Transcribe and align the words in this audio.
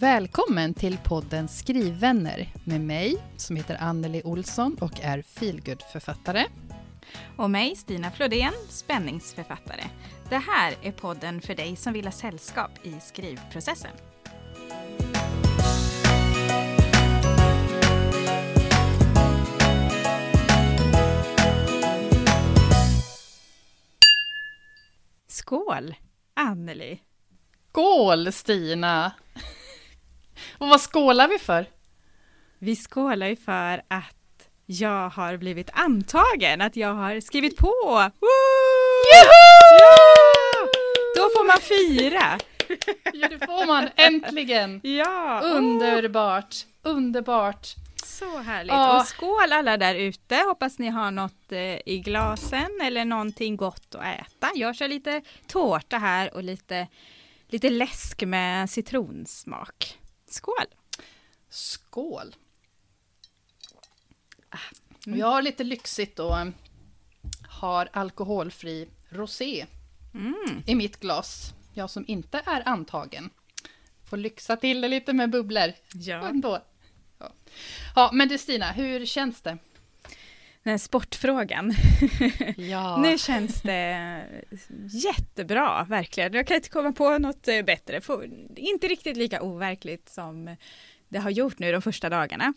Välkommen 0.00 0.74
till 0.74 0.98
podden 1.04 1.48
Skrivvänner 1.48 2.52
med 2.64 2.80
mig 2.80 3.16
som 3.36 3.56
heter 3.56 3.76
Anneli 3.80 4.22
Olsson 4.24 4.76
och 4.80 5.00
är 5.00 5.22
feelgood-författare. 5.22 6.44
Och 7.36 7.50
mig, 7.50 7.76
Stina 7.76 8.10
Flodén, 8.10 8.52
spänningsförfattare. 8.68 9.84
Det 10.28 10.36
här 10.36 10.74
är 10.82 10.92
podden 10.92 11.40
för 11.40 11.54
dig 11.54 11.76
som 11.76 11.92
vill 11.92 12.04
ha 12.04 12.12
sällskap 12.12 12.70
i 12.82 13.00
skrivprocessen. 13.00 13.90
Skål, 25.28 25.94
Anneli! 26.34 27.00
Skål 27.70 28.32
Stina! 28.32 29.12
Och 30.58 30.68
vad 30.68 30.80
skålar 30.80 31.28
vi 31.28 31.38
för? 31.38 31.66
Vi 32.58 32.76
skålar 32.76 33.26
ju 33.26 33.36
för 33.36 33.82
att 33.88 34.48
jag 34.66 35.08
har 35.08 35.36
blivit 35.36 35.70
antagen, 35.72 36.60
att 36.60 36.76
jag 36.76 36.94
har 36.94 37.20
skrivit 37.20 37.56
på! 37.56 38.10
Woo! 38.20 38.28
Då 41.16 41.22
får 41.22 41.46
man 41.46 41.58
fira! 41.58 42.38
Ja, 43.12 43.28
det 43.28 43.46
får 43.46 43.66
man 43.66 43.88
äntligen! 43.96 44.80
Ja! 44.82 45.40
Underbart! 45.44 46.56
Underbart! 46.82 47.74
Så 48.04 48.38
härligt! 48.38 48.72
Ja. 48.72 49.00
Och 49.00 49.06
skål 49.06 49.52
alla 49.52 49.76
där 49.76 49.94
ute! 49.94 50.36
Hoppas 50.36 50.78
ni 50.78 50.88
har 50.88 51.10
något 51.10 51.52
eh, 51.52 51.88
i 51.88 52.02
glasen 52.04 52.80
eller 52.82 53.04
någonting 53.04 53.56
gott 53.56 53.94
att 53.94 54.04
äta. 54.04 54.50
Jag 54.54 54.76
kör 54.76 54.88
lite 54.88 55.22
tårta 55.46 55.98
här 55.98 56.34
och 56.34 56.42
lite, 56.42 56.86
lite 57.48 57.70
läsk 57.70 58.22
med 58.22 58.70
citronsmak. 58.70 59.98
Skål! 60.28 60.66
Skål! 61.48 62.34
Mm. 65.06 65.12
Och 65.12 65.18
Jag 65.18 65.26
har 65.26 65.42
lite 65.42 65.64
lyxigt 65.64 66.16
då, 66.16 66.52
har 67.48 67.88
alkoholfri 67.92 68.88
rosé 69.08 69.66
Mm. 70.14 70.62
i 70.66 70.74
mitt 70.74 71.00
glas. 71.00 71.52
Jag 71.74 71.90
som 71.90 72.04
inte 72.08 72.42
är 72.46 72.68
antagen. 72.68 73.30
Får 74.04 74.16
lyxa 74.16 74.56
till 74.56 74.80
det 74.80 74.88
lite 74.88 75.12
med 75.12 75.30
bubblor 75.30 75.72
Ja. 75.94 76.28
ändå. 76.28 76.62
Ja. 77.18 77.32
ja, 77.94 78.10
men 78.12 78.28
du 78.28 78.38
Stina, 78.38 78.72
hur 78.72 79.06
känns 79.06 79.40
det? 79.42 79.58
Den 80.68 80.72
här 80.72 80.78
sportfrågan. 80.78 81.74
Ja. 82.56 82.96
Nu 83.02 83.18
känns 83.18 83.62
det 83.62 84.22
jättebra, 84.90 85.84
verkligen. 85.88 86.32
Jag 86.34 86.46
kan 86.46 86.56
inte 86.56 86.68
komma 86.68 86.92
på 86.92 87.18
något 87.18 87.48
eh, 87.48 87.62
bättre. 87.62 88.00
Inte 88.56 88.88
riktigt 88.88 89.16
lika 89.16 89.42
overkligt 89.42 90.08
som 90.08 90.56
det 91.08 91.18
har 91.18 91.30
gjort 91.30 91.58
nu 91.58 91.72
de 91.72 91.82
första 91.82 92.08
dagarna. 92.08 92.54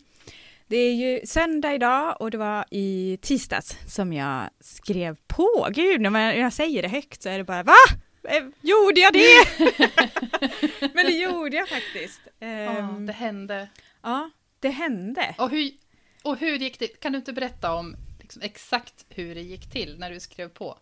Det 0.66 0.76
är 0.76 0.94
ju 0.94 1.20
söndag 1.26 1.74
idag 1.74 2.16
och 2.20 2.30
det 2.30 2.38
var 2.38 2.64
i 2.70 3.18
tisdags 3.22 3.76
som 3.86 4.12
jag 4.12 4.42
skrev 4.60 5.16
på. 5.26 5.68
Gud, 5.70 6.00
när 6.00 6.32
jag 6.32 6.52
säger 6.52 6.82
det 6.82 6.88
högt 6.88 7.22
så 7.22 7.28
är 7.28 7.38
det 7.38 7.44
bara 7.44 7.62
va? 7.62 7.74
Eh, 8.28 8.44
Gjorde 8.60 9.00
jag 9.00 9.12
det? 9.12 9.44
Men 10.94 11.06
det 11.06 11.12
gjorde 11.12 11.56
jag 11.56 11.68
faktiskt. 11.68 12.20
ja, 12.38 12.46
Ehm, 12.46 13.06
det 13.06 13.12
hände. 13.12 13.68
ja, 14.02 14.30
det 14.60 14.68
hände. 14.70 15.34
Och 15.38 15.50
hur, 15.50 15.70
och 16.22 16.36
hur 16.36 16.58
gick 16.58 16.78
det? 16.78 16.86
Kan 16.86 17.12
du 17.12 17.18
inte 17.18 17.32
berätta 17.32 17.74
om 17.74 17.96
liksom, 18.20 18.42
exakt 18.42 19.06
hur 19.08 19.34
det 19.34 19.40
gick 19.40 19.70
till 19.70 19.98
när 19.98 20.10
du 20.10 20.20
skrev 20.20 20.48
på? 20.48 20.78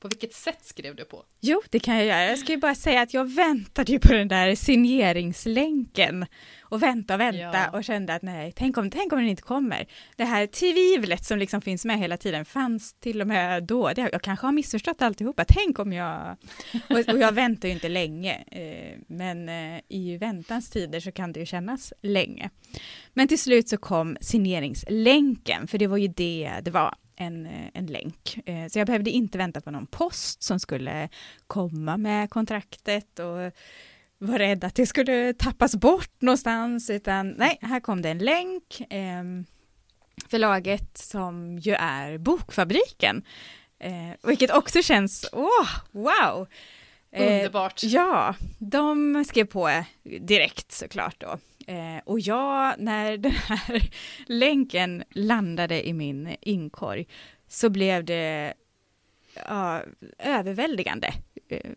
På 0.00 0.08
vilket 0.08 0.34
sätt 0.34 0.64
skrev 0.64 0.96
du 0.96 1.04
på? 1.04 1.24
Jo, 1.40 1.62
det 1.70 1.78
kan 1.80 1.96
jag 1.96 2.04
göra. 2.06 2.24
Jag 2.24 2.38
ska 2.38 2.52
ju 2.52 2.58
bara 2.58 2.74
säga 2.74 3.00
att 3.00 3.14
jag 3.14 3.24
väntade 3.34 3.92
ju 3.92 3.98
på 3.98 4.12
den 4.12 4.28
där 4.28 4.54
signeringslänken 4.54 6.26
och 6.60 6.82
vänta 6.82 7.14
och 7.14 7.20
vänta 7.20 7.38
Ja. 7.38 7.70
och 7.72 7.84
kände 7.84 8.14
att 8.14 8.22
nej, 8.22 8.52
tänk 8.56 8.76
om, 8.76 8.90
tänk 8.90 9.12
om 9.12 9.18
den 9.18 9.28
inte 9.28 9.42
kommer. 9.42 9.86
Det 10.16 10.24
här 10.24 10.46
tvivlet 10.46 11.24
som 11.24 11.38
liksom 11.38 11.60
finns 11.60 11.84
med 11.84 11.98
hela 11.98 12.16
tiden 12.16 12.44
fanns 12.44 12.94
till 12.94 13.20
och 13.20 13.26
med 13.26 13.64
då. 13.64 13.88
Det, 13.92 14.08
jag 14.12 14.22
kanske 14.22 14.46
har 14.46 14.52
missförstått 14.52 15.02
alltihopa. 15.02 15.44
Tänk 15.48 15.78
om 15.78 15.92
jag... 15.92 16.36
Och, 16.90 16.98
och 17.14 17.18
jag 17.18 17.32
väntar 17.32 17.68
ju 17.68 17.74
inte 17.74 17.88
länge, 17.88 18.44
eh, 18.50 18.98
men 19.08 19.48
eh, 19.48 19.80
i 19.88 20.16
väntans 20.16 20.70
tider 20.70 21.00
så 21.00 21.12
kan 21.12 21.32
det 21.32 21.40
ju 21.40 21.46
kännas 21.46 21.92
länge. 22.02 22.50
Men 23.14 23.28
till 23.28 23.38
slut 23.40 23.68
så 23.68 23.76
kom 23.76 24.16
signeringslänken, 24.20 25.66
för 25.66 25.78
det 25.78 25.86
var 25.86 25.96
ju 25.96 26.08
det 26.08 26.52
det 26.62 26.70
var 26.70 26.94
en, 27.16 27.46
eh, 27.46 27.68
en 27.74 27.86
länk. 27.86 28.38
Eh, 28.46 28.66
Så 28.68 28.78
jag 28.78 28.86
behövde 28.86 29.10
inte 29.10 29.38
vänta 29.38 29.60
på 29.60 29.70
någon 29.70 29.86
post 29.86 30.42
som 30.42 30.60
skulle 30.60 31.08
komma 31.46 31.96
med 31.96 32.30
kontraktet 32.30 33.18
och 33.18 33.52
var 34.18 34.38
rädd 34.38 34.64
att 34.64 34.74
det 34.74 34.86
skulle 34.86 35.34
tappas 35.34 35.74
bort 35.76 36.20
någonstans, 36.22 36.90
utan 36.90 37.28
nej, 37.30 37.58
här 37.62 37.80
kom 37.80 38.02
det 38.02 38.08
en 38.10 38.18
länk. 38.18 38.80
Eh, 38.90 39.24
Förlaget 40.28 40.98
som 40.98 41.58
ju 41.58 41.72
är 41.74 42.18
Bokfabriken, 42.18 43.22
eh, 43.78 44.10
vilket 44.22 44.50
också 44.50 44.82
känns, 44.82 45.26
åh, 45.32 45.68
wow! 45.90 46.46
Eh, 47.12 47.36
Underbart. 47.36 47.82
Ja, 47.84 48.34
de 48.58 49.24
skrev 49.28 49.44
på 49.44 49.84
direkt 50.20 50.72
såklart 50.72 51.14
då. 51.20 51.38
Eh, 51.66 51.98
och 52.04 52.20
jag, 52.20 52.74
när 52.78 53.16
den 53.16 53.32
här 53.32 53.90
länken 54.26 55.04
landade 55.10 55.88
i 55.88 55.92
min 55.92 56.36
inkorg 56.40 57.06
så 57.48 57.70
blev 57.70 58.04
det 58.04 58.54
ja, 59.48 59.82
överväldigande. 60.18 61.12
Eh, 61.48 61.70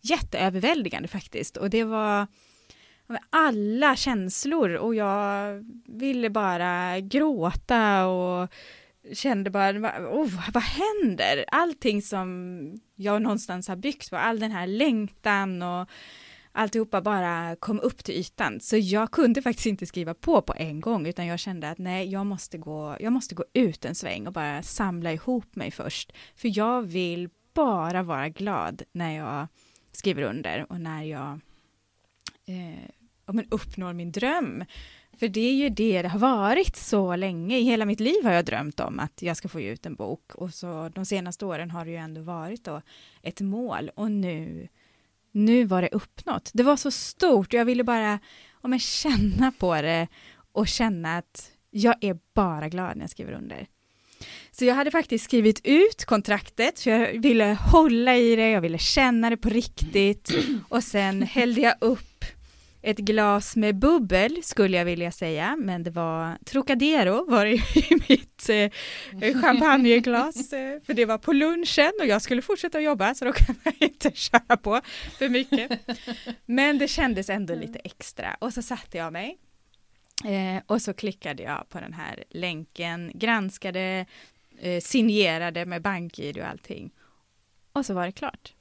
jätteöverväldigande 0.00 1.08
faktiskt. 1.08 1.56
Och 1.56 1.70
det 1.70 1.84
var 1.84 2.26
alla 3.30 3.96
känslor 3.96 4.74
och 4.74 4.94
jag 4.94 5.64
ville 5.86 6.30
bara 6.30 7.00
gråta 7.00 8.06
och 8.06 8.48
kände 9.12 9.50
bara, 9.50 9.70
oh, 10.10 10.50
vad 10.54 10.62
händer? 10.62 11.44
Allting 11.48 12.02
som 12.02 12.80
jag 12.94 13.22
någonstans 13.22 13.68
har 13.68 13.76
byggt 13.76 14.10
på, 14.10 14.16
all 14.16 14.40
den 14.40 14.50
här 14.50 14.66
längtan 14.66 15.62
och 15.62 15.88
alltihopa 16.54 17.00
bara 17.00 17.56
kom 17.56 17.80
upp 17.80 18.04
till 18.04 18.14
ytan. 18.14 18.60
Så 18.60 18.76
jag 18.76 19.10
kunde 19.10 19.42
faktiskt 19.42 19.66
inte 19.66 19.86
skriva 19.86 20.14
på 20.14 20.42
på 20.42 20.54
en 20.56 20.80
gång, 20.80 21.06
utan 21.06 21.26
jag 21.26 21.38
kände 21.38 21.70
att 21.70 21.78
nej, 21.78 22.08
jag 22.08 22.26
måste 22.26 22.58
gå, 22.58 22.96
jag 23.00 23.12
måste 23.12 23.34
gå 23.34 23.44
ut 23.52 23.84
en 23.84 23.94
sväng 23.94 24.26
och 24.26 24.32
bara 24.32 24.62
samla 24.62 25.12
ihop 25.12 25.56
mig 25.56 25.70
först. 25.70 26.12
För 26.36 26.58
jag 26.58 26.82
vill 26.82 27.28
bara 27.54 28.02
vara 28.02 28.28
glad 28.28 28.82
när 28.92 29.16
jag 29.16 29.46
skriver 29.92 30.22
under 30.22 30.72
och 30.72 30.80
när 30.80 31.02
jag 31.02 31.40
eh, 32.46 32.90
men 33.26 33.46
uppnår 33.50 33.92
min 33.92 34.12
dröm. 34.12 34.64
För 35.18 35.28
det 35.28 35.40
är 35.40 35.54
ju 35.54 35.68
det 35.68 36.02
det 36.02 36.08
har 36.08 36.18
varit 36.18 36.76
så 36.76 37.16
länge. 37.16 37.58
I 37.58 37.62
hela 37.62 37.84
mitt 37.84 38.00
liv 38.00 38.24
har 38.24 38.32
jag 38.32 38.44
drömt 38.44 38.80
om 38.80 39.00
att 39.00 39.22
jag 39.22 39.36
ska 39.36 39.48
få 39.48 39.60
ge 39.60 39.70
ut 39.70 39.86
en 39.86 39.94
bok. 39.94 40.34
Och 40.34 40.54
så 40.54 40.88
de 40.94 41.06
senaste 41.06 41.46
åren 41.46 41.70
har 41.70 41.84
det 41.84 41.90
ju 41.90 41.96
ändå 41.96 42.20
varit 42.20 42.64
då 42.64 42.82
ett 43.22 43.40
mål. 43.40 43.90
Och 43.94 44.10
nu, 44.10 44.68
nu 45.34 45.64
var 45.64 45.82
det 45.82 45.88
uppnått. 45.88 46.50
Det 46.54 46.62
var 46.62 46.76
så 46.76 46.90
stort. 46.90 47.46
och 47.46 47.54
Jag 47.54 47.64
ville 47.64 47.84
bara 47.84 48.18
ja, 48.62 48.68
men 48.68 48.78
känna 48.78 49.52
på 49.52 49.74
det 49.74 50.08
och 50.52 50.68
känna 50.68 51.16
att 51.16 51.50
jag 51.70 51.94
är 52.00 52.18
bara 52.34 52.68
glad 52.68 52.96
när 52.96 53.02
jag 53.02 53.10
skriver 53.10 53.32
under. 53.32 53.66
Så 54.50 54.64
jag 54.64 54.74
hade 54.74 54.90
faktiskt 54.90 55.24
skrivit 55.24 55.60
ut 55.64 56.04
kontraktet, 56.04 56.80
för 56.80 56.90
jag 56.90 57.22
ville 57.22 57.58
hålla 57.72 58.16
i 58.16 58.36
det, 58.36 58.50
jag 58.50 58.60
ville 58.60 58.78
känna 58.78 59.30
det 59.30 59.36
på 59.36 59.48
riktigt. 59.48 60.30
Och 60.68 60.84
sen 60.84 61.22
hällde 61.22 61.60
jag 61.60 61.74
upp 61.80 62.13
ett 62.84 62.98
glas 62.98 63.56
med 63.56 63.78
bubbel, 63.78 64.42
skulle 64.42 64.76
jag 64.76 64.84
vilja 64.84 65.12
säga, 65.12 65.56
men 65.56 65.82
det 65.82 65.90
var 65.90 66.38
Trocadero 66.44 67.30
var 67.30 67.44
det 67.44 67.52
i 67.90 68.00
mitt 68.08 68.48
eh, 68.48 69.40
champagneglas, 69.40 70.52
eh, 70.52 70.80
för 70.86 70.94
det 70.94 71.04
var 71.04 71.18
på 71.18 71.32
lunchen 71.32 71.92
och 72.00 72.06
jag 72.06 72.22
skulle 72.22 72.42
fortsätta 72.42 72.78
att 72.78 72.84
jobba, 72.84 73.14
så 73.14 73.24
då 73.24 73.32
kan 73.32 73.56
man 73.64 73.74
inte 73.78 74.10
köra 74.14 74.56
på 74.56 74.80
för 75.18 75.28
mycket. 75.28 75.80
Men 76.46 76.78
det 76.78 76.88
kändes 76.88 77.30
ändå 77.30 77.54
lite 77.54 77.78
extra, 77.78 78.36
och 78.38 78.54
så 78.54 78.62
satte 78.62 78.98
jag 78.98 79.12
mig 79.12 79.38
Eh, 80.24 80.62
och 80.66 80.82
så 80.82 80.94
klickade 80.94 81.42
jag 81.42 81.68
på 81.68 81.80
den 81.80 81.92
här 81.92 82.24
länken, 82.30 83.12
granskade, 83.14 84.06
eh, 84.58 84.80
signerade 84.80 85.66
med 85.66 85.82
bank-id 85.82 86.38
och 86.38 86.46
allting. 86.46 86.90
Och 87.72 87.86
så 87.86 87.94
var 87.94 88.06
det 88.06 88.12
klart. 88.12 88.54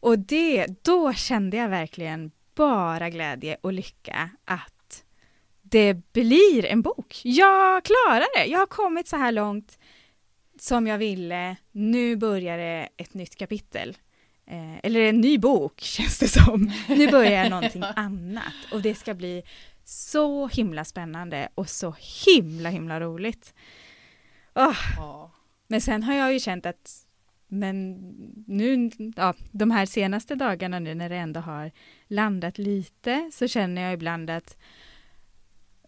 Och 0.00 0.18
det, 0.18 0.66
då 0.82 1.12
kände 1.12 1.56
jag 1.56 1.68
verkligen 1.68 2.30
bara 2.54 3.10
glädje 3.10 3.56
och 3.60 3.72
lycka 3.72 4.30
att 4.44 5.04
det 5.62 5.94
blir 6.12 6.64
en 6.64 6.82
bok. 6.82 7.20
Jag 7.24 7.84
klarar 7.84 8.38
det. 8.38 8.44
Jag 8.50 8.58
har 8.58 8.66
kommit 8.66 9.08
så 9.08 9.16
här 9.16 9.32
långt 9.32 9.78
som 10.58 10.86
jag 10.86 10.98
ville. 10.98 11.56
Nu 11.72 12.16
börjar 12.16 12.58
det 12.58 12.88
ett 12.96 13.14
nytt 13.14 13.36
kapitel. 13.36 13.96
Eh, 14.46 14.78
eller 14.82 15.00
en 15.00 15.20
ny 15.20 15.38
bok 15.38 15.80
känns 15.80 16.18
det 16.18 16.28
som. 16.28 16.72
Nu 16.88 17.10
börjar 17.10 17.50
någonting 17.50 17.82
annat 17.96 18.52
och 18.72 18.82
det 18.82 18.94
ska 18.94 19.14
bli 19.14 19.42
så 19.84 20.48
himla 20.48 20.84
spännande 20.84 21.48
och 21.54 21.68
så 21.68 21.94
himla 22.26 22.68
himla 22.68 23.00
roligt. 23.00 23.54
Åh, 24.54 24.76
Ja. 24.96 25.30
men 25.66 25.80
sen 25.80 26.02
har 26.02 26.14
jag 26.14 26.32
ju 26.32 26.40
känt 26.40 26.66
att 26.66 27.06
men 27.52 27.92
nu, 28.46 28.90
ja, 29.16 29.34
de 29.50 29.70
här 29.70 29.86
senaste 29.86 30.34
dagarna 30.34 30.78
nu 30.78 30.94
när 30.94 31.08
det 31.08 31.16
ändå 31.16 31.40
har 31.40 31.70
landat 32.08 32.58
lite 32.58 33.30
så 33.32 33.48
känner 33.48 33.82
jag 33.82 33.92
ibland 33.92 34.30
att 34.30 34.56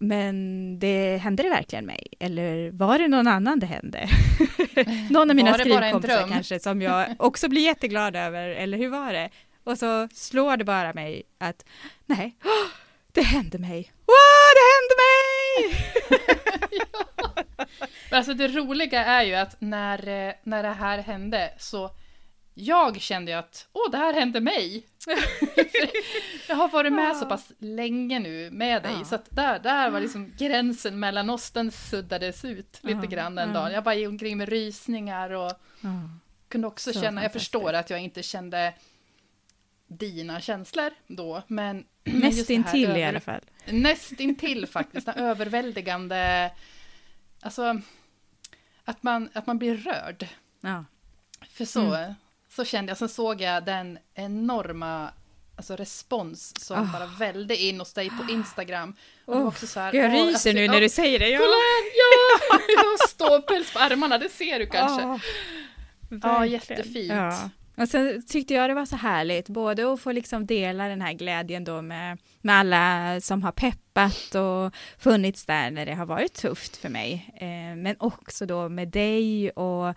men 0.00 0.78
det 0.78 1.16
hände 1.16 1.42
det 1.42 1.48
verkligen 1.48 1.86
mig? 1.86 2.06
Eller 2.20 2.70
var 2.70 2.98
det 2.98 3.08
någon 3.08 3.26
annan 3.26 3.58
det 3.58 3.66
hände? 3.66 4.08
någon 5.10 5.30
av 5.30 5.36
mina 5.36 5.54
skrivkompisar 5.54 6.28
kanske 6.28 6.60
som 6.60 6.82
jag 6.82 7.06
också 7.18 7.48
blir 7.48 7.62
jätteglad 7.62 8.16
över, 8.16 8.48
eller 8.48 8.78
hur 8.78 8.88
var 8.88 9.12
det? 9.12 9.30
Och 9.64 9.78
så 9.78 10.08
slår 10.08 10.56
det 10.56 10.64
bara 10.64 10.92
mig 10.92 11.22
att 11.38 11.64
nej, 12.06 12.36
oh, 12.44 12.70
det 13.12 13.22
hände 13.22 13.58
mig. 13.58 13.92
Wow, 14.06 14.50
det 14.56 14.64
hände 14.74 14.94
mig! 15.04 15.84
ja. 18.10 18.16
Alltså 18.16 18.34
det 18.34 18.48
roliga 18.48 19.04
är 19.04 19.22
ju 19.22 19.34
att 19.34 19.60
när, 19.60 20.08
eh, 20.08 20.34
när 20.42 20.62
det 20.62 20.68
här 20.72 20.98
hände 20.98 21.54
så 21.58 21.90
jag 22.54 23.00
kände 23.00 23.30
ju 23.30 23.38
att 23.38 23.68
åh, 23.72 23.90
det 23.90 23.96
här 23.96 24.14
hände 24.14 24.40
mig. 24.40 24.86
jag 26.48 26.56
har 26.56 26.68
varit 26.68 26.92
med 26.92 27.16
så 27.16 27.26
pass 27.26 27.52
länge 27.58 28.18
nu 28.18 28.50
med 28.50 28.82
dig, 28.82 28.94
ja. 28.98 29.04
så 29.04 29.14
att 29.14 29.26
där, 29.30 29.58
där 29.58 29.90
var 29.90 30.00
liksom 30.00 30.32
gränsen 30.38 30.98
mellan 30.98 31.30
oss, 31.30 31.50
den 31.50 31.72
suddades 31.72 32.44
ut 32.44 32.80
lite 32.82 33.00
ja. 33.02 33.08
grann 33.08 33.34
den 33.34 33.48
ja. 33.48 33.54
dagen. 33.54 33.72
Jag 33.72 33.84
bara 33.84 33.94
gick 33.94 34.08
omkring 34.08 34.38
med 34.38 34.48
rysningar 34.48 35.30
och 35.30 35.52
kunde 36.48 36.66
också 36.66 36.92
så 36.92 37.00
känna, 37.00 37.22
jag 37.22 37.32
förstår 37.32 37.72
att 37.72 37.90
jag 37.90 38.00
inte 38.00 38.22
kände 38.22 38.74
dina 39.86 40.40
känslor 40.40 40.90
då, 41.06 41.42
men... 41.46 41.84
Nästintill 42.04 42.90
över, 42.90 42.98
i 42.98 43.04
alla 43.04 43.20
fall. 43.20 43.40
Nästintill 43.66 44.66
faktiskt, 44.66 45.06
den 45.06 45.14
överväldigande... 45.24 46.50
Alltså, 47.44 47.80
att 48.84 49.02
man, 49.02 49.28
att 49.32 49.46
man 49.46 49.58
blir 49.58 49.76
rörd. 49.76 50.28
Ja. 50.60 50.84
För 51.50 51.64
så, 51.64 51.94
mm. 51.94 52.14
så 52.48 52.64
kände 52.64 52.90
jag, 52.90 52.98
sen 52.98 53.08
såg 53.08 53.40
jag 53.40 53.64
den 53.64 53.98
enorma 54.14 55.10
alltså 55.56 55.76
respons 55.76 56.64
som 56.64 56.82
oh. 56.82 56.92
bara 56.92 57.06
välde 57.06 57.56
in 57.56 57.78
hos 57.78 57.92
dig 57.92 58.10
på 58.10 58.24
Instagram. 58.32 58.94
Och 59.24 59.36
oh, 59.36 59.46
också 59.46 59.66
så 59.66 59.80
här, 59.80 59.94
jag 59.94 60.12
ryser 60.12 60.26
alltså, 60.26 60.52
nu 60.52 60.68
när 60.68 60.80
du 60.80 60.88
säger 60.88 61.18
det. 61.18 61.28
Ja. 61.28 61.38
Kolla 61.38 61.50
här, 61.50 61.84
ja! 61.96 62.60
Jag 62.82 62.84
har 62.84 63.08
ståpäls 63.08 63.72
på 63.72 63.78
armarna, 63.78 64.18
det 64.18 64.28
ser 64.28 64.58
du 64.58 64.66
kanske. 64.66 65.04
Oh, 65.04 65.20
ja, 66.22 66.46
jättefint. 66.46 67.12
Ja. 67.12 67.50
Och 67.76 67.88
sen 67.88 68.22
tyckte 68.26 68.54
jag 68.54 68.70
det 68.70 68.74
var 68.74 68.86
så 68.86 68.96
härligt, 68.96 69.48
både 69.48 69.92
att 69.92 70.00
få 70.00 70.12
liksom 70.12 70.46
dela 70.46 70.88
den 70.88 71.00
här 71.00 71.12
glädjen 71.12 71.64
då 71.64 71.82
med, 71.82 72.18
med 72.40 72.54
alla 72.54 73.20
som 73.20 73.42
har 73.42 73.52
peppat 73.52 74.34
och 74.34 74.74
funnits 74.98 75.46
där 75.46 75.70
när 75.70 75.86
det 75.86 75.94
har 75.94 76.06
varit 76.06 76.34
tufft 76.34 76.76
för 76.76 76.88
mig, 76.88 77.34
eh, 77.36 77.76
men 77.76 77.96
också 77.98 78.46
då 78.46 78.68
med 78.68 78.88
dig 78.88 79.50
och 79.50 79.94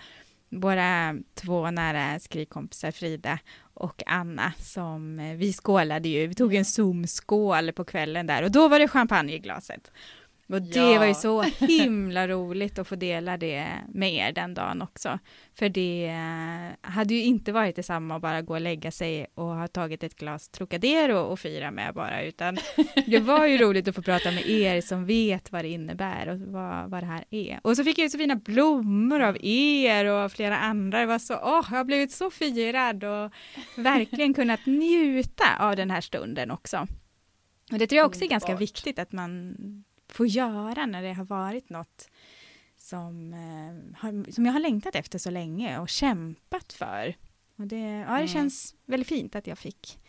våra 0.49 1.15
två 1.35 1.71
nära 1.71 2.19
skrivkompisar 2.19 2.91
Frida 2.91 3.39
och 3.73 4.03
Anna 4.05 4.53
som 4.59 5.19
eh, 5.19 5.35
vi 5.35 5.53
skålade 5.53 6.09
ju, 6.09 6.27
vi 6.27 6.35
tog 6.35 6.55
en 6.55 6.65
Zoom-skål 6.65 7.71
på 7.71 7.85
kvällen 7.85 8.27
där 8.27 8.43
och 8.43 8.51
då 8.51 8.67
var 8.67 8.79
det 8.79 8.87
champagne 8.87 9.33
i 9.33 9.39
glaset. 9.39 9.91
Och 10.49 10.61
det 10.61 10.91
ja. 10.91 10.99
var 10.99 11.05
ju 11.05 11.13
så 11.13 11.41
himla 11.41 12.27
roligt 12.27 12.79
att 12.79 12.87
få 12.87 12.95
dela 12.95 13.37
det 13.37 13.67
med 13.93 14.13
er 14.13 14.31
den 14.31 14.53
dagen 14.53 14.81
också. 14.81 15.19
För 15.55 15.69
det 15.69 16.15
hade 16.81 17.13
ju 17.13 17.23
inte 17.23 17.51
varit 17.51 17.75
detsamma 17.75 18.15
att 18.15 18.21
bara 18.21 18.41
gå 18.41 18.53
och 18.53 18.61
lägga 18.61 18.91
sig 18.91 19.27
och 19.35 19.55
ha 19.55 19.67
tagit 19.67 20.03
ett 20.03 20.15
glas 20.15 20.49
Trocadero 20.49 21.17
och 21.17 21.39
fira 21.39 21.71
med 21.71 21.93
bara, 21.93 22.23
utan 22.23 22.57
det 23.07 23.19
var 23.19 23.45
ju 23.45 23.57
roligt 23.57 23.87
att 23.87 23.95
få 23.95 24.01
prata 24.01 24.31
med 24.31 24.49
er 24.49 24.81
som 24.81 25.05
vet 25.05 25.51
vad 25.51 25.63
det 25.63 25.69
innebär 25.69 26.27
och 26.27 26.39
vad, 26.39 26.89
vad 26.89 27.03
det 27.03 27.07
här 27.07 27.23
är. 27.29 27.59
Och 27.63 27.77
så 27.77 27.83
fick 27.83 27.97
jag 27.97 28.03
ju 28.03 28.09
så 28.09 28.17
fina 28.17 28.35
blommor 28.35 29.21
av 29.21 29.37
er 29.41 30.05
och 30.05 30.31
flera 30.31 30.57
andra. 30.57 30.99
Det 30.99 31.05
var 31.05 31.19
så, 31.19 31.33
åh, 31.33 31.67
jag 31.71 31.77
har 31.77 31.83
blivit 31.83 32.11
så 32.11 32.31
firad 32.31 33.03
och 33.03 33.31
verkligen 33.75 34.33
kunnat 34.33 34.65
njuta 34.65 35.57
av 35.59 35.75
den 35.75 35.91
här 35.91 36.01
stunden 36.01 36.51
också. 36.51 36.87
Och 37.71 37.79
det 37.79 37.87
tror 37.87 37.97
jag 37.97 38.07
också 38.07 38.23
är 38.23 38.27
ganska 38.27 38.55
viktigt 38.55 38.99
att 38.99 39.11
man 39.11 39.55
få 40.09 40.25
göra 40.25 40.85
när 40.85 41.03
det 41.03 41.13
har 41.13 41.25
varit 41.25 41.69
något 41.69 42.09
som, 42.77 43.33
eh, 43.33 43.99
har, 43.99 44.31
som 44.31 44.45
jag 44.45 44.53
har 44.53 44.59
längtat 44.59 44.95
efter 44.95 45.19
så 45.19 45.29
länge 45.29 45.79
och 45.79 45.89
kämpat 45.89 46.73
för. 46.73 47.15
Och 47.55 47.67
det, 47.67 47.79
ja, 47.79 48.07
det 48.07 48.15
mm. 48.15 48.27
känns 48.27 48.75
väldigt 48.85 49.07
fint 49.07 49.35
att 49.35 49.47
jag 49.47 49.57
fick 49.57 49.99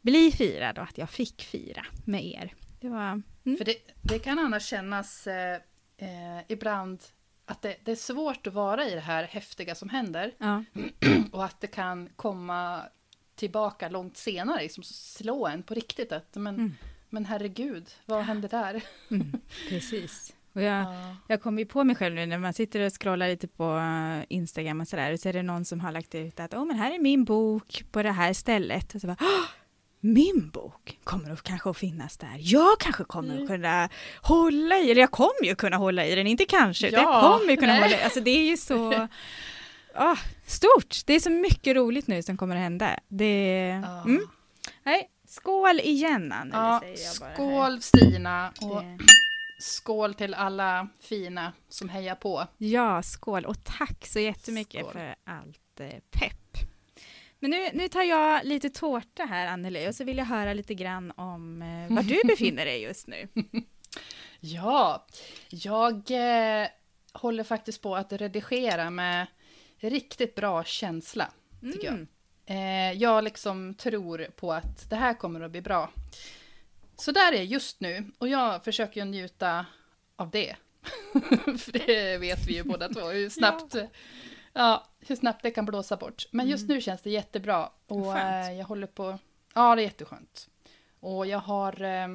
bli 0.00 0.32
firad 0.32 0.78
och 0.78 0.84
att 0.84 0.98
jag 0.98 1.10
fick 1.10 1.42
fira 1.42 1.86
med 2.04 2.24
er. 2.24 2.54
Det 2.80 2.88
var, 2.88 3.22
mm. 3.44 3.58
För 3.58 3.64
det, 3.64 3.76
det, 4.02 4.18
kan 4.18 4.38
annars 4.38 4.66
kännas 4.66 5.26
eh, 5.26 5.60
eh, 5.96 6.42
ibland 6.48 7.02
att 7.46 7.62
det, 7.62 7.76
det, 7.84 7.90
är 7.90 7.96
svårt 7.96 8.46
att 8.46 8.54
vara 8.54 8.88
i 8.88 8.94
det 8.94 9.00
här 9.00 9.24
häftiga 9.24 9.74
som 9.74 9.88
händer. 9.88 10.34
Ja. 10.38 10.64
och 11.32 11.44
att 11.44 11.60
det 11.60 11.66
kan 11.66 12.08
komma 12.16 12.82
tillbaka 13.34 13.88
långt 13.88 14.16
senare, 14.16 14.62
liksom 14.62 14.84
slå 14.84 15.46
en 15.46 15.62
på 15.62 15.74
riktigt. 15.74 16.12
Att, 16.12 16.34
men, 16.36 16.54
mm. 16.54 16.74
Men 17.14 17.24
herregud, 17.24 17.90
vad 18.06 18.22
hände 18.22 18.48
där? 18.48 18.82
Mm, 19.10 19.32
precis. 19.68 20.32
Och 20.52 20.62
jag, 20.62 20.82
ja. 20.82 21.16
jag 21.28 21.42
kom 21.42 21.58
ju 21.58 21.66
på 21.66 21.84
mig 21.84 21.96
själv 21.96 22.14
nu 22.14 22.26
när 22.26 22.38
man 22.38 22.52
sitter 22.52 22.80
och 22.80 22.92
scrollar 22.92 23.28
lite 23.28 23.48
på 23.48 23.76
eh, 23.76 24.24
Instagram 24.28 24.80
och 24.80 24.88
sådär, 24.88 25.12
och 25.12 25.20
så 25.20 25.28
är 25.28 25.32
det 25.32 25.42
någon 25.42 25.64
som 25.64 25.80
har 25.80 25.92
lagt 25.92 26.14
ut 26.14 26.40
att 26.40 26.54
oh, 26.54 26.64
men 26.64 26.76
här 26.76 26.94
är 26.94 26.98
min 26.98 27.24
bok 27.24 27.84
på 27.90 28.02
det 28.02 28.10
här 28.10 28.32
stället. 28.32 28.94
Och 28.94 29.00
så 29.00 29.06
bara, 29.06 29.16
min 30.00 30.50
bok 30.50 30.98
kommer 31.04 31.30
att 31.30 31.42
kanske 31.42 31.70
att 31.70 31.76
finnas 31.76 32.16
där. 32.16 32.36
Jag 32.38 32.78
kanske 32.80 33.04
kommer 33.04 33.30
mm. 33.30 33.42
att 33.42 33.48
kunna 33.48 33.88
hålla 34.22 34.78
i, 34.78 34.90
eller 34.90 35.00
jag 35.00 35.10
kommer 35.10 35.44
ju 35.44 35.54
kunna 35.54 35.76
hålla 35.76 36.06
i 36.06 36.14
den, 36.14 36.26
inte 36.26 36.44
kanske, 36.44 36.88
ja, 36.88 37.00
jag 37.00 37.22
kommer 37.22 37.50
ju 37.50 37.56
kunna 37.56 37.72
nej. 37.72 37.82
hålla 37.82 38.00
i. 38.00 38.02
Alltså 38.02 38.20
det 38.20 38.30
är 38.30 38.44
ju 38.44 38.56
så 38.56 39.08
oh, 39.94 40.18
stort. 40.46 41.06
Det 41.06 41.14
är 41.14 41.20
så 41.20 41.30
mycket 41.30 41.76
roligt 41.76 42.06
nu 42.06 42.22
som 42.22 42.36
kommer 42.36 42.56
att 42.56 42.62
hända. 42.62 42.98
Det, 43.08 43.66
ja. 43.82 44.02
mm. 44.02 44.28
Nej, 44.82 45.10
Skål 45.26 45.80
igen 45.80 46.32
Anneli, 46.32 46.56
ja, 46.56 46.80
säger 46.80 47.06
jag 47.06 47.18
bara 47.20 47.34
Skål 47.34 47.72
här. 47.72 47.80
Stina 47.80 48.52
och 48.60 48.82
det... 48.82 48.98
skål 49.58 50.14
till 50.14 50.34
alla 50.34 50.88
fina 51.00 51.52
som 51.68 51.88
hejar 51.88 52.14
på. 52.14 52.46
Ja, 52.58 53.02
skål 53.02 53.44
och 53.44 53.64
tack 53.64 54.06
så 54.06 54.20
jättemycket 54.20 54.80
skål. 54.80 54.92
för 54.92 55.14
allt 55.24 55.80
eh, 55.80 56.00
pepp. 56.10 56.56
Men 57.38 57.50
nu, 57.50 57.70
nu 57.72 57.88
tar 57.88 58.02
jag 58.02 58.44
lite 58.44 58.70
tårta 58.70 59.24
här 59.24 59.46
Anneli 59.46 59.88
och 59.88 59.94
så 59.94 60.04
vill 60.04 60.18
jag 60.18 60.24
höra 60.24 60.52
lite 60.52 60.74
grann 60.74 61.10
om 61.16 61.62
eh, 61.62 61.94
var 61.94 62.02
du 62.02 62.20
befinner 62.24 62.64
dig 62.64 62.82
just 62.82 63.06
nu. 63.06 63.28
ja, 64.40 65.06
jag 65.48 66.10
eh, 66.10 66.68
håller 67.12 67.44
faktiskt 67.44 67.82
på 67.82 67.96
att 67.96 68.12
redigera 68.12 68.90
med 68.90 69.26
riktigt 69.78 70.34
bra 70.34 70.64
känsla, 70.64 71.30
tycker 71.60 71.88
mm. 71.88 72.00
jag. 72.00 72.13
Eh, 72.46 72.92
jag 72.92 73.24
liksom 73.24 73.74
tror 73.74 74.26
på 74.36 74.52
att 74.52 74.90
det 74.90 74.96
här 74.96 75.14
kommer 75.14 75.40
att 75.40 75.50
bli 75.50 75.60
bra. 75.60 75.90
Så 76.96 77.12
där 77.12 77.32
är 77.32 77.42
just 77.42 77.80
nu 77.80 78.10
och 78.18 78.28
jag 78.28 78.64
försöker 78.64 79.00
ju 79.00 79.10
njuta 79.10 79.66
av 80.16 80.30
det. 80.30 80.56
För 81.58 81.86
det 81.86 82.18
vet 82.18 82.46
vi 82.46 82.54
ju 82.54 82.62
båda 82.62 82.88
två, 82.88 83.08
hur 83.08 83.30
snabbt, 83.30 83.74
ja. 83.74 83.86
ja. 84.52 84.86
hur 85.00 85.16
snabbt 85.16 85.42
det 85.42 85.50
kan 85.50 85.66
blåsa 85.66 85.96
bort. 85.96 86.26
Men 86.30 86.48
just 86.48 86.64
mm. 86.64 86.74
nu 86.74 86.80
känns 86.80 87.02
det 87.02 87.10
jättebra. 87.10 87.70
Och 87.86 88.18
eh, 88.18 88.52
jag 88.52 88.64
håller 88.64 88.86
på, 88.86 89.18
ja 89.54 89.74
det 89.74 89.82
är 89.82 89.84
jätteskönt. 89.84 90.48
Och 91.00 91.26
jag 91.26 91.38
har 91.38 91.82
eh, 91.82 92.08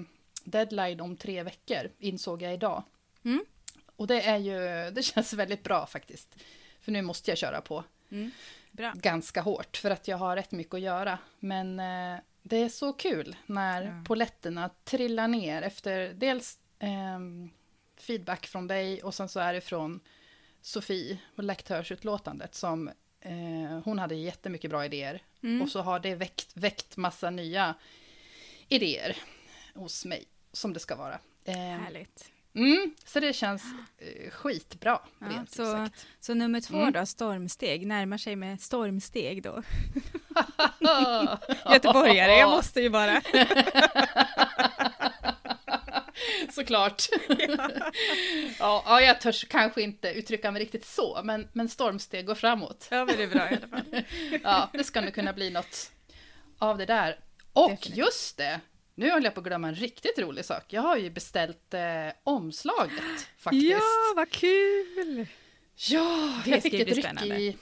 deadline 0.43 0.99
om 0.99 1.17
tre 1.17 1.43
veckor, 1.43 1.91
insåg 1.99 2.41
jag 2.41 2.53
idag. 2.53 2.83
Mm. 3.23 3.45
Och 3.95 4.07
det 4.07 4.21
är 4.21 4.37
ju, 4.37 4.91
det 4.91 5.03
känns 5.03 5.33
väldigt 5.33 5.63
bra 5.63 5.85
faktiskt. 5.85 6.35
För 6.81 6.91
nu 6.91 7.01
måste 7.01 7.31
jag 7.31 7.37
köra 7.37 7.61
på. 7.61 7.83
Mm. 8.11 8.31
Bra. 8.79 8.93
ganska 8.95 9.41
hårt 9.41 9.77
för 9.77 9.91
att 9.91 10.07
jag 10.07 10.17
har 10.17 10.35
rätt 10.35 10.51
mycket 10.51 10.73
att 10.73 10.81
göra. 10.81 11.19
Men 11.39 11.79
eh, 11.79 12.19
det 12.41 12.57
är 12.57 12.69
så 12.69 12.93
kul 12.93 13.35
när 13.45 13.83
ja. 13.83 14.03
poletterna 14.07 14.69
trillar 14.83 15.27
ner 15.27 15.61
efter 15.61 16.13
dels 16.13 16.59
eh, 16.79 17.19
feedback 17.97 18.47
från 18.47 18.67
dig 18.67 19.03
och 19.03 19.13
sen 19.13 19.29
så 19.29 19.39
är 19.39 19.53
det 19.53 19.61
från 19.61 19.99
Sofie 20.61 21.17
och 21.35 21.43
lektörsutlåtandet 21.43 22.55
som 22.55 22.87
eh, 23.21 23.79
hon 23.85 23.99
hade 23.99 24.15
jättemycket 24.15 24.69
bra 24.69 24.85
idéer. 24.85 25.21
Mm. 25.43 25.61
Och 25.61 25.69
så 25.69 25.81
har 25.81 25.99
det 25.99 26.15
väckt, 26.15 26.57
väckt 26.57 26.97
massa 26.97 27.29
nya 27.29 27.75
idéer 28.67 29.17
hos 29.75 30.05
mig 30.05 30.25
som 30.51 30.73
det 30.73 30.79
ska 30.79 30.95
vara. 30.95 31.19
Eh, 31.45 31.55
Härligt. 31.55 32.31
Mm, 32.55 32.95
så 33.05 33.19
det 33.19 33.33
känns 33.33 33.63
eh, 33.97 34.31
skitbra. 34.31 34.99
Ja, 35.19 35.45
så, 35.49 35.87
så 36.19 36.33
nummer 36.33 36.61
två 36.61 36.77
mm. 36.77 36.93
då, 36.93 37.05
stormsteg, 37.05 37.87
närmar 37.87 38.17
sig 38.17 38.35
med 38.35 38.61
stormsteg 38.61 39.43
då. 39.43 39.63
Göteborgare, 41.71 42.31
jag 42.31 42.49
måste 42.49 42.81
ju 42.81 42.89
bara. 42.89 43.21
Såklart. 46.51 47.03
ja. 48.59 48.83
ja, 48.85 49.01
jag 49.01 49.21
törs 49.21 49.45
kanske 49.49 49.81
inte 49.81 50.09
uttrycka 50.09 50.51
mig 50.51 50.61
riktigt 50.61 50.85
så, 50.85 51.21
men, 51.23 51.47
men 51.53 51.69
stormsteg 51.69 52.25
går 52.25 52.35
framåt. 52.35 52.87
ja, 52.91 53.05
men 53.05 53.17
det 53.17 53.23
är 53.23 53.27
bra 53.27 53.51
i 53.51 53.55
alla 53.55 53.67
fall. 53.67 54.03
ja, 54.43 54.69
det 54.73 54.83
ska 54.83 55.01
nog 55.01 55.13
kunna 55.13 55.33
bli 55.33 55.49
något 55.49 55.91
av 56.59 56.77
det 56.77 56.85
där. 56.85 57.19
Och 57.53 57.69
Definitivt. 57.69 57.97
just 57.97 58.37
det, 58.37 58.59
nu 58.99 59.11
håller 59.11 59.25
jag 59.25 59.33
på 59.33 59.39
att 59.39 59.45
glömma 59.45 59.67
en 59.67 59.75
riktigt 59.75 60.19
rolig 60.19 60.45
sak. 60.45 60.63
Jag 60.67 60.81
har 60.81 60.97
ju 60.97 61.09
beställt 61.09 61.73
eh, 61.73 62.07
omslaget 62.23 63.27
faktiskt. 63.37 63.71
Ja, 63.71 64.13
vad 64.15 64.29
kul! 64.29 65.27
Ja, 65.75 66.41
det 66.45 66.51
jag 66.51 66.63
fick 66.63 66.73
ett 66.73 66.95
ryck 66.95 67.21
i... 67.23 67.57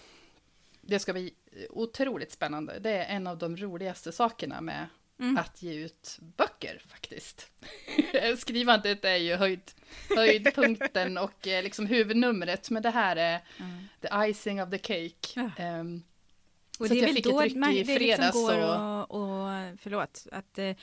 det 0.82 1.00
ska 1.00 1.13
bli 1.13 1.34
otroligt 1.70 2.32
spännande. 2.32 2.79
Det 2.79 2.91
är 2.91 3.15
en 3.15 3.27
av 3.27 3.38
de 3.38 3.58
roligaste 3.58 4.12
sakerna 4.12 4.62
med 4.62 4.88
mm. 5.20 5.38
att 5.38 5.62
ge 5.62 5.74
ut 5.74 6.17
böcker 6.38 6.82
faktiskt. 6.88 7.51
Skrivandet 8.38 9.06
är 9.06 9.15
ju 9.15 9.36
höjd, 9.36 9.72
höjdpunkten 10.10 11.17
och 11.17 11.48
eh, 11.48 11.63
liksom 11.63 11.86
huvudnumret, 11.86 12.70
men 12.70 12.84
det 12.84 12.89
här 12.89 13.15
är 13.15 13.39
mm. 13.58 13.88
the 14.01 14.29
icing 14.29 14.63
of 14.63 14.70
the 14.70 14.77
cake. 14.77 15.51
Ja. 15.58 15.79
Um, 15.79 16.03
och 16.79 16.89
det 16.89 17.00
är 17.00 17.13
väl 17.13 17.22
då 17.22 17.60
man, 17.60 17.75
det 17.75 18.00
liksom 18.00 18.32
går 18.34 18.58
och, 18.58 19.12
och, 19.12 19.50
förlåt, 19.79 20.27
att, 20.32 20.60
eh, 20.60 20.75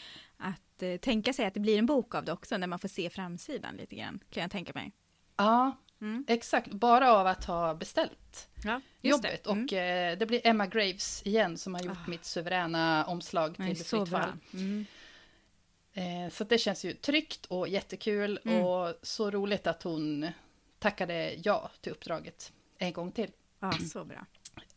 att 0.77 0.83
eh, 0.83 0.97
tänka 0.97 1.33
sig 1.33 1.47
att 1.47 1.55
det 1.55 1.61
blir 1.61 1.79
en 1.79 1.87
bok 1.87 2.15
av 2.15 2.25
det 2.25 2.33
också 2.33 2.57
när 2.57 2.67
man 2.67 2.79
får 2.79 2.89
se 2.89 3.11
framsidan 3.11 3.77
lite 3.77 3.97
grann, 3.97 4.21
kan 4.31 4.41
jag 4.41 4.51
tänka 4.51 4.73
mig. 4.75 4.93
Ja, 5.37 5.77
mm. 6.01 6.25
exakt. 6.29 6.73
Bara 6.73 7.13
av 7.13 7.27
att 7.27 7.45
ha 7.45 7.75
beställt 7.75 8.49
ja, 8.65 8.81
jobbet. 9.03 9.45
Det. 9.45 9.51
Mm. 9.51 9.65
Och 9.65 9.73
eh, 9.73 10.19
det 10.19 10.27
blir 10.27 10.47
Emma 10.47 10.67
Graves 10.67 11.23
igen 11.27 11.59
som 11.59 11.75
har 11.75 11.83
gjort 11.83 11.99
ah. 12.07 12.11
mitt 12.11 12.25
suveräna 12.25 13.05
omslag 13.07 13.57
till 13.57 13.77
fritt 13.77 14.09
fall. 14.09 14.33
Mm. 14.53 14.87
Eh, 15.93 16.31
så 16.31 16.45
det 16.45 16.59
känns 16.59 16.85
ju 16.85 16.93
tryggt 16.93 17.47
och 17.47 17.69
jättekul 17.69 18.41
mm. 18.45 18.65
och 18.65 18.95
så 19.03 19.31
roligt 19.31 19.67
att 19.67 19.83
hon 19.83 20.29
tackade 20.79 21.35
ja 21.45 21.71
till 21.81 21.93
uppdraget 21.93 22.53
en 22.79 22.93
gång 22.93 23.13
till. 23.13 23.31
Ja, 23.61 23.73
så 23.73 24.05
bra. 24.05 24.27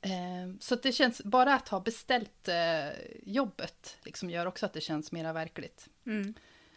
Eh, 0.02 0.56
så 0.60 0.76
det 0.76 0.92
känns, 0.92 1.22
bara 1.24 1.54
att 1.54 1.70
ha 1.70 1.80
beställt 1.80 2.48
eh, 2.48 2.90
jobbet 3.24 3.98
liksom 4.04 4.30
gör 4.30 4.46
också 4.46 4.66
att 4.66 4.74
det 4.74 4.82
känns 4.82 5.12
mera 5.12 5.34
verkligt. 5.34 5.88
Mm. 6.06 6.34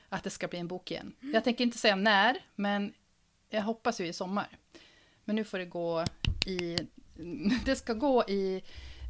Att 0.09 0.25
det 0.25 0.31
ska 0.31 0.49
bli 0.49 0.59
en 0.59 0.69
bok 0.69 0.91
igen. 0.91 1.15
Mm. 1.23 1.35
Jag 1.35 1.45
tänker 1.45 1.65
inte 1.65 1.79
säga 1.79 1.97
när, 1.97 2.45
men 2.55 2.95
jag 3.49 3.63
hoppas 3.63 4.01
ju 4.01 4.07
i 4.07 4.13
sommar. 4.13 4.59
Men 5.25 5.37
nu 5.37 5.45
får 5.45 5.59
det 5.59 5.65
gå 5.65 6.05
i... 6.47 6.79
Det 7.65 7.77
ska 7.77 7.93
gå 7.93 8.25
i 8.29 8.63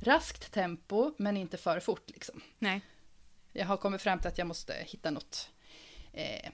raskt 0.03 0.53
tempo, 0.53 1.15
men 1.19 1.37
inte 1.37 1.57
för 1.57 1.81
fort 1.81 2.11
liksom. 2.11 2.41
Nej. 2.59 2.81
Jag 3.53 3.67
har 3.67 3.77
kommit 3.77 4.03
fram 4.03 4.19
till 4.19 4.29
att 4.29 4.39
jag 4.39 4.47
måste 4.47 4.75
hitta 4.87 5.11
något... 5.11 5.51
Eh, 6.13 6.51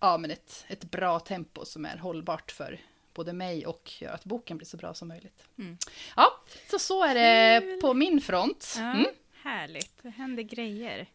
ja, 0.00 0.18
men 0.18 0.30
ett, 0.30 0.64
ett 0.68 0.84
bra 0.84 1.20
tempo 1.20 1.64
som 1.64 1.84
är 1.84 1.96
hållbart 1.96 2.50
för 2.50 2.80
både 3.16 3.32
mig 3.32 3.66
och 3.66 3.92
gör 4.00 4.12
att 4.12 4.24
boken 4.24 4.56
blir 4.56 4.66
så 4.66 4.76
bra 4.76 4.94
som 4.94 5.08
möjligt. 5.08 5.44
Mm. 5.58 5.78
Ja, 6.16 6.40
så 6.70 6.78
så 6.78 7.04
är 7.04 7.14
det 7.14 7.80
på 7.80 7.94
min 7.94 8.20
front. 8.20 8.74
Ja, 8.78 8.92
mm. 8.92 9.06
Härligt, 9.42 10.02
det 10.02 10.10
händer 10.10 10.42
grejer. 10.42 11.06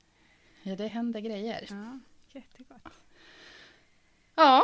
Ja, 0.64 0.76
det 0.76 0.88
händer 0.88 1.20
grejer. 1.20 1.68
Ja, 1.70 2.00
jättegott. 2.32 2.94
Ja, 4.36 4.64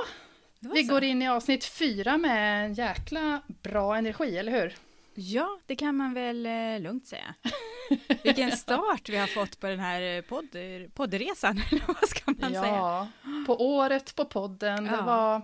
vi 0.59 0.83
så. 0.83 0.93
går 0.93 1.03
in 1.03 1.21
i 1.21 1.29
avsnitt 1.29 1.65
fyra 1.65 2.17
med 2.17 2.65
en 2.65 2.73
jäkla 2.73 3.41
bra 3.47 3.97
energi, 3.97 4.37
eller 4.37 4.51
hur? 4.51 4.75
Ja, 5.13 5.59
det 5.65 5.75
kan 5.75 5.95
man 5.95 6.13
väl 6.13 6.45
eh, 6.45 6.79
lugnt 6.79 7.07
säga. 7.07 7.35
Vilken 8.23 8.51
start 8.51 9.09
vi 9.09 9.17
har 9.17 9.27
fått 9.27 9.59
på 9.59 9.67
den 9.67 9.79
här 9.79 10.01
eh, 10.01 10.21
podd, 10.21 10.57
poddresan, 10.93 11.61
eller 11.71 11.83
vad 11.87 12.09
ska 12.09 12.21
man 12.25 12.53
ja, 12.53 12.61
säga? 12.61 12.75
Ja, 12.75 13.07
på 13.45 13.77
året 13.77 14.15
på 14.15 14.25
podden. 14.25 14.85
Ja. 14.85 14.91
Det 14.91 15.01
var 15.01 15.41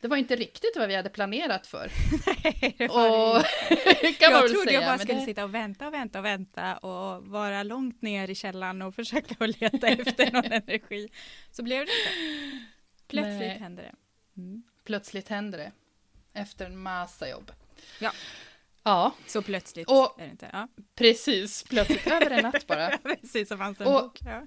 det 0.00 0.08
var 0.08 0.16
inte 0.16 0.36
riktigt 0.36 0.76
vad 0.76 0.88
vi 0.88 0.96
hade 0.96 1.10
planerat 1.10 1.66
för. 1.66 1.92
Nej, 2.26 2.74
det 2.78 2.88
var 2.88 3.36
och, 3.36 3.44
det. 3.68 4.12
kan 4.18 4.32
jag 4.32 4.48
trodde 4.48 4.64
säga, 4.64 4.80
jag 4.80 4.90
bara 4.90 4.98
skulle 4.98 5.18
det... 5.18 5.24
sitta 5.24 5.44
och 5.44 5.54
vänta 5.54 5.86
och 5.86 5.94
vänta 5.94 6.18
och 6.18 6.24
vänta 6.24 6.76
och 6.76 7.26
vara 7.26 7.62
långt 7.62 8.02
ner 8.02 8.30
i 8.30 8.34
källan 8.34 8.82
och 8.82 8.94
försöka 9.00 9.44
att 9.44 9.60
leta 9.60 9.88
efter 9.88 10.32
någon 10.32 10.52
energi. 10.52 11.08
Så 11.50 11.62
blev 11.62 11.86
det 11.86 11.92
inte. 11.92 12.66
Plötsligt 13.08 13.38
Nej. 13.38 13.58
hände 13.58 13.82
det. 13.82 13.94
Mm. 14.40 14.62
Plötsligt 14.84 15.28
hände 15.28 15.56
det. 15.56 15.72
Efter 16.40 16.66
en 16.66 16.78
massa 16.78 17.28
jobb. 17.28 17.52
Ja. 18.00 18.12
Ja. 18.82 19.14
Så 19.26 19.42
plötsligt 19.42 19.88
och, 19.88 20.20
är 20.20 20.24
det 20.24 20.30
inte. 20.30 20.50
Ja. 20.52 20.68
Precis, 20.94 21.62
plötsligt 21.62 22.06
över 22.06 22.30
en 22.30 22.42
natt 22.42 22.66
bara. 22.66 22.98
precis 22.98 23.48
som 23.48 23.58
fanns 23.58 23.80
en 23.80 23.86
och, 23.86 24.02
bok. 24.02 24.18
Ja. 24.24 24.46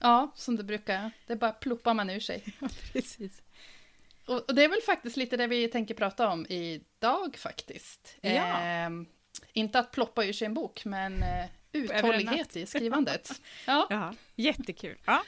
ja, 0.00 0.32
som 0.34 0.56
det 0.56 0.64
brukar. 0.64 1.10
Det 1.26 1.36
bara 1.36 1.52
ploppar 1.52 1.94
man 1.94 2.10
ur 2.10 2.20
sig. 2.20 2.42
Ja, 2.60 2.68
precis. 2.92 3.42
Och, 4.26 4.54
det 4.54 4.64
är 4.64 4.68
väl 4.68 4.82
faktiskt 4.86 5.16
lite 5.16 5.36
det 5.36 5.46
vi 5.46 5.68
tänker 5.68 5.94
prata 5.94 6.28
om 6.28 6.46
idag 6.48 7.36
faktiskt. 7.36 8.16
Ja. 8.20 8.62
Eh, 8.62 8.90
inte 9.52 9.78
att 9.78 9.92
ploppa 9.92 10.24
ur 10.24 10.32
sig 10.32 10.46
en 10.46 10.54
bok, 10.54 10.84
men 10.84 11.22
eh, 11.22 11.44
uthållighet 11.72 12.56
i 12.56 12.66
skrivandet. 12.66 13.40
Ja. 13.66 13.86
ja, 13.90 14.14
jättekul. 14.34 14.98
Ja. 15.04 15.22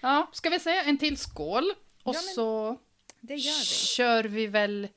ja, 0.00 0.30
ska 0.32 0.50
vi 0.50 0.60
säga 0.60 0.84
en 0.84 0.98
till 0.98 1.16
skål? 1.16 1.72
Och 2.02 2.14
ja, 2.14 2.20
så 2.34 2.78
vi. 3.20 3.38
kör 3.38 4.24
vi 4.24 4.46
väl 4.46 4.88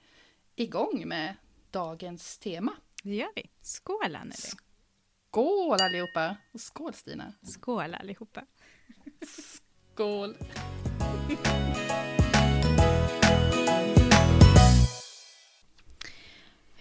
igång 0.55 1.07
med 1.07 1.35
dagens 1.71 2.37
tema. 2.37 2.73
Det 3.03 3.15
gör 3.15 3.31
vi. 3.35 3.49
Skål 3.61 4.15
Anneli! 4.15 4.33
Skål 5.29 5.81
allihopa! 5.81 6.37
Och 6.53 6.61
skål 6.61 6.93
Stina! 6.93 7.33
Skål 7.43 7.95
allihopa! 7.95 8.45
Skål! 9.93 10.35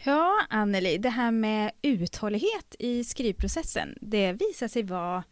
Ja, 0.07 0.47
Anneli, 0.49 0.99
det 0.99 1.11
här 1.11 1.31
med 1.31 1.73
uthållighet 1.83 2.75
i 2.79 3.05
skrivprocessen, 3.05 3.99
det 4.01 4.33
visar 4.33 4.69
sig 4.69 4.83
vara 4.83 5.25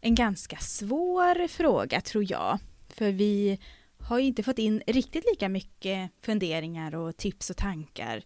en 0.00 0.14
ganska 0.14 0.56
svår 0.56 1.48
fråga 1.48 2.00
tror 2.00 2.30
jag. 2.30 2.58
För 2.88 3.12
vi 3.12 3.58
har 3.98 4.18
inte 4.18 4.42
fått 4.42 4.58
in 4.58 4.82
riktigt 4.86 5.24
lika 5.30 5.48
mycket 5.48 6.10
funderingar 6.22 6.94
och 6.94 7.16
tips 7.16 7.50
och 7.50 7.56
tankar 7.56 8.22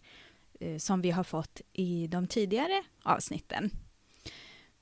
eh, 0.59 0.77
som 0.77 1.01
vi 1.01 1.11
har 1.11 1.23
fått 1.23 1.61
i 1.73 2.07
de 2.07 2.27
tidigare 2.27 2.83
avsnitten. 3.03 3.69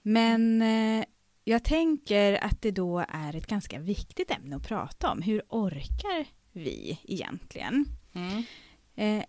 Men 0.01 0.61
eh, 0.61 1.05
jag 1.43 1.63
tänker 1.63 2.43
att 2.43 2.61
det 2.61 2.71
då 2.71 3.05
är 3.09 3.35
ett 3.35 3.47
ganska 3.47 3.79
viktigt 3.79 4.31
ämne 4.31 4.55
att 4.55 4.67
prata 4.67 5.11
om. 5.11 5.21
Hur 5.21 5.41
orkar 5.49 6.25
vi 6.51 6.99
egentligen? 7.03 7.85
Mm. 8.13 8.43
Eh, 8.95 9.25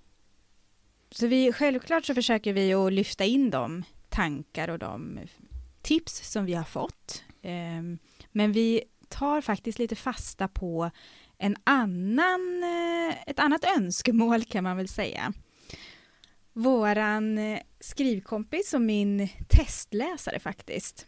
så 1.10 1.26
vi, 1.26 1.52
självklart 1.52 2.04
så 2.04 2.14
försöker 2.14 2.52
vi 2.52 2.74
att 2.74 2.92
lyfta 2.92 3.24
in 3.24 3.50
de 3.50 3.84
tankar 4.08 4.68
och 4.68 4.78
de 4.78 5.18
tips 5.82 6.30
som 6.30 6.44
vi 6.44 6.54
har 6.54 6.64
fått. 6.64 7.24
Ehm, 7.42 7.98
men 8.32 8.52
vi 8.52 8.82
tar 9.08 9.40
faktiskt 9.40 9.78
lite 9.78 9.96
fasta 9.96 10.48
på 10.48 10.90
en 11.38 11.56
annan, 11.64 12.62
eh, 12.62 13.16
ett 13.26 13.38
annat 13.38 13.64
önskemål 13.76 14.44
kan 14.44 14.64
man 14.64 14.76
väl 14.76 14.88
säga. 14.88 15.32
Våran 16.52 17.38
eh, 17.38 17.60
skrivkompis 17.80 18.74
och 18.74 18.80
min 18.80 19.28
testläsare 19.48 20.38
faktiskt, 20.38 21.06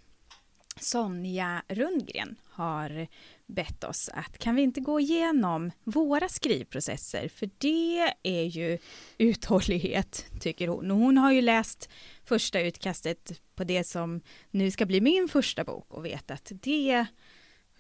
Sonja 0.81 1.63
Rundgren, 1.69 2.37
har 2.51 3.07
bett 3.53 3.85
oss 3.85 4.11
att 4.13 4.39
kan 4.39 4.55
vi 4.55 4.63
inte 4.63 4.81
gå 4.81 5.01
igenom 5.01 5.71
våra 5.85 6.29
skrivprocesser, 6.29 7.29
för 7.29 7.51
det 7.59 8.13
är 8.23 8.45
ju 8.45 8.79
uthållighet, 9.19 10.27
tycker 10.41 10.69
hon. 10.69 10.91
Och 10.91 10.97
hon 10.97 11.19
har 11.19 11.33
ju 11.33 11.41
läst 11.41 11.89
första 12.25 12.61
utkastet 12.61 13.41
på 13.55 13.65
det 13.65 13.85
som 13.85 14.21
nu 14.51 14.71
ska 14.71 14.87
bli 14.87 15.01
min 15.01 15.29
första 15.29 15.65
bok 15.65 15.95
och 15.95 16.05
vet 16.05 16.31
att 16.31 16.53
det 16.55 17.07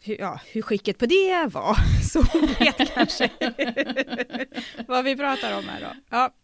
hur, 0.04 0.20
ja, 0.20 0.40
hur 0.52 0.62
skicket 0.62 0.98
på 0.98 1.06
det 1.06 1.46
var, 1.52 1.76
så 2.12 2.22
hon 2.22 2.46
vet 2.58 2.94
kanske 2.94 3.30
vad 4.86 5.04
vi 5.04 5.16
pratar 5.16 5.58
om 5.58 5.64
här 5.64 5.80
då. 5.80 5.96
Ja. 6.10 6.34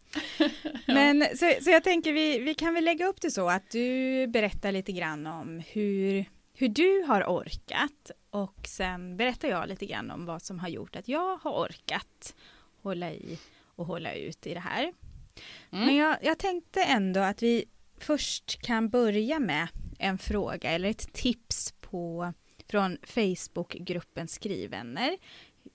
Men 0.87 1.23
så, 1.23 1.52
så 1.62 1.70
jag 1.70 1.85
tänker 1.85 2.12
vi, 2.12 2.38
vi 2.38 2.54
kan 2.54 2.75
väl 2.75 2.85
lägga 2.85 3.06
upp 3.06 3.20
det 3.20 3.30
så 3.30 3.49
att 3.49 3.70
du 3.70 4.26
berättar 4.26 4.73
lite 4.73 4.92
grann 4.92 5.26
om 5.26 5.62
hur, 5.66 6.25
hur 6.61 6.69
du 6.69 7.03
har 7.03 7.25
orkat 7.25 8.11
och 8.31 8.67
sen 8.67 9.17
berättar 9.17 9.49
jag 9.49 9.69
lite 9.69 9.87
grann 9.87 10.11
om 10.11 10.27
vad 10.27 10.43
som 10.43 10.59
har 10.59 10.69
gjort 10.69 10.97
att 10.97 11.09
jag 11.09 11.37
har 11.37 11.50
orkat 11.50 12.35
hålla 12.83 13.12
i 13.12 13.38
och 13.77 13.87
hålla 13.87 14.15
ut 14.15 14.47
i 14.47 14.55
det 14.55 14.61
här. 14.61 14.83
Mm. 14.83 15.87
Men 15.87 15.97
jag, 15.97 16.17
jag 16.23 16.38
tänkte 16.38 16.83
ändå 16.83 17.21
att 17.21 17.43
vi 17.43 17.65
först 17.99 18.62
kan 18.62 18.88
börja 18.88 19.38
med 19.38 19.69
en 19.99 20.19
fråga 20.19 20.71
eller 20.71 20.88
ett 20.88 21.12
tips 21.12 21.75
på, 21.81 22.33
från 22.69 22.99
Facebookgruppen 23.03 24.29
Skrivvänner 24.29 25.17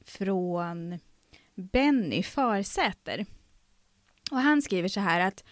från 0.06 1.00
Benny 1.56 2.24
Farsäter. 2.24 3.26
Och 4.32 4.38
han 4.38 4.62
skriver 4.62 4.88
så 4.88 5.00
här 5.00 5.20
att 5.20 5.44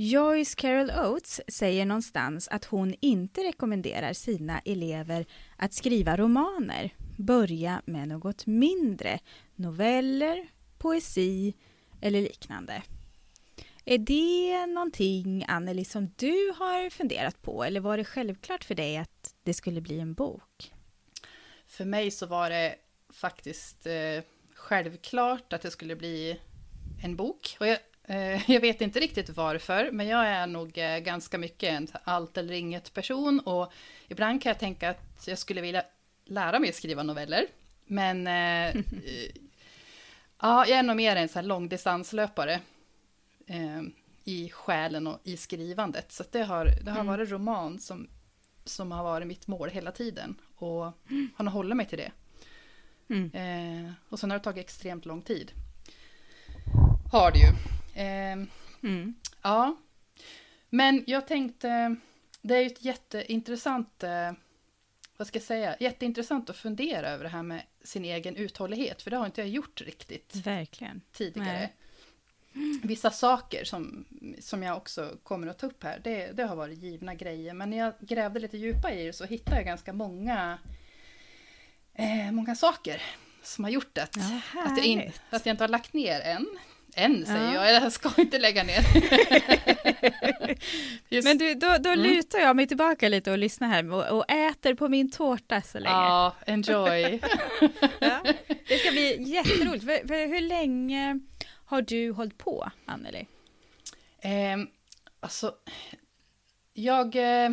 Joyce 0.00 0.54
Carol 0.54 0.90
Oates 0.90 1.40
säger 1.48 1.86
någonstans 1.86 2.48
att 2.48 2.64
hon 2.64 2.94
inte 3.00 3.40
rekommenderar 3.40 4.12
sina 4.12 4.60
elever 4.64 5.26
att 5.56 5.72
skriva 5.72 6.16
romaner. 6.16 6.94
Börja 7.16 7.82
med 7.84 8.08
något 8.08 8.46
mindre, 8.46 9.18
noveller, 9.54 10.48
poesi 10.78 11.54
eller 12.00 12.20
liknande. 12.20 12.82
Är 13.84 13.98
det 13.98 14.66
någonting, 14.66 15.44
Anneli, 15.48 15.84
som 15.84 16.10
du 16.16 16.52
har 16.58 16.90
funderat 16.90 17.42
på 17.42 17.64
eller 17.64 17.80
var 17.80 17.96
det 17.96 18.04
självklart 18.04 18.64
för 18.64 18.74
dig 18.74 18.96
att 18.96 19.34
det 19.42 19.54
skulle 19.54 19.80
bli 19.80 20.00
en 20.00 20.14
bok? 20.14 20.72
För 21.66 21.84
mig 21.84 22.10
så 22.10 22.26
var 22.26 22.50
det 22.50 22.74
faktiskt 23.12 23.86
eh, 23.86 24.22
självklart 24.54 25.52
att 25.52 25.62
det 25.62 25.70
skulle 25.70 25.96
bli 25.96 26.40
en 27.02 27.16
bok. 27.16 27.56
Och 27.60 27.66
jag, 27.66 27.78
jag 28.46 28.60
vet 28.60 28.80
inte 28.80 29.00
riktigt 29.00 29.28
varför, 29.28 29.90
men 29.92 30.06
jag 30.06 30.26
är 30.26 30.46
nog 30.46 30.78
eh, 30.78 30.98
ganska 30.98 31.38
mycket 31.38 31.70
en 31.72 31.88
allt 32.04 32.36
eller 32.36 32.54
inget 32.54 32.94
person 32.94 33.40
och 33.40 33.72
ibland 34.08 34.42
kan 34.42 34.50
jag 34.50 34.58
tänka 34.58 34.90
att 34.90 35.28
jag 35.28 35.38
skulle 35.38 35.60
vilja 35.60 35.82
lära 36.24 36.58
mig 36.58 36.70
att 36.70 36.76
skriva 36.76 37.02
noveller. 37.02 37.46
Men 37.86 38.26
eh, 38.26 38.82
ja, 40.40 40.66
jag 40.66 40.78
är 40.78 40.82
nog 40.82 40.96
mer 40.96 41.16
en 41.16 41.28
så 41.28 41.38
här 41.38 41.46
långdistanslöpare 41.46 42.60
eh, 43.46 43.82
i 44.24 44.50
själen 44.50 45.06
och 45.06 45.20
i 45.24 45.36
skrivandet. 45.36 46.12
Så 46.12 46.24
det 46.30 46.42
har, 46.42 46.64
det 46.64 46.90
har 46.90 47.00
mm. 47.00 47.06
varit 47.06 47.30
roman 47.30 47.78
som, 47.78 48.08
som 48.64 48.92
har 48.92 49.04
varit 49.04 49.26
mitt 49.26 49.46
mål 49.46 49.70
hela 49.70 49.92
tiden 49.92 50.36
och 50.56 50.92
mm. 51.10 51.30
har 51.36 51.44
nog 51.44 51.54
hållit 51.54 51.76
mig 51.76 51.86
till 51.86 51.98
det. 51.98 52.12
Mm. 53.08 53.30
Eh, 53.86 53.92
och 54.08 54.18
sen 54.18 54.30
har 54.30 54.38
det 54.38 54.44
tagit 54.44 54.64
extremt 54.64 55.04
lång 55.04 55.22
tid. 55.22 55.52
Har 57.12 57.32
det 57.32 57.38
ju. 57.38 57.48
Eh, 57.98 58.32
mm. 58.82 59.14
Ja. 59.42 59.76
Men 60.70 61.04
jag 61.06 61.26
tänkte, 61.26 61.96
det 62.42 62.56
är 62.56 62.60
ju 62.60 62.66
ett 62.66 62.84
jätteintressant, 62.84 64.02
eh, 64.02 64.32
vad 65.16 65.26
ska 65.26 65.38
jag 65.38 65.46
säga, 65.46 65.76
jätteintressant 65.80 66.50
att 66.50 66.56
fundera 66.56 67.08
över 67.08 67.24
det 67.24 67.30
här 67.30 67.42
med 67.42 67.62
sin 67.84 68.04
egen 68.04 68.36
uthållighet, 68.36 69.02
för 69.02 69.10
det 69.10 69.16
har 69.16 69.26
inte 69.26 69.40
jag 69.40 69.48
gjort 69.48 69.80
riktigt. 69.80 70.36
Verkligen. 70.36 71.00
Tidigare. 71.12 71.70
Nej. 72.52 72.80
Vissa 72.82 73.10
saker 73.10 73.64
som, 73.64 74.04
som 74.40 74.62
jag 74.62 74.76
också 74.76 75.16
kommer 75.22 75.46
att 75.46 75.58
ta 75.58 75.66
upp 75.66 75.84
här, 75.84 76.00
det, 76.04 76.32
det 76.32 76.42
har 76.42 76.56
varit 76.56 76.78
givna 76.78 77.14
grejer, 77.14 77.54
men 77.54 77.70
när 77.70 77.78
jag 77.78 77.92
grävde 78.00 78.40
lite 78.40 78.58
djupare 78.58 79.00
i 79.00 79.06
det 79.06 79.12
så 79.12 79.24
hittade 79.24 79.56
jag 79.56 79.64
ganska 79.64 79.92
många, 79.92 80.58
eh, 81.94 82.30
många 82.32 82.54
saker 82.54 83.02
som 83.42 83.64
har 83.64 83.70
gjort 83.70 83.98
att, 83.98 84.16
att, 84.54 84.76
jag 84.76 84.84
in, 84.84 85.12
att 85.30 85.46
jag 85.46 85.52
inte 85.52 85.64
har 85.64 85.68
lagt 85.68 85.92
ner 85.92 86.20
än. 86.20 86.46
Än 86.98 87.26
säger 87.26 87.54
ja. 87.54 87.70
jag, 87.70 87.82
jag 87.82 87.92
ska 87.92 88.10
inte 88.16 88.38
lägga 88.38 88.62
ner. 88.62 88.82
Men 91.22 91.38
du, 91.38 91.54
då, 91.54 91.76
då 91.80 91.90
mm. 91.90 92.00
lutar 92.00 92.38
jag 92.38 92.56
mig 92.56 92.66
tillbaka 92.66 93.08
lite 93.08 93.30
och 93.30 93.38
lyssnar 93.38 93.68
här 93.68 93.92
och, 93.92 94.18
och 94.18 94.30
äter 94.30 94.74
på 94.74 94.88
min 94.88 95.10
tårta 95.10 95.62
så 95.62 95.78
länge. 95.78 95.94
Ja, 95.94 96.34
enjoy. 96.46 97.20
ja, 98.00 98.20
det 98.68 98.78
ska 98.78 98.90
bli 98.90 99.22
jätteroligt. 99.22 99.84
För, 99.84 100.08
för 100.08 100.26
hur 100.28 100.40
länge 100.40 101.20
har 101.64 101.82
du 101.82 102.12
hållit 102.12 102.38
på, 102.38 102.70
Anneli? 102.84 103.26
Eh, 104.20 104.56
alltså, 105.20 105.54
jag, 106.72 107.16
eh, 107.16 107.50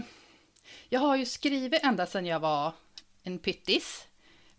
jag 0.90 1.00
har 1.00 1.16
ju 1.16 1.26
skrivit 1.26 1.84
ända 1.84 2.06
sedan 2.06 2.26
jag 2.26 2.40
var 2.40 2.74
en 3.24 3.40
pyttis. 3.40 4.05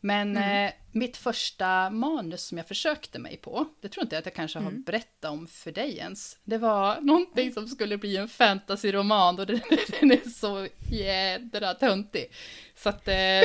Men 0.07 0.37
mm. 0.37 0.67
eh, 0.67 0.73
mitt 0.93 1.17
första 1.17 1.91
manus 1.91 2.43
som 2.43 2.59
jag 2.59 2.69
försökte 2.69 3.19
mig 3.19 3.37
på, 3.37 3.67
det 3.81 3.89
tror 3.89 4.03
inte 4.05 4.17
jag 4.17 4.21
att 4.21 4.27
jag 4.27 4.35
kanske 4.35 4.59
har 4.59 4.71
mm. 4.71 4.83
berättat 4.83 5.31
om 5.31 5.47
för 5.47 5.73
dig 5.73 5.99
ens. 5.99 6.39
Det 6.45 6.59
var 6.59 7.01
någonting 7.01 7.53
som 7.53 7.69
skulle 7.69 7.99
bli 7.99 8.17
en 8.17 8.29
fantasyroman 8.29 9.39
och 9.39 9.47
den, 9.47 9.61
den 10.01 10.13
är 10.13 10.29
så 10.31 10.69
jädra 10.91 11.75
töntig. 11.75 12.31
Så 12.77 12.89
att 12.89 13.09
eh, 13.09 13.15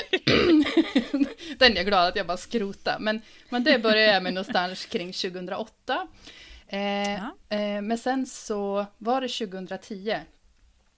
den 1.58 1.72
är 1.72 1.76
jag 1.76 1.86
glad 1.86 2.08
att 2.08 2.16
jag 2.16 2.28
bara 2.28 2.38
skrota. 2.38 2.98
Men, 3.00 3.22
men 3.50 3.64
det 3.64 3.80
började 3.80 4.14
jag 4.14 4.24
med 4.24 4.34
någonstans 4.34 4.86
kring 4.86 5.14
2008. 5.14 6.08
Eh, 6.68 6.80
ja. 7.14 7.36
eh, 7.50 7.82
men 7.82 7.98
sen 7.98 8.26
så 8.26 8.86
var 8.98 9.22
det 9.22 9.28
2010 9.28 10.20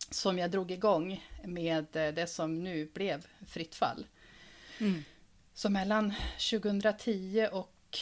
som 0.10 0.38
jag 0.38 0.52
drog 0.52 0.72
igång 0.72 1.26
med 1.44 1.88
det 1.92 2.30
som 2.30 2.64
nu 2.64 2.90
blev 2.94 3.26
Fritt 3.48 3.76
fall. 3.76 4.06
Mm. 4.80 5.04
Så 5.54 5.70
mellan 5.70 6.14
2010 6.52 7.48
och 7.52 7.98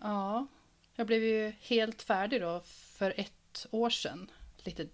ja, 0.00 0.46
jag 0.94 1.06
blev 1.06 1.24
ju 1.24 1.52
helt 1.60 2.02
färdig 2.02 2.40
då 2.40 2.62
för 2.66 3.14
ett 3.16 3.66
år 3.70 3.90
sedan. 3.90 4.30
Lite 4.56 4.86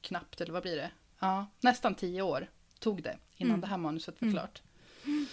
knappt, 0.00 0.40
eller 0.40 0.52
vad 0.52 0.62
blir 0.62 0.76
det? 0.76 0.90
Ja, 1.18 1.46
nästan 1.60 1.94
tio 1.94 2.22
år 2.22 2.50
tog 2.78 3.02
det 3.02 3.18
innan 3.36 3.50
mm. 3.50 3.60
det 3.60 3.66
här 3.66 3.76
manuset 3.76 4.20
var 4.20 4.28
mm. 4.28 4.38
klart. 4.38 4.62
Mm. 5.04 5.26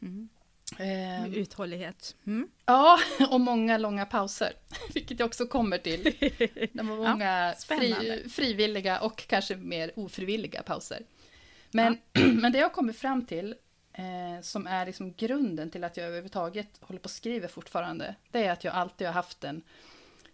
Mm. 0.00 0.28
Uthållighet. 1.34 2.16
Mm. 2.26 2.48
Ja, 2.64 2.98
och 3.30 3.40
många 3.40 3.78
långa 3.78 4.06
pauser, 4.06 4.52
vilket 4.94 5.18
jag 5.18 5.26
också 5.26 5.46
kommer 5.46 5.78
till. 5.78 6.02
Det 6.72 6.82
var 6.82 6.96
många 7.12 7.46
ja, 7.46 7.54
fri, 7.78 8.24
frivilliga 8.28 9.00
och 9.00 9.26
kanske 9.26 9.56
mer 9.56 9.92
ofrivilliga 9.96 10.62
pauser. 10.62 11.02
Men, 11.70 11.98
ja. 12.12 12.20
men 12.26 12.52
det 12.52 12.58
jag 12.58 12.72
kommer 12.72 12.92
fram 12.92 13.26
till 13.26 13.54
eh, 13.98 14.40
som 14.42 14.66
är 14.66 14.86
liksom 14.86 15.14
grunden 15.16 15.70
till 15.70 15.84
att 15.84 15.96
jag 15.96 16.06
överhuvudtaget 16.06 16.68
håller 16.80 17.00
på 17.00 17.04
och 17.04 17.10
skriver 17.10 17.48
fortfarande, 17.48 18.14
det 18.30 18.44
är 18.44 18.52
att 18.52 18.64
jag 18.64 18.74
alltid 18.74 19.06
har 19.06 19.14
haft 19.14 19.44
en 19.44 19.62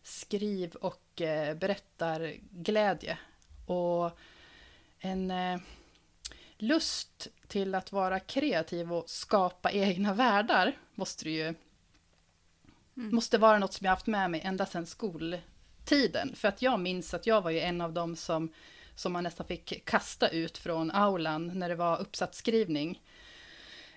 skriv 0.03 0.75
och 0.75 1.21
eh, 1.21 1.57
berättarglädje. 1.57 3.19
Och 3.67 4.19
en 4.99 5.31
eh, 5.31 5.61
lust 6.59 7.29
till 7.47 7.75
att 7.75 7.93
vara 7.93 8.21
kreativ 8.21 8.93
och 8.93 9.11
skapa 9.11 9.71
egna 9.71 10.15
världar 10.15 10.79
måste 10.95 11.25
det 11.25 11.31
ju 11.31 11.55
mm. 12.97 13.15
måste 13.15 13.39
vara 13.39 13.59
något 13.59 13.73
som 13.73 13.85
jag 13.85 13.93
haft 13.93 14.07
med 14.07 14.31
mig 14.31 14.41
ända 14.41 14.67
sedan 14.67 14.87
skoltiden. 14.87 16.35
För 16.35 16.49
att 16.49 16.63
jag 16.63 16.81
minns 16.81 17.15
att 17.15 17.27
jag 17.27 17.43
var 17.43 17.51
ju 17.51 17.61
en 17.61 17.81
av 17.81 17.93
dem 17.93 18.17
som, 18.17 18.53
som 18.95 19.13
man 19.13 19.25
nästan 19.25 19.47
fick 19.47 19.85
kasta 19.85 20.29
ut 20.29 20.59
från 20.59 20.91
aulan 20.91 21.59
när 21.59 21.69
det 21.69 21.75
var 21.75 22.01
uppsatsskrivning 22.01 23.01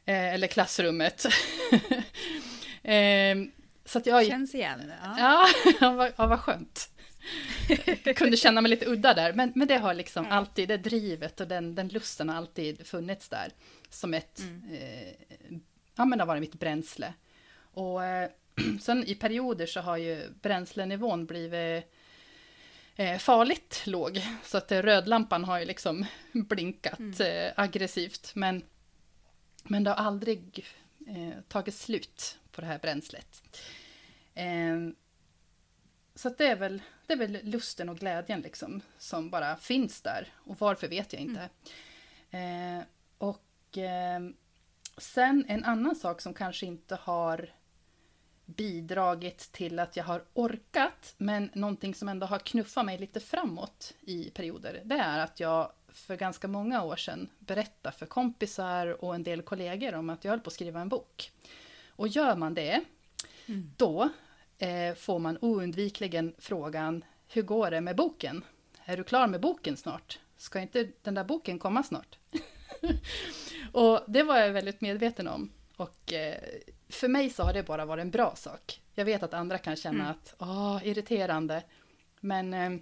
eh, 0.07 0.33
eller 0.33 0.47
klassrummet. 0.47 1.25
eh, 2.83 3.35
så 3.85 3.97
att 3.97 4.05
jag... 4.05 4.25
Känns 4.25 4.55
igen. 4.55 4.91
Ja, 5.17 5.47
ja, 5.81 5.91
vad, 5.91 6.11
ja 6.17 6.27
vad 6.27 6.39
skönt. 6.39 6.89
Jag 8.03 8.15
kunde 8.15 8.37
känna 8.37 8.61
mig 8.61 8.69
lite 8.69 8.85
udda 8.85 9.13
där, 9.13 9.33
men, 9.33 9.51
men 9.55 9.67
det 9.67 9.77
har 9.77 9.93
liksom 9.93 10.25
mm. 10.25 10.37
alltid, 10.37 10.67
det 10.67 10.77
drivet 10.77 11.41
och 11.41 11.47
den, 11.47 11.75
den 11.75 11.87
lusten 11.87 12.29
har 12.29 12.35
alltid 12.35 12.87
funnits 12.87 13.29
där. 13.29 13.51
Som 13.89 14.13
ett, 14.13 14.39
mm. 14.39 14.73
eh, 14.73 15.57
ja 15.95 16.05
men 16.05 16.17
det 16.17 16.23
har 16.23 16.27
varit 16.27 16.41
mitt 16.41 16.59
bränsle. 16.59 17.13
Och 17.73 18.03
eh, 18.03 18.29
sen 18.81 19.03
i 19.03 19.15
perioder 19.15 19.65
så 19.65 19.79
har 19.79 19.97
ju 19.97 20.29
bränslenivån 20.41 21.25
blivit 21.25 21.85
eh, 22.95 23.17
farligt 23.17 23.81
låg. 23.85 24.21
Så 24.43 24.57
att 24.57 24.71
rödlampan 24.71 25.43
har 25.43 25.59
ju 25.59 25.65
liksom 25.65 26.05
blinkat 26.33 26.99
mm. 26.99 27.13
eh, 27.21 27.53
aggressivt. 27.55 28.31
Men 28.35 28.63
men 29.69 29.83
det 29.83 29.89
har 29.89 30.05
aldrig 30.05 30.65
eh, 31.07 31.41
tagit 31.47 31.75
slut 31.75 32.39
på 32.51 32.61
det 32.61 32.67
här 32.67 32.79
bränslet. 32.79 33.43
Eh, 34.33 34.77
så 36.15 36.29
det, 36.29 36.47
är 36.47 36.55
väl, 36.55 36.81
det 37.07 37.13
är 37.13 37.17
väl 37.17 37.39
lusten 37.43 37.89
och 37.89 37.97
glädjen 37.97 38.41
liksom, 38.41 38.81
som 38.97 39.29
bara 39.29 39.55
finns 39.55 40.01
där. 40.01 40.33
Och 40.35 40.59
varför 40.59 40.87
vet 40.87 41.13
jag 41.13 41.21
inte. 41.21 41.49
Mm. 42.31 42.79
Eh, 42.79 42.85
och 43.17 43.77
eh, 43.77 44.19
sen 44.97 45.45
en 45.47 45.63
annan 45.63 45.95
sak 45.95 46.21
som 46.21 46.33
kanske 46.33 46.65
inte 46.65 46.95
har 46.95 47.49
bidragit 48.45 49.51
till 49.51 49.79
att 49.79 49.95
jag 49.95 50.03
har 50.03 50.23
orkat, 50.33 51.15
men 51.17 51.49
någonting 51.53 51.95
som 51.95 52.09
ändå 52.09 52.27
har 52.27 52.39
knuffat 52.39 52.85
mig 52.85 52.97
lite 52.97 53.19
framåt 53.19 53.93
i 54.01 54.29
perioder, 54.29 54.81
det 54.85 54.95
är 54.95 55.19
att 55.19 55.39
jag 55.39 55.71
för 55.97 56.15
ganska 56.15 56.47
många 56.47 56.83
år 56.83 56.95
sedan 56.95 57.29
berätta 57.39 57.91
för 57.91 58.05
kompisar 58.05 59.03
och 59.03 59.15
en 59.15 59.23
del 59.23 59.41
kollegor 59.41 59.95
om 59.95 60.09
att 60.09 60.23
jag 60.23 60.31
höll 60.31 60.39
på 60.39 60.47
att 60.47 60.53
skriva 60.53 60.79
en 60.81 60.89
bok. 60.89 61.31
Och 61.89 62.07
gör 62.07 62.35
man 62.35 62.53
det, 62.53 62.81
mm. 63.45 63.71
då 63.77 64.09
eh, 64.57 64.95
får 64.95 65.19
man 65.19 65.37
oundvikligen 65.41 66.33
frågan, 66.37 67.03
hur 67.27 67.41
går 67.41 67.71
det 67.71 67.81
med 67.81 67.95
boken? 67.95 68.43
Är 68.85 68.97
du 68.97 69.03
klar 69.03 69.27
med 69.27 69.41
boken 69.41 69.77
snart? 69.77 70.19
Ska 70.37 70.59
inte 70.59 70.89
den 71.01 71.13
där 71.13 71.23
boken 71.23 71.59
komma 71.59 71.83
snart? 71.83 72.17
och 73.71 74.01
det 74.07 74.23
var 74.23 74.37
jag 74.37 74.53
väldigt 74.53 74.81
medveten 74.81 75.27
om. 75.27 75.51
Och 75.75 76.13
eh, 76.13 76.37
för 76.89 77.07
mig 77.07 77.29
så 77.29 77.43
har 77.43 77.53
det 77.53 77.63
bara 77.63 77.85
varit 77.85 78.01
en 78.01 78.11
bra 78.11 78.35
sak. 78.35 78.81
Jag 78.93 79.05
vet 79.05 79.23
att 79.23 79.33
andra 79.33 79.57
kan 79.57 79.75
känna 79.75 80.03
mm. 80.03 80.11
att, 80.11 80.35
åh, 80.39 80.79
irriterande. 80.83 81.63
Men 82.19 82.53
eh, 82.53 82.79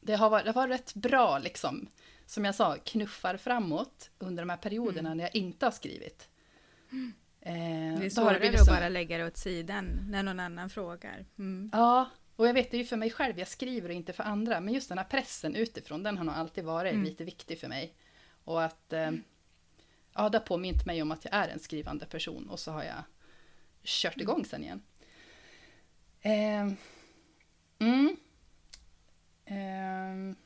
det 0.00 0.14
har 0.14 0.30
varit, 0.30 0.44
det 0.44 0.50
har 0.50 0.66
varit 0.66 0.80
rätt 0.80 0.94
bra, 0.94 1.38
liksom, 1.38 1.88
som 2.26 2.44
jag 2.44 2.54
sa, 2.54 2.76
knuffar 2.84 3.36
framåt 3.36 4.10
under 4.18 4.42
de 4.42 4.50
här 4.50 4.56
perioderna 4.56 5.08
mm. 5.08 5.16
när 5.16 5.24
jag 5.24 5.36
inte 5.36 5.66
har 5.66 5.70
skrivit. 5.70 6.28
Mm. 6.92 7.12
Eh, 7.40 8.00
det 8.00 8.06
är 8.06 8.10
svårare 8.10 8.38
det 8.38 8.60
att 8.60 8.66
bara 8.66 8.88
lägga 8.88 9.18
det 9.18 9.26
åt 9.26 9.36
sidan 9.36 10.06
när 10.08 10.22
någon 10.22 10.40
annan 10.40 10.70
frågar. 10.70 11.24
Mm. 11.38 11.70
Ja, 11.72 12.10
och 12.36 12.48
jag 12.48 12.54
vet 12.54 12.70
det 12.70 12.76
är 12.76 12.78
ju 12.78 12.84
för 12.84 12.96
mig 12.96 13.10
själv, 13.10 13.38
jag 13.38 13.48
skriver 13.48 13.88
och 13.88 13.94
inte 13.94 14.12
för 14.12 14.24
andra, 14.24 14.60
men 14.60 14.74
just 14.74 14.88
den 14.88 14.98
här 14.98 15.04
pressen 15.04 15.54
utifrån, 15.54 16.02
den 16.02 16.18
har 16.18 16.24
nog 16.24 16.34
alltid 16.34 16.64
varit 16.64 16.92
mm. 16.92 17.04
lite 17.04 17.24
viktig 17.24 17.60
för 17.60 17.68
mig. 17.68 17.94
Och 18.44 18.64
att, 18.64 18.92
eh, 18.92 19.10
ja, 20.12 20.28
det 20.28 20.38
har 20.38 20.46
påmint 20.46 20.86
mig 20.86 21.02
om 21.02 21.12
att 21.12 21.24
jag 21.24 21.34
är 21.34 21.48
en 21.48 21.58
skrivande 21.58 22.06
person 22.06 22.48
och 22.48 22.60
så 22.60 22.70
har 22.70 22.84
jag 22.84 23.02
kört 23.82 24.20
igång 24.20 24.44
sen 24.44 24.64
igen. 24.64 24.82
Eh, 26.20 26.72
mm. 27.78 28.16
Um, 29.50 30.36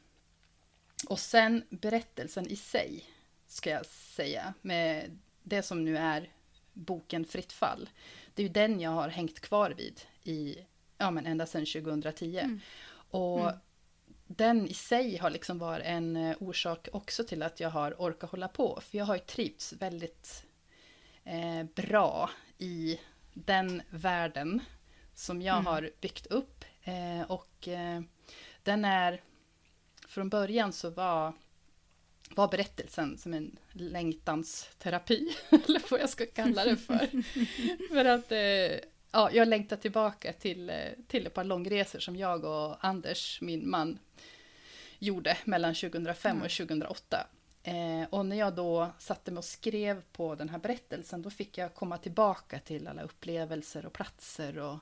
och 1.11 1.19
sen 1.19 1.65
berättelsen 1.71 2.47
i 2.47 2.57
sig, 2.57 3.05
ska 3.47 3.71
jag 3.71 3.87
säga, 3.87 4.55
med 4.63 5.19
det 5.43 5.63
som 5.63 5.85
nu 5.85 5.99
är 5.99 6.31
boken 6.73 7.25
Fritt 7.25 7.53
fall. 7.53 7.89
Det 8.35 8.43
är 8.43 8.47
ju 8.47 8.53
den 8.53 8.81
jag 8.81 8.91
har 8.91 9.09
hängt 9.09 9.41
kvar 9.41 9.71
vid 9.71 10.01
i 10.23 10.57
ja, 10.99 11.11
men 11.11 11.27
ända 11.27 11.47
sedan 11.47 11.67
2010. 11.67 12.39
Mm. 12.39 12.61
Och 13.11 13.41
mm. 13.41 13.55
den 14.27 14.69
i 14.69 14.75
sig 14.75 15.17
har 15.17 15.31
liksom 15.31 15.59
varit 15.59 15.87
en 15.87 16.17
eh, 16.17 16.37
orsak 16.41 16.89
också 16.93 17.25
till 17.25 17.43
att 17.43 17.61
jag 17.61 17.71
har 17.71 17.95
orkat 17.99 18.31
hålla 18.31 18.49
på. 18.49 18.81
För 18.83 18.99
jag 18.99 19.05
har 19.05 19.15
ju 19.15 19.21
trivts 19.21 19.73
väldigt 19.73 20.45
eh, 21.25 21.63
bra 21.75 22.31
i 22.59 23.01
den 23.35 23.83
världen 23.91 24.61
som 25.15 25.43
jag 25.43 25.55
mm. 25.55 25.67
har 25.67 25.91
byggt 26.01 26.27
upp. 26.27 26.65
Eh, 26.83 27.31
och 27.31 27.69
eh, 27.69 28.01
den 28.63 28.85
är, 28.85 29.23
från 30.09 30.29
början 30.29 30.73
så 30.73 30.91
var, 30.91 31.33
var 32.31 32.49
berättelsen 32.49 33.19
som 33.19 33.35
en 33.35 33.59
längtansterapi, 33.73 35.37
eller 35.51 35.91
vad 35.91 36.01
jag 36.01 36.09
ska 36.09 36.27
kalla 36.27 36.65
det 36.65 36.77
för. 36.77 37.09
för 37.95 38.05
att 38.05 38.33
eh, 38.33 38.89
ja, 39.11 39.31
jag 39.33 39.49
längtar 39.49 39.77
tillbaka 39.77 40.33
till, 40.33 40.71
eh, 40.71 40.77
till 41.09 41.27
ett 41.27 41.35
par 41.35 41.45
långresor 41.45 41.99
som 41.99 42.17
jag 42.17 42.45
och 42.45 42.85
Anders, 42.85 43.41
min 43.41 43.71
man, 43.71 43.99
gjorde 44.99 45.39
mellan 45.45 45.75
2005 45.75 46.31
mm. 46.31 46.43
och 46.43 46.51
2008. 46.51 47.27
Eh, 47.63 48.09
och 48.11 48.27
när 48.27 48.37
jag 48.37 48.55
då 48.55 48.91
satte 48.99 49.31
mig 49.31 49.39
och 49.39 49.45
skrev 49.45 50.03
på 50.13 50.35
den 50.35 50.49
här 50.49 50.59
berättelsen, 50.59 51.23
då 51.23 51.31
fick 51.31 51.59
jag 51.59 51.75
komma 51.75 51.99
tillbaka 51.99 52.59
till 52.59 52.89
alla 52.89 53.03
upplevelser 53.03 53.87
och 53.87 53.93
platser. 53.93 54.59
Och, 54.59 54.79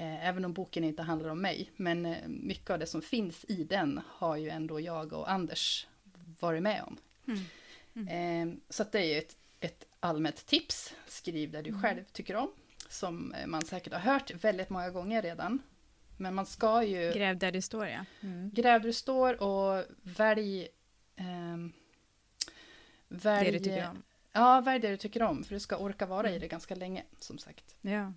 även 0.00 0.44
om 0.44 0.52
boken 0.52 0.84
inte 0.84 1.02
handlar 1.02 1.28
om 1.28 1.40
mig, 1.40 1.70
men 1.76 2.06
eh, 2.06 2.28
mycket 2.28 2.70
av 2.70 2.78
det 2.78 2.86
som 2.86 3.02
finns 3.02 3.44
i 3.48 3.64
den 3.64 4.00
har 4.06 4.36
ju 4.36 4.48
ändå 4.48 4.80
jag 4.80 5.12
och 5.12 5.30
Anders 5.30 5.86
varit 6.40 6.62
med 6.62 6.82
om. 6.82 6.96
Mm. 7.26 7.40
Mm. 7.94 8.48
Eh, 8.48 8.56
så 8.68 8.84
det 8.92 8.98
är 8.98 9.04
ju 9.04 9.18
ett, 9.18 9.36
ett 9.60 9.84
allmänt 10.00 10.46
tips, 10.46 10.94
skriv 11.06 11.50
det 11.50 11.62
du 11.62 11.70
mm. 11.70 11.82
själv 11.82 12.04
tycker 12.12 12.36
om, 12.36 12.50
som 12.88 13.34
man 13.46 13.62
säkert 13.62 13.92
har 13.92 14.00
hört 14.00 14.44
väldigt 14.44 14.70
många 14.70 14.90
gånger 14.90 15.22
redan. 15.22 15.62
Men 16.16 16.34
man 16.34 16.46
ska 16.46 16.82
ju... 16.82 17.12
Gräv 17.12 17.38
där 17.38 17.52
du 17.52 17.60
står, 17.60 17.86
ja. 17.86 18.04
Mm. 18.20 18.50
Gräv 18.54 18.80
där 18.80 18.88
du 18.88 18.92
står 18.92 19.42
och 19.42 19.84
välj 20.02 20.68
Um, 21.16 21.72
välj, 23.08 23.50
det 23.50 23.58
du 23.58 23.64
tycker 23.64 23.90
om. 23.90 24.02
Ja, 24.32 24.60
välj 24.60 24.80
det 24.80 24.88
du 24.88 24.96
tycker 24.96 25.22
om, 25.22 25.44
för 25.44 25.54
du 25.54 25.60
ska 25.60 25.76
orka 25.76 26.06
vara 26.06 26.26
mm. 26.26 26.36
i 26.36 26.38
det 26.38 26.48
ganska 26.48 26.74
länge, 26.74 27.04
som 27.18 27.38
sagt. 27.38 27.74
Ja. 27.80 28.12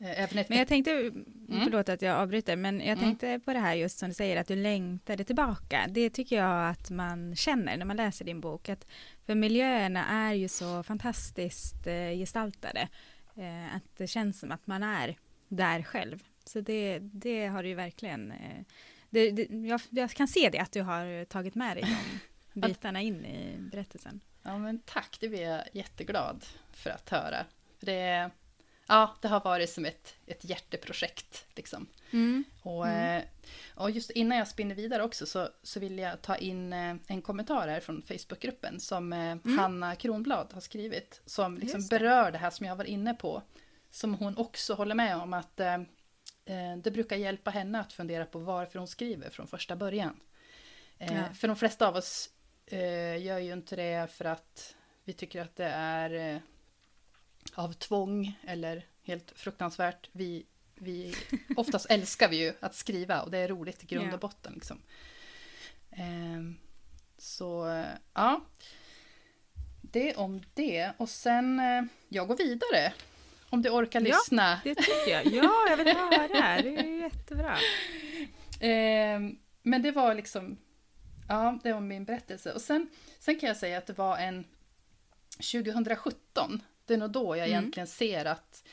Eh, 0.00 0.22
även 0.22 0.38
ett... 0.38 0.48
Men 0.48 0.58
jag 0.58 0.68
tänkte, 0.68 0.90
mm. 0.90 1.64
förlåt 1.64 1.88
att 1.88 2.02
jag 2.02 2.16
avbryter, 2.16 2.56
men 2.56 2.80
jag 2.80 2.88
mm. 2.88 2.98
tänkte 2.98 3.40
på 3.44 3.52
det 3.52 3.58
här 3.58 3.74
just 3.74 3.98
som 3.98 4.08
du 4.08 4.14
säger 4.14 4.36
att 4.36 4.48
du 4.48 4.56
längtade 4.56 5.24
tillbaka. 5.24 5.86
Det 5.88 6.10
tycker 6.10 6.36
jag 6.36 6.68
att 6.68 6.90
man 6.90 7.36
känner 7.36 7.76
när 7.76 7.84
man 7.84 7.96
läser 7.96 8.24
din 8.24 8.40
bok. 8.40 8.68
Att 8.68 8.86
för 9.26 9.34
miljöerna 9.34 10.06
är 10.06 10.34
ju 10.34 10.48
så 10.48 10.82
fantastiskt 10.82 11.86
eh, 11.86 12.10
gestaltade. 12.10 12.88
Eh, 13.36 13.76
att 13.76 13.96
det 13.96 14.06
känns 14.06 14.40
som 14.40 14.52
att 14.52 14.66
man 14.66 14.82
är 14.82 15.16
där 15.48 15.82
själv. 15.82 16.22
Så 16.44 16.60
det, 16.60 16.98
det 16.98 17.46
har 17.46 17.62
du 17.62 17.68
ju 17.68 17.74
verkligen 17.74 18.32
eh, 18.32 18.64
det, 19.10 19.30
det, 19.30 19.46
jag, 19.50 19.80
jag, 19.90 20.10
kan 20.10 20.28
se 20.28 20.48
det, 20.52 20.58
att 20.58 20.72
du 20.72 20.82
har 20.82 21.24
tagit 21.24 21.54
med 21.54 21.76
dig 21.76 21.84
de 22.52 22.60
bitarna 22.60 23.00
in 23.00 23.24
i 23.24 23.56
berättelsen. 23.58 24.20
Ja, 24.42 24.58
men 24.58 24.78
tack, 24.78 25.16
det 25.20 25.28
blir 25.28 25.42
jag 25.42 25.62
jätteglad 25.72 26.44
för 26.72 26.90
att 26.90 27.10
höra. 27.10 27.46
Det, 27.80 28.30
ja, 28.88 29.16
det 29.20 29.28
har 29.28 29.40
varit 29.40 29.70
som 29.70 29.84
ett, 29.84 30.14
ett 30.26 30.44
hjärteprojekt. 30.44 31.46
Liksom. 31.56 31.86
Mm. 32.10 32.44
Och, 32.62 32.88
mm. 32.88 33.22
Och 33.74 33.90
just 33.90 34.10
innan 34.10 34.38
jag 34.38 34.48
spinner 34.48 34.74
vidare 34.74 35.02
också 35.02 35.26
så, 35.26 35.48
så 35.62 35.80
vill 35.80 35.98
jag 35.98 36.22
ta 36.22 36.36
in 36.36 36.72
eh, 36.72 36.96
en 37.06 37.22
kommentar 37.22 37.68
här 37.68 37.80
från 37.80 38.02
Facebookgruppen 38.02 38.80
som 38.80 39.12
eh, 39.12 39.18
mm. 39.18 39.58
Hanna 39.58 39.96
Kronblad 39.96 40.52
har 40.52 40.60
skrivit. 40.60 41.20
Som 41.26 41.58
liksom 41.58 41.80
det. 41.80 41.98
berör 41.98 42.32
det 42.32 42.38
här 42.38 42.50
som 42.50 42.66
jag 42.66 42.76
var 42.76 42.84
inne 42.84 43.14
på. 43.14 43.42
Som 43.90 44.14
hon 44.14 44.36
också 44.36 44.74
håller 44.74 44.94
med 44.94 45.16
om 45.16 45.32
att 45.32 45.60
Eh, 46.48 46.76
det 46.76 46.90
brukar 46.90 47.16
hjälpa 47.16 47.50
henne 47.50 47.80
att 47.80 47.92
fundera 47.92 48.26
på 48.26 48.38
varför 48.38 48.78
hon 48.78 48.88
skriver 48.88 49.30
från 49.30 49.46
första 49.46 49.76
början. 49.76 50.20
Eh, 50.98 51.16
ja. 51.16 51.34
För 51.34 51.48
de 51.48 51.56
flesta 51.56 51.88
av 51.88 51.96
oss 51.96 52.30
eh, 52.66 53.22
gör 53.22 53.38
ju 53.38 53.52
inte 53.52 53.76
det 53.76 54.10
för 54.10 54.24
att 54.24 54.74
vi 55.04 55.12
tycker 55.12 55.42
att 55.42 55.56
det 55.56 55.68
är 55.68 56.40
av 57.54 57.72
tvång 57.72 58.38
eller 58.46 58.86
helt 59.02 59.32
fruktansvärt. 59.36 60.08
Vi, 60.12 60.46
vi, 60.74 61.14
oftast 61.56 61.86
älskar 61.90 62.28
vi 62.28 62.36
ju 62.36 62.52
att 62.60 62.74
skriva 62.74 63.22
och 63.22 63.30
det 63.30 63.38
är 63.38 63.48
roligt 63.48 63.82
i 63.82 63.86
grund 63.86 64.14
och 64.14 64.20
botten. 64.20 64.52
Liksom. 64.52 64.82
Så 67.18 67.84
ja, 68.14 68.40
det 69.80 70.14
om 70.14 70.42
det. 70.54 70.92
Och 70.96 71.08
sen, 71.08 71.60
jag 72.08 72.28
går 72.28 72.36
vidare 72.36 72.92
om 73.50 73.62
du 73.62 73.70
orkar 73.70 74.00
lyssna. 74.00 74.60
Ja, 74.64 74.74
det 74.74 74.74
tycker 74.74 75.10
jag. 75.10 75.26
Ja, 75.26 75.66
jag 75.70 75.76
vill 75.76 75.96
höra. 75.96 76.62
Det 76.62 76.76
är 76.76 77.00
jättebra. 77.02 77.56
Eh, 78.60 79.20
men 79.62 79.82
det 79.82 79.90
var 79.90 80.14
liksom, 80.14 80.58
ja, 81.28 81.58
det 81.62 81.72
var 81.72 81.80
min 81.80 82.04
berättelse. 82.04 82.52
Och 82.52 82.60
sen, 82.60 82.88
sen 83.18 83.38
kan 83.38 83.46
jag 83.46 83.56
säga 83.56 83.78
att 83.78 83.86
det 83.86 83.98
var 83.98 84.18
en 84.18 84.44
2017. 85.52 86.62
Det 86.88 86.94
är 86.94 86.98
nog 86.98 87.10
då 87.10 87.36
jag 87.36 87.48
mm. 87.48 87.50
egentligen 87.50 87.86
ser 87.86 88.24
att 88.24 88.64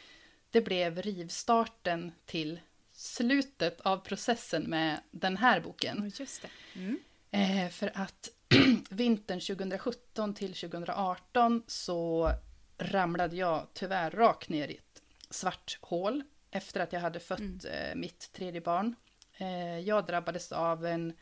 det 0.51 0.61
blev 0.61 1.01
rivstarten 1.01 2.11
till 2.25 2.59
slutet 2.91 3.81
av 3.81 3.97
processen 3.97 4.63
med 4.63 4.99
den 5.11 5.37
här 5.37 5.59
boken. 5.59 6.11
Just. 6.15 6.45
Mm. 6.73 6.99
Eh, 7.31 7.69
för 7.69 7.91
att 7.95 8.29
vintern 8.89 9.39
2017 9.39 10.33
till 10.33 10.53
2018 10.53 11.63
så 11.67 12.31
ramlade 12.77 13.35
jag 13.35 13.67
tyvärr 13.73 14.11
rakt 14.11 14.49
ner 14.49 14.67
i 14.67 14.75
ett 14.75 15.01
svart 15.29 15.77
hål 15.81 16.23
efter 16.51 16.79
att 16.79 16.93
jag 16.93 16.99
hade 16.99 17.19
fött 17.19 17.39
mm. 17.39 17.59
Eh, 17.65 17.95
mitt 17.95 18.31
tredje 18.33 18.61
barn. 18.61 18.95
Eh, 19.37 19.79
jag 19.79 20.05
drabbades 20.05 20.51
av 20.51 20.85
en 20.85 21.13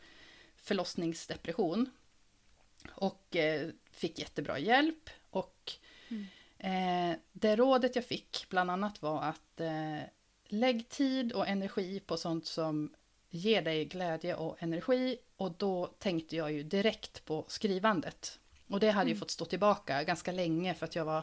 förlossningsdepression 0.56 1.90
och 2.90 3.36
eh, 3.36 3.70
fick 3.90 4.18
jättebra 4.18 4.58
hjälp. 4.58 5.10
Och 5.30 5.72
mm. 6.08 6.26
Det 7.32 7.56
rådet 7.56 7.96
jag 7.96 8.04
fick 8.04 8.46
bland 8.48 8.70
annat 8.70 9.02
var 9.02 9.22
att 9.22 9.60
lägg 10.48 10.88
tid 10.88 11.32
och 11.32 11.48
energi 11.48 12.00
på 12.00 12.16
sånt 12.16 12.46
som 12.46 12.90
ger 13.30 13.62
dig 13.62 13.84
glädje 13.84 14.34
och 14.34 14.62
energi. 14.62 15.18
Och 15.36 15.52
då 15.58 15.86
tänkte 15.86 16.36
jag 16.36 16.52
ju 16.52 16.62
direkt 16.62 17.24
på 17.24 17.44
skrivandet. 17.48 18.38
Och 18.68 18.80
det 18.80 18.90
hade 18.90 19.02
mm. 19.02 19.14
ju 19.14 19.18
fått 19.18 19.30
stå 19.30 19.44
tillbaka 19.44 20.02
ganska 20.02 20.32
länge 20.32 20.74
för 20.74 20.86
att 20.86 20.96
jag 20.96 21.04
var 21.04 21.22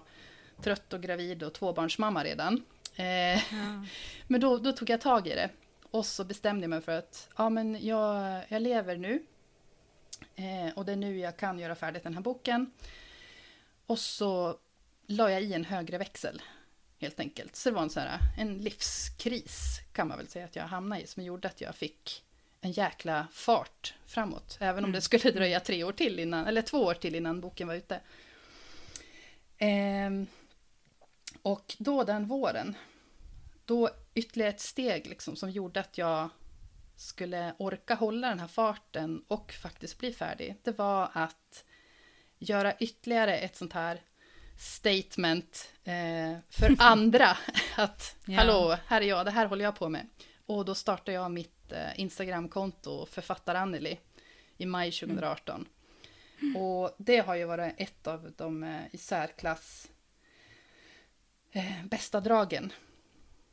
trött 0.61 0.93
och 0.93 1.01
gravid 1.01 1.43
och 1.43 1.53
tvåbarnsmamma 1.53 2.23
redan. 2.23 2.63
Eh, 2.95 3.05
ja. 3.05 3.85
Men 4.27 4.41
då, 4.41 4.57
då, 4.57 4.71
tog 4.71 4.89
jag 4.89 5.01
tag 5.01 5.27
i 5.27 5.35
det. 5.35 5.49
Och 5.91 6.05
så 6.05 6.23
bestämde 6.23 6.63
jag 6.63 6.69
mig 6.69 6.81
för 6.81 6.97
att 6.97 7.29
ja, 7.37 7.49
men 7.49 7.85
jag, 7.85 8.43
jag 8.47 8.61
lever 8.61 8.97
nu. 8.97 9.23
Eh, 10.35 10.73
och 10.75 10.85
det 10.85 10.91
är 10.91 10.95
nu 10.95 11.17
jag 11.17 11.37
kan 11.37 11.59
göra 11.59 11.75
färdigt 11.75 12.03
den 12.03 12.13
här 12.13 12.21
boken. 12.21 12.71
Och 13.85 13.99
så 13.99 14.57
la 15.11 15.31
jag 15.31 15.43
i 15.43 15.53
en 15.53 15.65
högre 15.65 15.97
växel. 15.97 16.41
Helt 16.99 17.19
enkelt. 17.19 17.55
Så 17.55 17.69
det 17.69 17.75
var 17.75 17.81
en, 17.81 17.89
sån 17.89 18.03
här, 18.03 18.19
en 18.37 18.57
livskris 18.57 19.79
kan 19.93 20.07
man 20.07 20.17
väl 20.17 20.27
säga 20.27 20.45
att 20.45 20.55
jag 20.55 20.63
hamnade 20.63 21.01
i. 21.01 21.07
Som 21.07 21.23
gjorde 21.23 21.47
att 21.47 21.61
jag 21.61 21.75
fick 21.75 22.23
en 22.61 22.71
jäkla 22.71 23.27
fart 23.31 23.93
framåt. 24.05 24.57
Även 24.59 24.77
om 24.77 24.89
mm. 24.89 24.91
det 24.91 25.01
skulle 25.01 25.31
dröja 25.31 25.59
tre 25.59 25.83
år 25.83 25.91
till 25.91 26.19
innan, 26.19 26.45
eller 26.45 26.61
två 26.61 26.77
år 26.77 26.93
till 26.93 27.15
innan 27.15 27.41
boken 27.41 27.67
var 27.67 27.75
ute. 27.75 27.99
Eh, 29.57 30.11
och 31.41 31.75
då 31.77 32.03
den 32.03 32.25
våren, 32.25 32.75
då 33.65 33.89
ytterligare 34.13 34.49
ett 34.49 34.61
steg 34.61 35.07
liksom 35.07 35.35
som 35.35 35.51
gjorde 35.51 35.79
att 35.79 35.97
jag 35.97 36.29
skulle 36.95 37.53
orka 37.57 37.95
hålla 37.95 38.29
den 38.29 38.39
här 38.39 38.47
farten 38.47 39.23
och 39.27 39.51
faktiskt 39.51 39.97
bli 39.97 40.13
färdig, 40.13 40.55
det 40.63 40.77
var 40.77 41.09
att 41.13 41.63
göra 42.39 42.77
ytterligare 42.77 43.37
ett 43.37 43.55
sånt 43.55 43.73
här 43.73 44.01
statement 44.61 45.71
eh, 45.83 46.37
för 46.49 46.75
andra. 46.79 47.37
att 47.75 48.15
ja. 48.25 48.35
hallå, 48.35 48.77
här 48.87 49.01
är 49.01 49.05
jag, 49.05 49.25
det 49.25 49.31
här 49.31 49.45
håller 49.45 49.63
jag 49.63 49.75
på 49.75 49.89
med. 49.89 50.07
Och 50.45 50.65
då 50.65 50.75
startade 50.75 51.11
jag 51.11 51.31
mitt 51.31 51.71
eh, 51.71 51.99
Instagramkonto 51.99 53.05
Författar 53.05 53.55
Anneli 53.55 53.99
i 54.57 54.65
maj 54.65 54.91
2018. 54.91 55.67
Mm. 56.41 56.57
Och 56.57 56.95
det 56.97 57.17
har 57.17 57.35
ju 57.35 57.45
varit 57.45 57.73
ett 57.77 58.07
av 58.07 58.33
de 58.37 58.63
eh, 58.63 58.81
i 58.91 58.97
särklass 58.97 59.91
eh, 61.51 61.85
bästa 61.85 62.19
dragen 62.19 62.73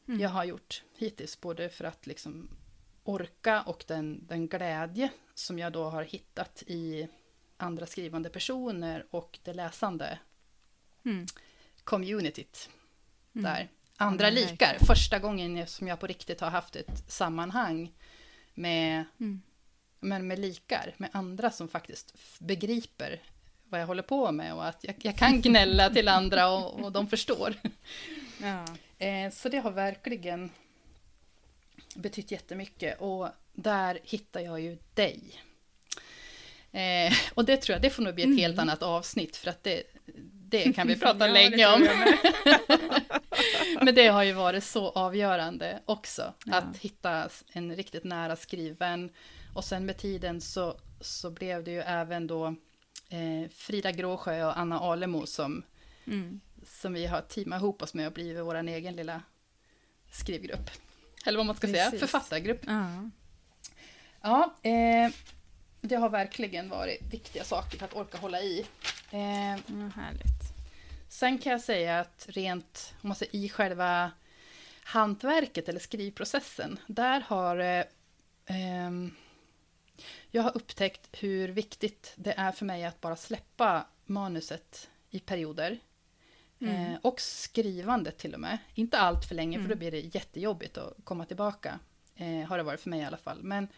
mm. 0.08 0.20
jag 0.20 0.28
har 0.28 0.44
gjort 0.44 0.82
hittills. 0.96 1.40
Både 1.40 1.68
för 1.68 1.84
att 1.84 2.06
liksom 2.06 2.48
orka 3.04 3.62
och 3.62 3.84
den, 3.86 4.26
den 4.26 4.48
glädje 4.48 5.10
som 5.34 5.58
jag 5.58 5.72
då 5.72 5.84
har 5.84 6.02
hittat 6.02 6.62
i 6.66 7.08
andra 7.56 7.86
skrivande 7.86 8.30
personer 8.30 9.06
och 9.10 9.38
det 9.42 9.52
läsande 9.52 10.18
mm. 11.04 11.26
communityt 11.84 12.68
mm. 13.34 13.44
där. 13.44 13.68
Andra 13.96 14.30
likar, 14.30 14.76
första 14.86 15.18
gången 15.18 15.66
som 15.66 15.88
jag 15.88 16.00
på 16.00 16.06
riktigt 16.06 16.40
har 16.40 16.50
haft 16.50 16.76
ett 16.76 17.10
sammanhang 17.10 17.92
med, 18.54 19.04
mm. 19.20 19.42
men 20.00 20.26
med 20.26 20.38
likar, 20.38 20.94
med 20.96 21.10
andra 21.12 21.50
som 21.50 21.68
faktiskt 21.68 22.14
begriper 22.38 23.20
vad 23.68 23.80
jag 23.80 23.86
håller 23.86 24.02
på 24.02 24.32
med 24.32 24.54
och 24.54 24.66
att 24.66 24.84
jag, 24.84 24.94
jag 25.02 25.16
kan 25.16 25.40
gnälla 25.40 25.90
till 25.90 26.08
andra 26.08 26.50
och, 26.50 26.80
och 26.80 26.92
de 26.92 27.08
förstår. 27.08 27.54
Ja. 28.42 28.64
Eh, 29.06 29.30
så 29.30 29.48
det 29.48 29.58
har 29.58 29.70
verkligen 29.70 30.50
betytt 31.94 32.30
jättemycket 32.30 33.00
och 33.00 33.28
där 33.52 33.98
hittar 34.04 34.40
jag 34.40 34.60
ju 34.60 34.78
dig. 34.94 35.20
Eh, 36.72 37.12
och 37.34 37.44
det 37.44 37.56
tror 37.56 37.74
jag, 37.74 37.82
det 37.82 37.90
får 37.90 38.02
nog 38.02 38.14
bli 38.14 38.22
ett 38.22 38.26
mm. 38.26 38.38
helt 38.38 38.58
annat 38.58 38.82
avsnitt 38.82 39.36
för 39.36 39.50
att 39.50 39.64
det, 39.64 39.82
det 40.50 40.72
kan 40.72 40.86
vi 40.86 40.96
prata 41.00 41.26
ja, 41.26 41.32
länge 41.32 41.66
om. 41.66 41.88
Men 43.84 43.94
det 43.94 44.06
har 44.06 44.22
ju 44.22 44.32
varit 44.32 44.64
så 44.64 44.88
avgörande 44.88 45.82
också, 45.84 46.34
ja. 46.44 46.56
att 46.56 46.76
hitta 46.76 47.28
en 47.52 47.76
riktigt 47.76 48.04
nära 48.04 48.36
skriven. 48.36 49.10
Och 49.54 49.64
sen 49.64 49.86
med 49.86 49.98
tiden 49.98 50.40
så, 50.40 50.80
så 51.00 51.30
blev 51.30 51.64
det 51.64 51.70
ju 51.70 51.80
även 51.80 52.26
då 52.26 52.46
eh, 53.08 53.50
Frida 53.54 53.92
Gråsjö 53.92 54.44
och 54.44 54.58
Anna 54.58 54.80
Alemo 54.80 55.26
som, 55.26 55.62
mm. 56.06 56.40
som 56.66 56.92
vi 56.92 57.06
har 57.06 57.20
teamat 57.20 57.60
ihop 57.60 57.82
oss 57.82 57.94
med 57.94 58.06
och 58.06 58.12
blivit 58.12 58.44
vår 58.44 58.54
egen 58.54 58.96
lilla 58.96 59.22
skrivgrupp. 60.10 60.70
Eller 61.26 61.36
vad 61.36 61.46
man 61.46 61.56
ska 61.56 61.66
Precis. 61.66 61.88
säga, 61.88 62.00
författargrupp. 62.00 62.60
Ja, 62.66 63.10
ja 64.22 64.54
eh, 64.62 65.12
det 65.80 65.96
har 65.96 66.08
verkligen 66.08 66.68
varit 66.68 67.12
viktiga 67.12 67.44
saker 67.44 67.78
för 67.78 67.84
att 67.84 67.94
orka 67.94 68.18
hålla 68.18 68.40
i. 68.40 68.66
Eh, 69.10 69.52
mm, 69.52 69.92
härligt. 69.96 70.37
Sen 71.08 71.38
kan 71.38 71.52
jag 71.52 71.60
säga 71.60 72.00
att 72.00 72.26
rent, 72.28 72.94
om 73.02 73.08
man 73.08 73.16
säger 73.16 73.36
i 73.36 73.48
själva 73.48 74.10
hantverket 74.82 75.68
eller 75.68 75.80
skrivprocessen, 75.80 76.78
där 76.86 77.20
har 77.20 77.58
eh, 77.58 77.84
ehm, 78.46 79.14
jag 80.30 80.42
har 80.42 80.56
upptäckt 80.56 81.08
hur 81.12 81.48
viktigt 81.48 82.12
det 82.16 82.32
är 82.32 82.52
för 82.52 82.64
mig 82.64 82.84
att 82.84 83.00
bara 83.00 83.16
släppa 83.16 83.86
manuset 84.06 84.90
i 85.10 85.20
perioder. 85.20 85.78
Mm. 86.60 86.92
Eh, 86.92 86.98
och 87.02 87.20
skrivandet 87.20 88.18
till 88.18 88.34
och 88.34 88.40
med. 88.40 88.58
Inte 88.74 88.98
allt 88.98 89.24
för 89.24 89.34
länge, 89.34 89.56
mm. 89.56 89.68
för 89.68 89.68
då 89.68 89.72
mm. 89.72 89.78
blir 89.78 89.90
det 89.90 90.14
jättejobbigt 90.14 90.78
att 90.78 90.94
komma 91.04 91.24
tillbaka. 91.24 91.78
Eh, 92.16 92.48
har 92.48 92.56
det 92.56 92.62
varit 92.62 92.80
för 92.80 92.90
mig 92.90 93.00
i 93.00 93.04
alla 93.04 93.16
fall. 93.16 93.42
Men 93.42 93.68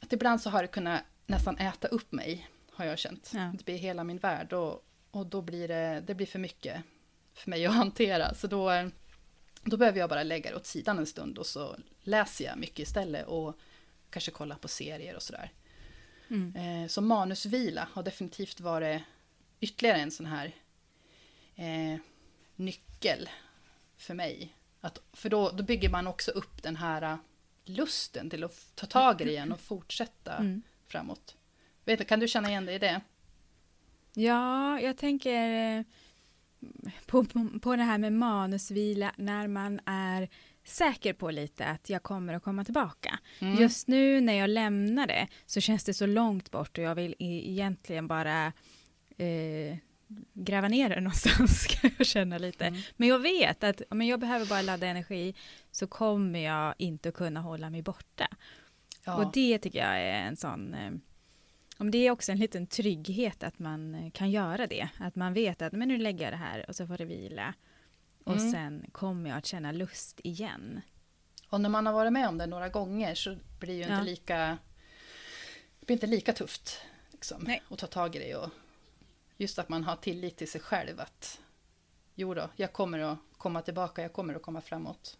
att 0.00 0.12
ibland 0.12 0.40
så 0.40 0.50
har 0.50 0.62
det 0.62 0.68
kunnat 0.68 1.02
nästan 1.26 1.58
äta 1.58 1.88
upp 1.88 2.12
mig, 2.12 2.48
har 2.72 2.84
jag 2.84 2.98
känt. 2.98 3.30
Ja. 3.34 3.52
Det 3.54 3.64
blir 3.64 3.76
hela 3.76 4.04
min 4.04 4.18
värld 4.18 4.52
och, 4.52 4.84
och 5.10 5.26
då 5.26 5.42
blir 5.42 5.68
det, 5.68 6.02
det 6.06 6.14
blir 6.14 6.26
för 6.26 6.38
mycket 6.38 6.82
för 7.34 7.50
mig 7.50 7.66
att 7.66 7.74
hantera. 7.82 8.34
Så 8.34 8.46
då, 8.46 8.90
då 9.62 9.76
behöver 9.76 9.98
jag 9.98 10.10
bara 10.10 10.22
lägga 10.22 10.50
det 10.50 10.56
åt 10.56 10.66
sidan 10.66 10.98
en 10.98 11.06
stund 11.06 11.38
och 11.38 11.46
så 11.46 11.76
läser 12.02 12.44
jag 12.44 12.58
mycket 12.58 12.78
istället 12.78 13.26
och 13.26 13.58
kanske 14.10 14.30
kollar 14.30 14.56
på 14.56 14.68
serier 14.68 15.16
och 15.16 15.22
sådär. 15.22 15.52
Mm. 16.28 16.56
Eh, 16.56 16.88
så 16.88 17.00
manusvila 17.00 17.88
har 17.92 18.02
definitivt 18.02 18.60
varit 18.60 19.02
ytterligare 19.60 19.98
en 19.98 20.10
sån 20.10 20.26
här 20.26 20.54
eh, 21.56 22.00
nyckel 22.56 23.28
för 23.96 24.14
mig. 24.14 24.56
Att, 24.80 25.02
för 25.12 25.28
då, 25.28 25.50
då 25.50 25.62
bygger 25.62 25.88
man 25.88 26.06
också 26.06 26.30
upp 26.30 26.62
den 26.62 26.76
här 26.76 27.18
lusten 27.64 28.30
till 28.30 28.44
att 28.44 28.72
ta 28.74 28.86
tag 28.86 29.20
i 29.20 29.24
det 29.24 29.30
igen 29.30 29.52
och 29.52 29.60
fortsätta 29.60 30.36
mm. 30.36 30.62
framåt. 30.86 31.36
Vet, 31.84 32.08
kan 32.08 32.20
du 32.20 32.28
känna 32.28 32.48
igen 32.48 32.66
dig 32.66 32.74
i 32.74 32.78
det? 32.78 33.00
Ja, 34.14 34.80
jag 34.80 34.96
tänker 34.96 35.76
eh, 35.78 35.84
på, 37.06 37.24
på, 37.62 37.76
det 37.76 37.82
här 37.82 37.98
med 37.98 38.12
manusvila 38.12 39.12
när 39.16 39.48
man 39.48 39.80
är 39.86 40.28
säker 40.64 41.12
på 41.12 41.30
lite 41.30 41.66
att 41.66 41.90
jag 41.90 42.02
kommer 42.02 42.34
att 42.34 42.42
komma 42.42 42.64
tillbaka. 42.64 43.18
Mm. 43.38 43.54
Just 43.54 43.88
nu 43.88 44.20
när 44.20 44.32
jag 44.32 44.50
lämnar 44.50 45.06
det 45.06 45.28
så 45.46 45.60
känns 45.60 45.84
det 45.84 45.94
så 45.94 46.06
långt 46.06 46.50
bort 46.50 46.78
och 46.78 46.84
jag 46.84 46.94
vill 46.94 47.14
egentligen 47.18 48.06
bara 48.06 48.52
eh, 49.16 49.76
gräva 50.32 50.68
ner 50.68 50.88
det 50.88 51.00
någonstans, 51.00 51.66
kan 51.66 51.90
jag 51.98 52.06
känna 52.06 52.38
lite. 52.38 52.66
Mm. 52.66 52.80
Men 52.96 53.08
jag 53.08 53.18
vet 53.18 53.64
att 53.64 53.82
om 53.90 54.02
jag 54.02 54.20
behöver 54.20 54.46
bara 54.46 54.62
ladda 54.62 54.86
energi 54.86 55.34
så 55.70 55.86
kommer 55.86 56.38
jag 56.38 56.74
inte 56.78 57.10
kunna 57.10 57.40
hålla 57.40 57.70
mig 57.70 57.82
borta. 57.82 58.28
Ja. 59.04 59.14
Och 59.16 59.32
det 59.32 59.58
tycker 59.58 59.78
jag 59.78 60.00
är 60.00 60.22
en 60.22 60.36
sån 60.36 60.74
eh, 60.74 60.90
om 61.80 61.90
det 61.90 61.98
är 61.98 62.10
också 62.10 62.32
en 62.32 62.38
liten 62.38 62.66
trygghet 62.66 63.42
att 63.42 63.58
man 63.58 63.94
eh, 63.94 64.10
kan 64.10 64.30
göra 64.30 64.66
det. 64.66 64.88
Att 64.98 65.16
man 65.16 65.34
vet 65.34 65.62
att 65.62 65.72
men 65.72 65.88
nu 65.88 65.98
lägger 65.98 66.24
jag 66.24 66.32
det 66.32 66.36
här 66.36 66.64
och 66.68 66.76
så 66.76 66.86
får 66.86 66.98
det 66.98 67.04
vila. 67.04 67.54
Och 68.24 68.36
mm. 68.36 68.52
sen 68.52 68.86
kommer 68.92 69.30
jag 69.30 69.38
att 69.38 69.46
känna 69.46 69.72
lust 69.72 70.20
igen. 70.24 70.80
Och 71.48 71.60
när 71.60 71.68
man 71.68 71.86
har 71.86 71.92
varit 71.92 72.12
med 72.12 72.28
om 72.28 72.38
det 72.38 72.46
några 72.46 72.68
gånger 72.68 73.14
så 73.14 73.36
blir 73.58 73.68
det 73.68 73.74
ju 73.74 73.82
inte 73.82 74.02
lika 74.02 74.58
det 75.80 75.86
blir 75.86 75.96
inte 75.96 76.06
lika 76.06 76.32
tufft 76.32 76.80
liksom, 77.10 77.56
att 77.70 77.78
ta 77.78 77.86
tag 77.86 78.16
i 78.16 78.18
det. 78.18 78.34
Och 78.34 78.50
just 79.36 79.58
att 79.58 79.68
man 79.68 79.84
har 79.84 79.96
tillit 79.96 80.36
till 80.36 80.50
sig 80.50 80.60
själv 80.60 81.00
att 81.00 81.40
jo 82.14 82.34
då, 82.34 82.50
jag 82.56 82.72
kommer 82.72 82.98
att 82.98 83.18
komma 83.36 83.62
tillbaka, 83.62 84.02
jag 84.02 84.12
kommer 84.12 84.34
att 84.34 84.42
komma 84.42 84.60
framåt. 84.60 85.18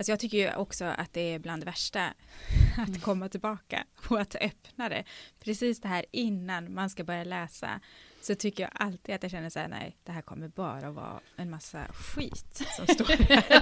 Fast 0.00 0.08
jag 0.08 0.20
tycker 0.20 0.38
ju 0.38 0.54
också 0.54 0.84
att 0.84 1.12
det 1.12 1.20
är 1.20 1.38
bland 1.38 1.62
det 1.62 1.66
värsta 1.66 2.00
att 2.78 2.88
mm. 2.88 3.00
komma 3.00 3.28
tillbaka 3.28 3.84
och 4.08 4.20
att 4.20 4.34
öppna 4.34 4.88
det. 4.88 5.04
Precis 5.40 5.80
det 5.80 5.88
här 5.88 6.04
innan 6.10 6.74
man 6.74 6.90
ska 6.90 7.04
börja 7.04 7.24
läsa 7.24 7.80
så 8.20 8.34
tycker 8.34 8.62
jag 8.62 8.70
alltid 8.74 9.14
att 9.14 9.22
jag 9.22 9.32
känner 9.32 9.50
så 9.50 9.58
här, 9.58 9.68
nej, 9.68 9.96
det 10.04 10.12
här 10.12 10.22
kommer 10.22 10.48
bara 10.48 10.90
vara 10.90 11.20
en 11.36 11.50
massa 11.50 11.86
skit 11.92 12.62
som 12.76 12.86
står 12.86 13.04
här. 13.04 13.60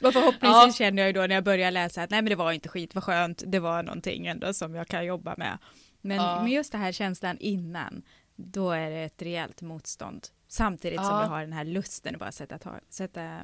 och 0.06 0.12
förhoppningsvis 0.12 0.40
ja. 0.42 0.72
känner 0.72 1.02
jag 1.02 1.06
ju 1.06 1.12
då 1.12 1.20
när 1.20 1.34
jag 1.34 1.44
börjar 1.44 1.70
läsa 1.70 2.02
att 2.02 2.10
nej, 2.10 2.22
men 2.22 2.30
det 2.30 2.36
var 2.36 2.52
inte 2.52 2.68
skit, 2.68 2.94
vad 2.94 3.04
skönt, 3.04 3.42
det 3.46 3.60
var 3.60 3.82
någonting 3.82 4.26
ändå 4.26 4.54
som 4.54 4.74
jag 4.74 4.88
kan 4.88 5.06
jobba 5.06 5.34
med. 5.36 5.58
Men 6.00 6.16
ja. 6.16 6.42
med 6.42 6.52
just 6.52 6.72
det 6.72 6.78
här 6.78 6.92
känslan 6.92 7.38
innan, 7.38 8.02
då 8.36 8.70
är 8.70 8.90
det 8.90 9.04
ett 9.04 9.22
rejält 9.22 9.62
motstånd. 9.62 10.26
Samtidigt 10.48 11.00
ja. 11.00 11.04
som 11.04 11.18
jag 11.18 11.28
har 11.28 11.40
den 11.40 11.52
här 11.52 11.64
lusten 11.64 12.14
att 12.14 12.20
bara 12.20 12.32
sätta, 12.32 12.58
ta, 12.58 12.74
sätta, 12.88 13.40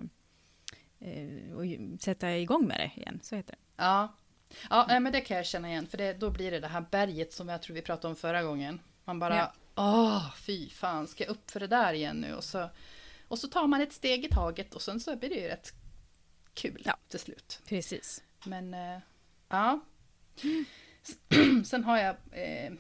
och 1.54 2.00
sätta 2.00 2.36
igång 2.36 2.66
med 2.66 2.78
det 2.78 3.00
igen, 3.00 3.20
så 3.22 3.36
heter 3.36 3.52
det. 3.52 3.58
Ja, 3.76 4.14
ja 4.70 5.00
men 5.00 5.12
det 5.12 5.20
kan 5.20 5.36
jag 5.36 5.46
känna 5.46 5.68
igen, 5.68 5.86
för 5.86 5.98
det, 5.98 6.12
då 6.12 6.30
blir 6.30 6.50
det 6.50 6.60
det 6.60 6.68
här 6.68 6.84
berget 6.90 7.32
som 7.32 7.48
jag 7.48 7.62
tror 7.62 7.74
vi 7.74 7.82
pratade 7.82 8.08
om 8.08 8.16
förra 8.16 8.42
gången. 8.42 8.80
Man 9.04 9.18
bara, 9.18 9.36
ja. 9.36 9.52
åh, 9.74 10.34
fy 10.36 10.70
fan, 10.70 11.08
ska 11.08 11.24
jag 11.24 11.30
upp 11.30 11.50
för 11.50 11.60
det 11.60 11.66
där 11.66 11.92
igen 11.92 12.16
nu? 12.16 12.34
Och 12.34 12.44
så, 12.44 12.70
och 13.28 13.38
så 13.38 13.48
tar 13.48 13.66
man 13.66 13.80
ett 13.80 13.92
steg 13.92 14.24
i 14.24 14.28
taget 14.28 14.74
och 14.74 14.82
sen 14.82 15.00
så 15.00 15.16
blir 15.16 15.28
det 15.28 15.34
ju 15.36 15.48
rätt 15.48 15.72
kul 16.54 16.82
ja. 16.84 16.96
till 17.08 17.20
slut. 17.20 17.60
Precis. 17.68 18.22
Men, 18.44 18.74
eh, 18.74 18.98
ja. 19.48 19.80
Sen 21.64 21.84
har 21.84 21.98
jag 21.98 22.16
eh, 22.32 22.72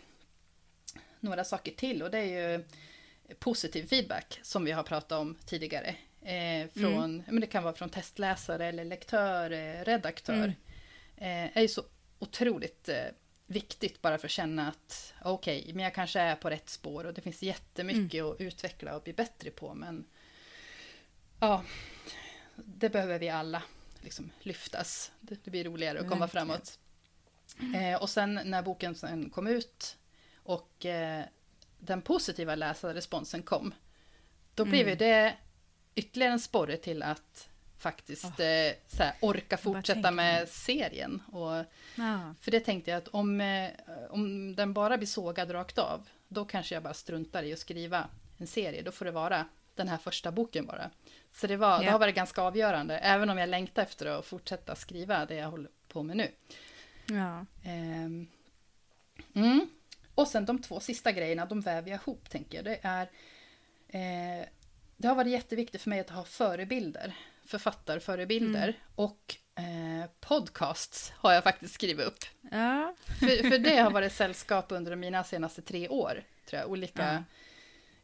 några 1.20 1.44
saker 1.44 1.72
till 1.72 2.02
och 2.02 2.10
det 2.10 2.18
är 2.18 2.50
ju 2.50 2.64
positiv 3.38 3.86
feedback 3.86 4.40
som 4.42 4.64
vi 4.64 4.72
har 4.72 4.82
pratat 4.82 5.12
om 5.12 5.36
tidigare. 5.46 5.96
Eh, 6.24 6.68
från, 6.68 7.04
mm. 7.04 7.22
men 7.26 7.40
det 7.40 7.46
kan 7.46 7.62
vara 7.62 7.74
från 7.74 7.90
testläsare 7.90 8.66
eller 8.66 8.84
lektör, 8.84 9.50
eh, 9.50 9.84
redaktör. 9.84 10.54
Mm. 11.16 11.46
Eh, 11.46 11.56
är 11.56 11.62
ju 11.62 11.68
så 11.68 11.82
otroligt 12.18 12.88
eh, 12.88 13.04
viktigt 13.46 14.02
bara 14.02 14.18
för 14.18 14.26
att 14.26 14.32
känna 14.32 14.68
att 14.68 15.14
okej, 15.22 15.60
okay, 15.60 15.74
men 15.74 15.84
jag 15.84 15.94
kanske 15.94 16.20
är 16.20 16.36
på 16.36 16.50
rätt 16.50 16.68
spår 16.68 17.04
och 17.04 17.14
det 17.14 17.20
finns 17.20 17.42
jättemycket 17.42 18.20
mm. 18.20 18.32
att 18.32 18.40
utveckla 18.40 18.96
och 18.96 19.02
bli 19.02 19.12
bättre 19.12 19.50
på. 19.50 19.74
Men 19.74 20.04
ja, 21.40 21.64
det 22.56 22.90
behöver 22.90 23.18
vi 23.18 23.28
alla 23.28 23.62
liksom 24.00 24.30
lyftas. 24.40 25.12
Det, 25.20 25.44
det 25.44 25.50
blir 25.50 25.64
roligare 25.64 26.00
att 26.00 26.08
komma 26.08 26.28
framåt. 26.28 26.78
Eh, 27.74 28.02
och 28.02 28.10
sen 28.10 28.40
när 28.44 28.62
boken 28.62 28.94
sen 28.94 29.30
kom 29.30 29.46
ut 29.46 29.96
och 30.36 30.86
eh, 30.86 31.24
den 31.78 32.02
positiva 32.02 32.54
läsarresponsen 32.54 33.42
kom, 33.42 33.74
då 34.54 34.62
mm. 34.62 34.70
blev 34.70 34.96
det 34.96 35.34
ytterligare 35.94 36.32
en 36.32 36.40
sporre 36.40 36.76
till 36.76 37.02
att 37.02 37.48
faktiskt 37.78 38.40
oh. 38.40 38.46
eh, 38.46 38.74
såhär, 38.88 39.14
orka 39.20 39.56
fortsätta 39.56 40.10
med 40.10 40.48
serien. 40.48 41.22
Och, 41.32 41.52
ah. 41.98 42.34
För 42.40 42.50
det 42.50 42.60
tänkte 42.60 42.90
jag 42.90 42.98
att 42.98 43.08
om, 43.08 43.40
eh, 43.40 43.70
om 44.10 44.54
den 44.56 44.72
bara 44.72 44.96
blir 44.96 45.06
sågad 45.06 45.54
rakt 45.54 45.78
av, 45.78 46.08
då 46.28 46.44
kanske 46.44 46.74
jag 46.74 46.82
bara 46.82 46.94
struntar 46.94 47.42
i 47.42 47.52
att 47.52 47.58
skriva 47.58 48.08
en 48.38 48.46
serie. 48.46 48.82
Då 48.82 48.92
får 48.92 49.04
det 49.04 49.10
vara 49.10 49.46
den 49.74 49.88
här 49.88 49.98
första 49.98 50.32
boken 50.32 50.66
bara. 50.66 50.90
Så 51.32 51.46
det, 51.46 51.56
var, 51.56 51.68
yeah. 51.68 51.84
det 51.84 51.90
har 51.90 51.98
varit 51.98 52.14
ganska 52.14 52.42
avgörande, 52.42 52.98
även 52.98 53.30
om 53.30 53.38
jag 53.38 53.48
längtar 53.48 53.82
efter 53.82 54.06
att 54.06 54.26
fortsätta 54.26 54.74
skriva 54.74 55.26
det 55.26 55.34
jag 55.34 55.50
håller 55.50 55.70
på 55.88 56.02
med 56.02 56.16
nu. 56.16 56.28
Ja. 57.06 57.46
Um, 57.64 58.28
mm. 59.34 59.68
Och 60.14 60.28
sen 60.28 60.44
de 60.44 60.62
två 60.62 60.80
sista 60.80 61.12
grejerna, 61.12 61.46
de 61.46 61.60
väver 61.60 61.90
jag 61.90 62.00
ihop 62.00 62.30
tänker 62.30 62.58
jag. 62.58 62.64
Det 62.64 62.78
är 62.82 63.08
eh, 63.88 64.46
Det 64.96 65.08
har 65.08 65.14
varit 65.14 65.32
jätteviktigt 65.32 65.82
för 65.82 65.90
mig 65.90 66.00
att 66.00 66.10
ha 66.10 66.24
förebilder. 66.24 67.16
Författarförebilder. 67.46 68.68
Mm. 68.68 68.80
Och 68.94 69.36
eh, 69.54 70.10
podcasts 70.20 71.12
har 71.16 71.32
jag 71.32 71.44
faktiskt 71.44 71.74
skrivit 71.74 72.06
upp. 72.06 72.24
Ja. 72.50 72.94
För, 73.20 73.50
för 73.50 73.58
det 73.58 73.76
har 73.76 73.90
varit 73.90 74.12
sällskap 74.12 74.72
under 74.72 74.96
mina 74.96 75.24
senaste 75.24 75.62
tre 75.62 75.88
år. 75.88 76.24
Tror 76.46 76.60
jag, 76.60 76.70
olika 76.70 77.24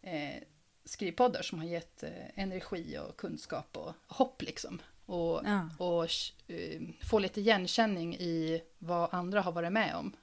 ja. 0.01 0.11
eh, 0.11 0.43
skrivpoddar 0.85 1.43
som 1.43 1.59
har 1.59 1.67
gett 1.67 2.03
eh, 2.03 2.11
energi 2.35 2.99
och 2.99 3.17
kunskap 3.17 3.77
och 3.77 3.95
hopp 4.07 4.43
liksom. 4.43 4.83
Och, 5.07 5.41
ja. 5.45 5.69
och 5.79 6.09
uh, 6.51 6.89
få 7.03 7.19
lite 7.19 7.41
igenkänning 7.41 8.15
i 8.15 8.63
vad 8.79 9.15
andra 9.15 9.41
har 9.41 9.53
varit 9.53 9.73
med 9.73 9.97
om. 9.97 10.17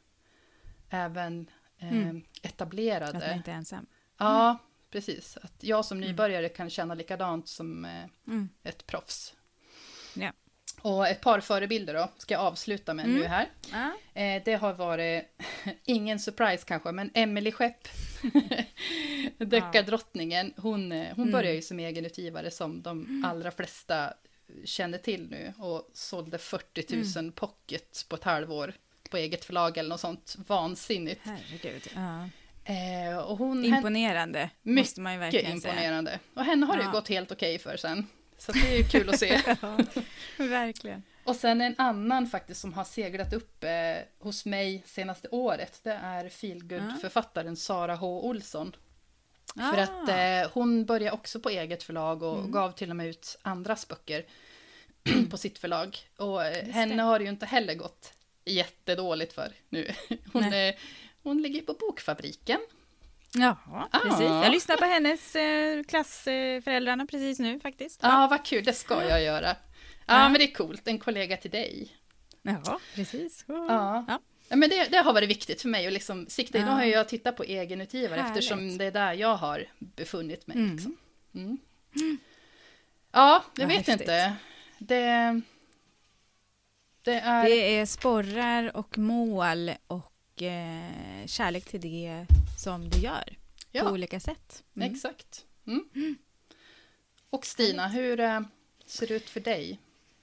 Även 0.89 1.49
mm. 1.79 2.17
eh, 2.17 2.21
etablerade. 2.41 3.17
Att 3.17 3.27
man 3.27 3.37
inte 3.37 3.51
är 3.51 3.55
ensam. 3.55 3.85
Ja, 4.17 4.49
mm. 4.49 4.57
Precis. 4.97 5.37
Att 5.41 5.63
jag 5.63 5.85
som 5.85 5.97
mm. 5.97 6.09
nybörjare 6.09 6.49
kan 6.49 6.69
känna 6.69 6.93
likadant 6.93 7.47
som 7.47 7.85
eh, 7.85 8.03
mm. 8.27 8.49
ett 8.63 8.87
proffs. 8.87 9.33
Ja. 10.13 10.31
Och 10.81 11.07
ett 11.07 11.21
par 11.21 11.39
förebilder 11.39 11.93
då, 11.93 12.11
ska 12.17 12.33
jag 12.33 12.41
avsluta 12.41 12.93
med 12.93 13.05
Mm. 13.05 13.17
nu 13.17 13.25
här. 13.25 13.49
Ja. 13.71 14.21
Eh, 14.21 14.41
det 14.45 14.53
har 14.53 14.73
varit, 14.73 15.41
ingen 15.85 16.19
surprise 16.19 16.63
kanske, 16.67 16.91
men 16.91 17.11
Emily 17.13 17.51
Skepp, 17.51 17.87
deckardrottningen, 19.37 20.53
hon, 20.57 20.91
eh, 20.91 21.07
hon 21.15 21.23
Mm. 21.23 21.31
började 21.31 21.55
ju 21.55 21.61
som 21.61 21.79
egenutgivare 21.79 22.51
som 22.51 22.81
de 22.81 23.23
allra 23.25 23.51
flesta 23.51 24.13
känner 24.65 24.97
till 24.97 25.29
nu 25.29 25.53
och 25.57 25.89
sålde 25.93 26.37
40 26.37 27.21
000 27.21 27.31
pocket 27.31 28.05
på 28.09 28.15
ett 28.15 28.23
halvår 28.23 28.73
på 29.09 29.17
eget 29.17 29.45
förlag 29.45 29.77
eller 29.77 29.89
något 29.89 29.99
sånt 29.99 30.35
vansinnigt. 30.47 31.21
Herregud. 31.23 31.87
Ja. 31.95 32.29
Eh, 32.69 33.17
och 33.17 33.37
hon, 33.37 33.65
Imponerande, 33.65 34.49
Mycket 34.61 34.81
måste 34.87 35.01
man 35.01 35.13
ju 35.13 35.19
verkligen 35.19 35.61
säga. 35.61 35.73
imponerande. 35.73 36.19
Och 36.33 36.43
henne 36.45 36.65
har 36.65 36.75
det 36.77 36.81
ju 36.81 36.87
Ja. 36.87 36.91
gått 36.91 37.07
helt 37.09 37.31
okej 37.31 37.59
för 37.59 37.77
sen. 37.77 38.07
Så 38.37 38.51
det 38.51 38.59
är 38.59 38.77
ju 38.77 38.83
kul 38.83 39.09
att 39.09 39.19
se. 39.19 39.41
Ja, 39.61 39.77
verkligen. 40.45 41.03
Och 41.23 41.35
sen 41.35 41.61
en 41.61 41.75
annan 41.77 42.27
faktiskt 42.27 42.61
som 42.61 42.73
har 42.73 42.83
seglat 42.83 43.33
upp 43.33 43.63
eh, 43.63 43.69
hos 44.19 44.45
mig 44.45 44.83
senaste 44.85 45.27
året. 45.31 45.79
Det 45.83 45.91
är 46.03 46.29
feelgood-författaren 46.29 47.55
Sara 47.55 47.95
H. 47.95 48.21
Olsson. 48.27 48.75
För 49.55 49.77
Ah. 49.77 49.83
att 49.83 50.09
eh, 50.09 50.51
hon 50.53 50.85
började 50.85 51.11
också 51.11 51.39
på 51.39 51.49
eget 51.49 51.83
förlag 51.83 52.23
och 52.23 52.37
Mm. 52.39 52.51
gav 52.51 52.71
till 52.71 52.89
och 52.89 52.95
med 52.95 53.07
ut 53.07 53.37
andras 53.41 53.87
böcker 53.87 54.25
på 55.31 55.37
sitt 55.37 55.59
förlag. 55.59 55.97
Och 56.17 56.45
eh, 56.45 56.63
Just 56.63 56.75
henne 56.75 56.95
det. 56.95 57.01
har 57.01 57.19
det 57.19 57.25
ju 57.25 57.31
inte 57.31 57.45
heller 57.45 57.73
gått 57.75 58.13
jättedåligt 58.45 59.33
för 59.33 59.51
nu. 59.69 59.91
Hon, 60.33 60.49
Nej. 60.49 60.77
Eh, 61.27 61.33
hon 61.33 61.41
ligger 61.41 61.61
på 61.61 61.73
Bokfabriken. 61.73 62.59
Ja, 63.33 63.57
Ah. 63.91 63.99
precis. 63.99 64.21
Jag 64.21 64.51
lyssnar 64.51 64.77
på 64.77 64.85
hennes 64.85 65.35
eh, 65.35 65.83
klassföräldrarna 65.83 67.05
precis 67.05 67.39
nu 67.39 67.59
faktiskt. 67.59 67.99
Ja, 68.03 68.27
vad 68.29 68.45
kul, 68.45 68.63
det 68.63 68.73
ska 68.73 69.03
jag 69.09 69.23
göra. 69.23 69.47
Ja, 69.47 69.55
Ja. 70.05 70.29
men 70.29 70.33
det 70.33 70.43
är 70.43 70.53
coolt, 70.53 70.87
en 70.87 70.99
kollega 70.99 71.37
till 71.37 71.51
dig. 71.51 71.97
Ja, 72.41 72.79
precis. 72.95 73.45
Ja. 73.47 74.05
Ja. 74.07 74.19
Men 74.55 74.69
det, 74.69 74.87
det 74.91 74.97
har 74.97 75.13
varit 75.13 75.29
viktigt 75.29 75.61
för 75.61 75.69
mig 75.69 75.87
att 75.87 75.93
liksom 75.93 76.25
sikta. 76.29 76.57
Ja. 76.57 76.65
Då 76.65 76.71
har 76.71 76.83
jag 76.83 77.09
tittat 77.09 77.35
på 77.37 77.43
egenutgivare 77.43 78.21
Härligt. 78.21 78.37
eftersom 78.37 78.77
det 78.77 78.85
är 78.85 78.91
där 78.91 79.13
jag 79.13 79.35
har 79.35 79.65
befunnit 79.79 80.47
mig. 80.47 80.57
Mm. 80.57 80.71
Liksom. 80.75 80.97
Mm. 81.35 81.57
Ja, 83.11 83.43
jag 83.55 83.67
vet 83.67 83.77
häftigt. 83.77 83.99
inte. 84.01 84.35
Det, 84.79 85.41
det 87.01 87.13
är... 87.19 87.43
Det 87.43 87.77
är 87.79 87.85
sporrar 87.85 88.77
och 88.77 88.97
mål 88.97 89.71
och 89.87 90.13
eh, 90.41 91.25
kärlek 91.25 91.65
till 91.65 91.81
det 91.81 92.25
som 92.57 92.89
du 92.89 92.99
gör 92.99 93.23
på 93.23 93.33
ja, 93.71 93.91
olika 93.91 94.19
sätt. 94.19 94.63
Mm. 94.75 94.91
exakt. 94.93 95.45
Mm. 95.67 96.17
Och 97.29 97.45
Stina, 97.45 97.87
hur 97.87 98.19
eh, 98.19 98.39
ser 98.85 99.07
det 99.07 99.13
ut 99.13 99.29
för 99.29 99.39
dig? 99.39 99.79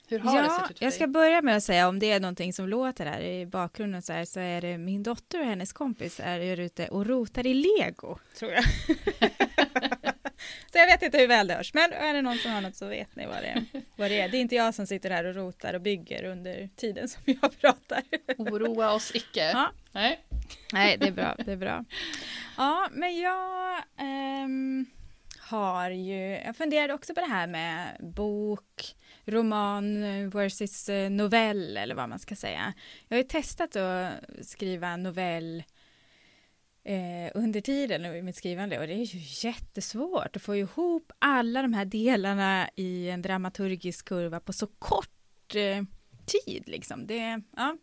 Hur 0.09 0.19
har 0.19 0.43
det 0.43 0.49
Ja, 0.49 0.59
sett 0.61 0.71
ut 0.71 0.79
för 0.79 0.85
jag 0.85 0.93
ska 0.93 1.07
dig? 1.07 1.13
börja 1.13 1.43
med 1.43 1.57
att 1.57 1.65
säga 1.65 1.89
om 1.89 1.99
det 1.99 2.11
är 2.11 2.21
någonting 2.21 2.53
som 2.53 2.69
låter 2.69 3.07
här 3.07 3.21
i 3.21 3.47
bakgrunden 3.47 4.03
så 4.03 4.13
här 4.13 4.25
så 4.25 4.41
är 4.41 4.61
det 4.61 4.79
min 4.79 5.03
dotter 5.03 5.41
och 5.41 5.47
hennes 5.47 5.73
kompis 5.73 6.21
är 6.21 6.41
är 6.41 6.61
ute 6.61 6.89
och 6.89 7.07
rotar 7.07 7.47
i 7.47 7.55
lego, 7.55 8.19
tror 8.39 8.53
jag. 8.53 8.65
så 10.73 10.79
jag 10.79 10.87
vet 10.87 11.03
inte 11.03 11.19
hur 11.19 11.29
väl 11.29 11.47
det 11.47 11.55
hörs, 11.55 11.75
men 11.75 11.93
är 11.93 12.15
det 12.15 12.23
någon 12.23 12.39
som 12.39 12.51
har 12.51 12.61
något 12.61 12.77
så 12.77 12.87
vet 12.87 13.17
ni 13.17 13.27
vad 13.27 13.37
det, 13.37 13.49
är, 13.49 13.65
vad 13.97 14.11
det 14.11 14.21
är. 14.21 14.29
Det 14.29 14.37
är 14.37 14.41
inte 14.41 14.55
jag 14.55 14.75
som 14.75 14.87
sitter 14.87 15.11
här 15.11 15.25
och 15.25 15.35
rotar 15.35 15.75
och 15.75 15.81
bygger 15.81 16.25
under 16.25 16.69
tiden 16.77 17.09
som 17.09 17.23
jag 17.27 17.61
pratar. 17.61 18.03
Oroa 18.39 18.93
oss 18.93 19.15
icke. 19.15 19.51
Ja. 19.51 19.71
Nej. 19.93 20.25
Nej, 20.73 20.97
det 20.99 21.07
är 21.07 21.13
bra, 21.13 21.37
det 21.45 21.53
är 21.53 21.57
bra. 21.57 21.85
Ja, 22.57 22.89
men 22.93 23.21
jag 23.21 23.83
ehm, 23.99 24.87
har 25.39 25.91
ju, 25.91 26.41
jag 26.47 26.57
funderade 26.57 26.95
också 26.95 27.15
på 27.15 27.21
det 27.21 27.27
här 27.27 27.47
med 27.47 27.97
bok, 28.01 28.97
roman 29.25 30.31
versus 30.31 30.91
novell 31.11 31.77
eller 31.77 31.95
vad 31.95 32.09
man 32.09 32.19
ska 32.19 32.37
säga. 32.37 32.73
Jag 33.09 33.17
har 33.17 33.23
ju 33.23 33.29
testat 33.29 33.77
att 33.77 34.13
skriva 34.43 34.97
novell 34.97 35.63
eh, 36.85 37.31
under 37.35 37.61
tiden 37.61 38.05
i 38.05 38.23
mitt 38.23 38.37
skrivande 38.37 38.79
och 38.79 38.87
det 38.87 38.93
är 38.93 39.15
ju 39.15 39.49
jättesvårt 39.49 40.37
att 40.37 40.43
få 40.43 40.57
ihop 40.57 41.13
alla 41.19 41.63
de 41.63 41.75
här 41.75 41.85
delarna 41.85 42.69
i 42.77 43.11
en 43.11 43.23
dramaturgisk 43.23 44.05
kurva 44.09 44.41
på 44.41 44.53
så 44.53 44.67
kort 44.67 45.55
eh, 45.55 45.83
tid 46.27 46.63
liksom. 46.67 47.07
Det, 47.07 47.41
ja. 47.57 47.77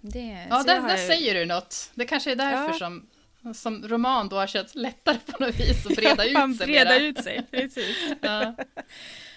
Det, 0.00 0.46
Ja, 0.50 0.62
där, 0.62 0.80
har- 0.80 0.88
där 0.88 0.96
säger 0.96 1.34
du 1.34 1.46
något. 1.46 1.90
Det 1.94 2.04
kanske 2.04 2.32
är 2.32 2.36
därför 2.36 2.72
Ja. 2.84 3.02
som, 3.42 3.54
som 3.54 3.88
roman 3.88 4.28
då 4.28 4.36
har 4.36 4.46
känts 4.46 4.74
lättare 4.74 5.18
på 5.26 5.44
något 5.44 5.60
vis 5.60 5.86
att 5.86 5.96
breda 5.96 6.24
ut 6.24 6.56
sig. 6.56 6.66
breda 6.66 6.90
mera. 6.90 6.98
ut 7.00 7.22
sig, 7.24 7.46
precis. 7.50 7.96
Ja. 8.22 8.54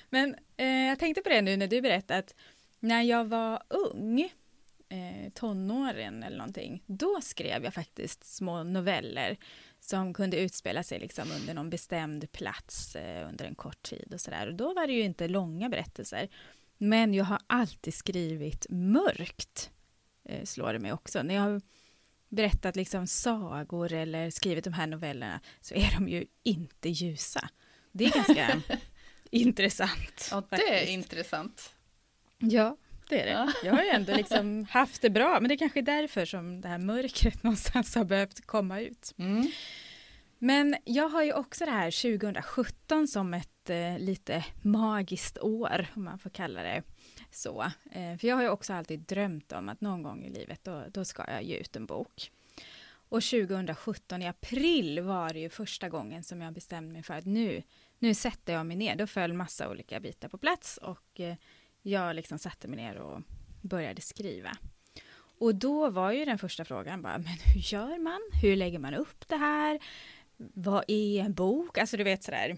Men 0.10 0.36
eh, 0.58 0.68
jag 0.68 1.00
tänkte 1.00 1.22
på 1.22 1.30
det 1.30 1.42
nu 1.42 1.58
när 1.58 1.68
du 1.68 1.82
berättade 1.82 2.20
att 2.20 2.36
när 2.80 3.02
jag 3.02 3.26
var 3.26 3.64
ung, 3.70 4.30
eh, 4.92 5.30
tonåren 5.34 6.24
eller 6.24 6.38
någonting, 6.38 6.84
då 6.86 7.22
skrev 7.22 7.64
jag 7.64 7.74
faktiskt 7.74 8.24
små 8.24 8.64
noveller 8.64 9.38
som 9.80 10.14
kunde 10.14 10.38
utspela 10.40 10.84
sig 10.84 11.00
liksom 11.00 11.32
under 11.32 11.54
någon 11.54 11.70
bestämd 11.70 12.32
plats 12.32 12.96
eh, 12.96 13.30
under 13.30 13.46
en 13.46 13.56
kort 13.56 13.82
tid 13.84 14.14
och 14.14 14.22
sådär. 14.22 14.48
Och 14.48 14.56
då 14.56 14.74
var 14.74 14.88
det 14.88 14.94
ju 14.94 15.02
inte 15.04 15.28
långa 15.28 15.70
berättelser. 15.70 16.30
Men 16.78 17.14
jag 17.14 17.26
har 17.26 17.40
alltid 17.48 17.94
skrivit 17.94 18.66
mörkt, 18.70 19.72
eh, 20.24 20.44
slår 20.44 20.74
det 20.74 20.80
mig 20.80 20.94
också. 20.94 21.24
När 21.24 21.36
jag 21.36 21.42
har 21.42 21.62
berättat 22.30 22.76
liksom 22.76 23.08
sagor 23.08 23.94
eller 23.94 24.30
skrivit 24.30 24.64
de 24.64 24.74
här 24.74 24.88
novellerna 24.88 25.40
så 25.62 25.74
är 25.76 25.92
de 25.94 26.10
ju 26.10 26.26
inte 26.44 26.90
ljusa. 26.90 27.50
Det 27.92 28.06
är 28.06 28.12
ganska 28.12 28.62
intressant. 29.32 30.28
ja, 30.32 30.44
det 30.50 30.56
är 30.56 30.70
faktiskt. 30.70 30.92
intressant. 30.92 31.76
Ja, 32.38 32.78
det 33.12 33.22
är 33.22 33.26
det. 33.26 33.32
Ja. 33.32 33.52
Jag 33.64 33.74
har 33.74 33.84
ju 33.84 33.90
ändå 33.90 34.16
liksom 34.16 34.66
haft 34.70 35.02
det 35.02 35.10
bra, 35.10 35.40
men 35.40 35.50
det 35.50 35.56
är 35.56 35.58
kanske 35.58 35.80
är 35.80 35.84
därför 35.84 36.26
som 36.26 36.62
det 36.62 36.68
här 36.68 36.78
mörkret 36.78 37.44
någonstans 37.44 37.96
har 37.96 38.04
behövt 38.04 38.46
komma 38.46 38.80
ut. 38.80 39.14
Mm. 39.18 39.52
Men 40.38 40.76
jag 40.86 41.10
har 41.10 41.24
ju 41.24 41.34
också 41.34 41.66
det 41.66 41.72
här 41.72 42.20
2017 42.20 43.08
som 43.08 43.34
ett 43.34 43.70
eh, 43.70 44.00
lite 44.00 44.46
magiskt 44.62 45.38
år, 45.38 45.88
om 45.96 46.04
man 46.04 46.20
får 46.20 46.30
kalla 46.30 46.64
det 46.64 46.84
så. 47.32 47.62
Eh, 47.92 48.18
för 48.18 48.28
jag 48.28 48.36
har 48.36 48.44
ju 48.44 48.50
också 48.50 48.74
alltid 48.74 49.00
drömt 49.00 49.52
om 49.52 49.70
att 49.70 49.82
någon 49.82 50.04
gång 50.04 50.26
i 50.26 50.30
livet, 50.30 50.64
då, 50.64 50.84
då 50.92 51.06
ska 51.06 51.24
jag 51.28 51.44
ge 51.44 51.56
ut 51.56 51.76
en 51.76 51.86
bok. 51.86 52.32
Och 53.12 53.24
2017 53.24 54.22
i 54.22 54.28
april 54.28 55.02
var 55.02 55.34
det 55.34 55.40
ju 55.40 55.50
första 55.50 55.90
gången 55.90 56.24
som 56.24 56.42
jag 56.42 56.54
bestämde 56.54 56.94
mig 56.94 57.04
för 57.04 57.14
att 57.14 57.26
nu, 57.26 57.64
nu 58.00 58.14
sätter 58.14 58.54
jag 58.54 58.66
mig 58.66 58.78
ner. 58.78 58.96
Då 58.96 59.08
föll 59.08 59.34
massa 59.34 59.70
olika 59.70 60.00
bitar 60.00 60.30
på 60.30 60.38
plats 60.38 60.78
och 60.78 61.20
eh, 61.20 61.36
jag 61.82 62.16
liksom 62.16 62.40
satte 62.40 62.68
mig 62.68 62.78
ner 62.78 62.96
och 62.96 63.22
började 63.62 64.02
skriva. 64.02 64.58
Och 65.40 65.56
då 65.56 65.90
var 65.90 66.12
ju 66.12 66.26
den 66.26 66.38
första 66.38 66.66
frågan 66.66 67.02
bara, 67.02 67.18
men 67.18 67.28
hur 67.28 67.74
gör 67.74 68.00
man? 68.00 68.22
Hur 68.42 68.56
lägger 68.56 68.80
man 68.80 68.94
upp 68.94 69.28
det 69.28 69.36
här? 69.36 69.80
Vad 70.38 70.84
är 70.88 71.20
en 71.20 71.34
bok? 71.34 71.78
Alltså 71.78 71.98
du 71.98 72.04
vet 72.04 72.24
sådär, 72.24 72.58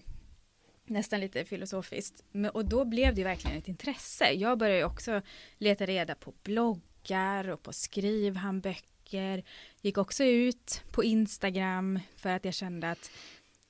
nästan 0.84 1.20
lite 1.20 1.44
filosofiskt. 1.44 2.24
Men, 2.32 2.50
och 2.50 2.64
då 2.64 2.84
blev 2.84 3.14
det 3.14 3.20
ju 3.20 3.24
verkligen 3.24 3.58
ett 3.58 3.68
intresse. 3.68 4.32
Jag 4.32 4.58
började 4.58 4.78
ju 4.78 4.84
också 4.84 5.22
leta 5.58 5.86
reda 5.86 6.14
på 6.14 6.34
bloggar 6.42 7.48
och 7.48 7.62
på 7.62 7.72
skrivhandböcker. 7.72 9.44
Gick 9.80 9.98
också 9.98 10.24
ut 10.24 10.82
på 10.90 11.04
Instagram 11.04 12.00
för 12.16 12.30
att 12.30 12.44
jag 12.44 12.54
kände 12.54 12.90
att 12.90 13.10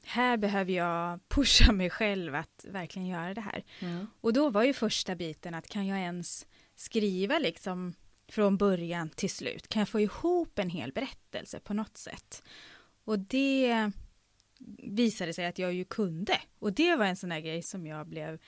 här 0.07 0.37
behöver 0.37 0.73
jag 0.73 1.29
pusha 1.29 1.73
mig 1.73 1.91
själv 1.91 2.35
att 2.35 2.65
verkligen 2.69 3.09
göra 3.09 3.35
det 3.35 3.41
här. 3.41 3.65
Mm. 3.81 4.07
Och 4.21 4.33
då 4.33 4.51
var 4.51 4.63
ju 4.63 4.73
första 4.73 5.15
biten 5.15 5.55
att 5.55 5.69
kan 5.69 5.87
jag 5.87 5.99
ens 5.99 6.47
skriva 6.77 7.39
liksom 7.39 7.95
från 8.29 8.57
början 8.57 9.09
till 9.09 9.31
slut? 9.31 9.69
Kan 9.69 9.81
jag 9.81 9.89
få 9.89 10.01
ihop 10.01 10.59
en 10.59 10.71
hel 10.71 10.93
berättelse 10.93 11.61
på 11.61 11.75
något 11.75 11.97
sätt? 11.97 12.43
Och 13.05 13.19
det 13.19 13.91
visade 14.79 15.33
sig 15.33 15.47
att 15.47 15.59
jag 15.59 15.73
ju 15.73 15.85
kunde. 15.85 16.41
Och 16.59 16.73
det 16.73 16.97
var 16.97 17.05
en 17.05 17.17
sån 17.17 17.31
där 17.31 17.41
grej 17.41 17.63
som 17.63 17.87
jag 17.87 18.07
blev 18.07 18.39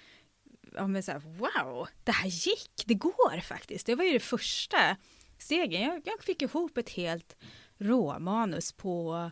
ja, 0.75 0.87
men 0.87 1.03
så 1.03 1.13
här, 1.13 1.19
wow, 1.19 1.89
det 2.05 2.13
här 2.13 2.29
gick, 2.29 2.73
det 2.87 2.95
går 2.95 3.41
faktiskt. 3.41 3.87
Det 3.87 3.95
var 3.95 4.05
ju 4.05 4.13
det 4.13 4.21
första 4.21 4.97
stegen. 5.39 5.83
Jag, 5.83 6.03
jag 6.05 6.23
fick 6.23 6.43
ihop 6.43 6.79
ett 6.79 6.91
helt 6.91 7.37
råmanus 7.79 8.73
på 8.73 9.31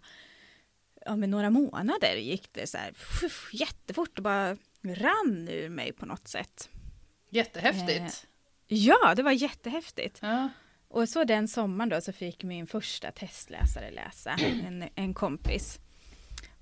ja, 1.05 1.17
men 1.17 1.31
några 1.31 1.51
månader 1.51 2.17
gick 2.17 2.53
det 2.53 2.67
så 2.67 2.79
här 2.79 2.93
fuff, 2.93 3.51
jättefort 3.53 4.19
och 4.19 4.25
bara 4.25 4.57
rann 4.83 5.49
ur 5.49 5.69
mig 5.69 5.93
på 5.93 6.07
något 6.07 6.29
sätt. 6.29 6.69
Jättehäftigt. 7.31 8.27
Ja, 8.67 9.15
det 9.17 9.23
var 9.23 9.33
jättehäftigt. 9.33 10.19
Ja. 10.23 10.49
Och 10.89 11.09
så 11.09 11.25
den 11.25 11.49
sommaren 11.49 11.89
då 11.89 12.01
så 12.01 12.13
fick 12.13 12.45
min 12.45 12.67
första 12.67 13.11
testläsare 13.11 13.91
läsa, 13.91 14.31
en, 14.67 14.89
en 14.95 15.15
kompis. 15.15 15.79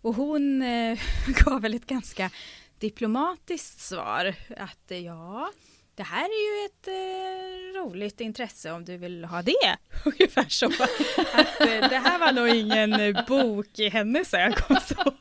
Och 0.00 0.14
hon 0.14 0.62
eh, 0.62 0.98
gav 1.44 1.62
väl 1.62 1.74
ett 1.74 1.86
ganska 1.86 2.30
diplomatiskt 2.78 3.80
svar 3.80 4.34
att 4.56 4.90
eh, 4.90 4.98
ja, 4.98 5.52
det 5.94 6.02
här 6.02 6.24
är 6.24 6.60
ju 6.60 6.66
ett 6.66 6.88
eh, 6.88 7.80
roligt 7.80 8.20
intresse 8.20 8.72
om 8.72 8.84
du 8.84 8.96
vill 8.96 9.24
ha 9.24 9.42
det. 9.42 9.76
Ungefär 10.04 10.46
så. 10.48 10.66
Att, 10.66 11.60
eh, 11.60 11.88
det 11.88 11.98
här 11.98 12.18
var 12.18 12.32
nog 12.32 12.48
ingen 12.48 12.92
eh, 12.92 13.26
bok 13.26 13.78
i 13.78 13.88
hennes 13.88 14.34
ögon. 14.34 14.80
Så. 14.86 15.12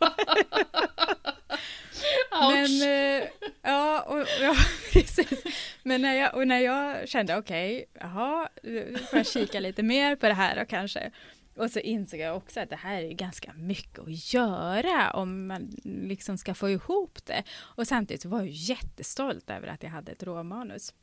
Men, 2.32 2.82
eh, 2.82 3.28
ja, 3.62 4.02
och, 4.02 4.26
ja, 4.42 4.56
precis. 4.94 5.44
Men 5.84 6.02
när 6.02 6.14
jag, 6.14 6.36
och 6.36 6.48
när 6.48 6.60
jag 6.60 7.10
kände 7.10 7.38
okej, 7.38 7.74
okay, 7.76 8.08
jaha, 8.10 8.50
nu 8.64 8.98
får 9.10 9.20
jag 9.20 9.28
kika 9.28 9.60
lite 9.60 9.84
mer 9.84 10.16
på 10.16 10.28
det 10.28 10.34
här 10.34 10.56
då 10.56 10.66
kanske. 10.66 11.12
Och 11.56 11.72
så 11.72 11.80
insåg 11.80 12.20
jag 12.20 12.38
också 12.38 12.60
att 12.60 12.70
det 12.70 12.76
här 12.76 13.02
är 13.02 13.14
ganska 13.14 13.54
mycket 13.54 14.00
att 14.00 14.34
göra 14.34 15.12
om 15.12 15.48
man 15.48 15.72
liksom 15.84 16.38
ska 16.38 16.54
få 16.54 16.70
ihop 16.70 17.26
det. 17.26 17.44
Och 17.60 17.88
samtidigt 17.88 18.26
var 18.26 18.40
jag 18.40 18.50
jättestolt 18.50 19.50
över 19.50 19.68
att 19.68 19.84
jag 19.84 19.90
hade 19.90 20.12
ett 20.12 20.24
råmanus. 20.24 20.94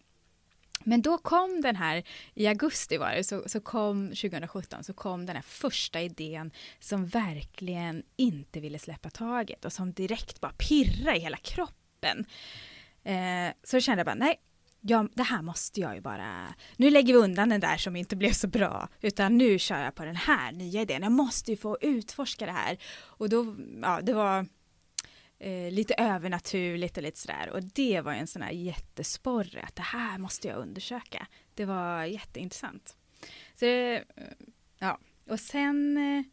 Men 0.85 1.03
då 1.03 1.19
kom 1.19 1.61
den 1.61 1.77
här, 1.77 2.03
i 2.35 2.47
augusti 2.47 2.97
var 2.97 3.11
det, 3.11 3.25
så, 3.25 3.43
så 3.47 3.61
kom 3.61 4.09
2017, 4.09 4.85
så 4.85 4.93
kom 4.93 5.27
den 5.27 5.37
här 5.37 5.43
första 5.43 6.01
idén 6.01 6.51
som 6.81 7.07
verkligen 7.07 8.03
inte 8.17 8.61
ville 8.61 8.79
släppa 8.79 9.11
taget 9.11 9.65
och 9.65 9.73
som 9.73 9.93
direkt 9.93 10.41
bara 10.41 10.53
pirrade 10.53 11.17
i 11.17 11.21
hela 11.21 11.37
kroppen. 11.37 12.27
Eh, 13.05 13.53
så 13.63 13.81
kände 13.81 14.01
jag 14.01 14.07
bara, 14.07 14.15
nej, 14.15 14.41
ja, 14.81 15.09
det 15.15 15.23
här 15.23 15.43
måste 15.43 15.81
jag 15.81 15.95
ju 15.95 16.01
bara, 16.01 16.55
nu 16.77 16.91
lägger 16.91 17.15
vi 17.15 17.19
undan 17.19 17.49
den 17.49 17.61
där 17.61 17.77
som 17.77 17.97
inte 17.97 18.17
blev 18.17 18.33
så 18.33 18.49
bra, 18.49 18.89
utan 19.01 19.39
nu 19.39 19.59
kör 19.59 19.85
jag 19.85 19.95
på 19.95 20.05
den 20.05 20.17
här 20.17 20.53
nya 20.53 20.83
idén, 20.83 21.03
jag 21.03 21.13
måste 21.13 21.51
ju 21.51 21.57
få 21.57 21.79
utforska 21.81 22.47
det 22.47 22.53
här. 22.53 22.79
Och 23.01 23.29
då, 23.29 23.57
ja, 23.83 24.01
det 24.03 24.13
var 24.13 24.47
eh, 25.39 25.73
lite 25.73 25.95
övernaturligt 25.95 26.97
och 26.97 27.03
lite 27.03 27.19
sådär. 27.19 27.51
Och 27.51 27.63
det 27.63 28.01
var 28.01 28.13
en 28.13 28.27
sån 28.27 28.43
här 28.43 28.51
jättesporre, 28.51 29.63
att 29.63 29.77
det 29.77 29.83
här 29.83 30.19
måste 30.19 30.49
jag 30.49 30.59
undersöka. 30.59 31.27
Det 31.55 31.65
var 31.65 32.05
jätteintressant. 32.05 32.97
Så 33.55 33.67
eh, 33.67 34.03
ja, 34.79 34.99
och 35.27 35.41
sen, 35.41 35.97
eh, 35.97 36.25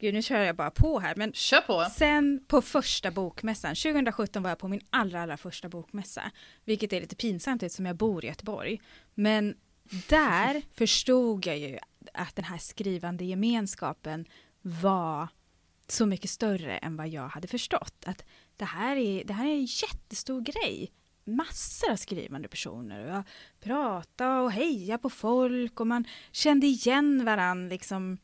gud 0.00 0.14
nu 0.14 0.22
kör 0.22 0.40
jag 0.40 0.56
bara 0.56 0.70
på 0.70 1.00
här, 1.00 1.14
men 1.16 1.32
Kör 1.32 1.60
på. 1.60 1.86
sen 1.94 2.44
på 2.48 2.62
första 2.62 3.10
bokmässan, 3.10 3.74
2017 3.74 4.42
var 4.42 4.50
jag 4.50 4.58
på 4.58 4.68
min 4.68 4.80
allra, 4.90 5.22
allra 5.22 5.36
första 5.36 5.68
bokmässa, 5.68 6.30
vilket 6.64 6.92
är 6.92 7.00
lite 7.00 7.16
pinsamt 7.16 7.62
eftersom 7.62 7.86
jag 7.86 7.96
bor 7.96 8.24
i 8.24 8.28
Göteborg. 8.28 8.80
Men 9.14 9.54
där 10.08 10.62
förstod 10.74 11.46
jag 11.46 11.58
ju 11.58 11.78
att 12.14 12.36
den 12.36 12.44
här 12.44 12.58
skrivande 12.58 13.24
gemenskapen 13.24 14.26
var 14.62 15.28
så 15.88 16.06
mycket 16.06 16.30
större 16.30 16.78
än 16.78 16.96
vad 16.96 17.08
jag 17.08 17.28
hade 17.28 17.48
förstått. 17.48 18.04
Att 18.06 18.24
det 18.56 18.64
här 18.64 18.96
är, 18.96 19.24
det 19.24 19.32
här 19.32 19.46
är 19.46 19.54
en 19.54 19.64
jättestor 19.64 20.40
grej. 20.40 20.92
Massor 21.24 21.90
av 21.90 21.96
skrivande 21.96 22.48
personer. 22.48 23.04
Och 23.04 23.14
jag 23.14 23.22
pratade 23.60 24.40
och 24.40 24.52
hejade 24.52 25.02
på 25.02 25.10
folk 25.10 25.80
och 25.80 25.86
man 25.86 26.04
kände 26.32 26.66
igen 26.66 27.24
varandra 27.24 27.68
liksom, 27.68 28.18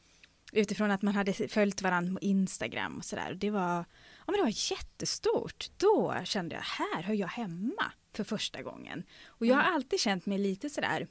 utifrån 0.56 0.90
att 0.90 1.02
man 1.02 1.14
hade 1.14 1.32
följt 1.32 1.82
varandra 1.82 2.12
på 2.12 2.20
Instagram 2.20 2.96
och 2.96 3.04
sådär. 3.04 3.34
Det 3.34 3.50
var, 3.50 3.76
ja, 3.78 4.24
men 4.26 4.34
det 4.36 4.42
var 4.42 4.72
jättestort. 4.72 5.70
Då 5.76 6.14
kände 6.24 6.54
jag, 6.54 6.62
här 6.62 7.02
hör 7.02 7.14
jag 7.14 7.28
hemma 7.28 7.92
för 8.12 8.24
första 8.24 8.62
gången. 8.62 9.02
Och 9.26 9.46
jag 9.46 9.54
har 9.54 9.62
mm. 9.62 9.74
alltid 9.74 10.00
känt 10.00 10.26
mig 10.26 10.38
lite 10.38 10.70
sådär 10.70 11.06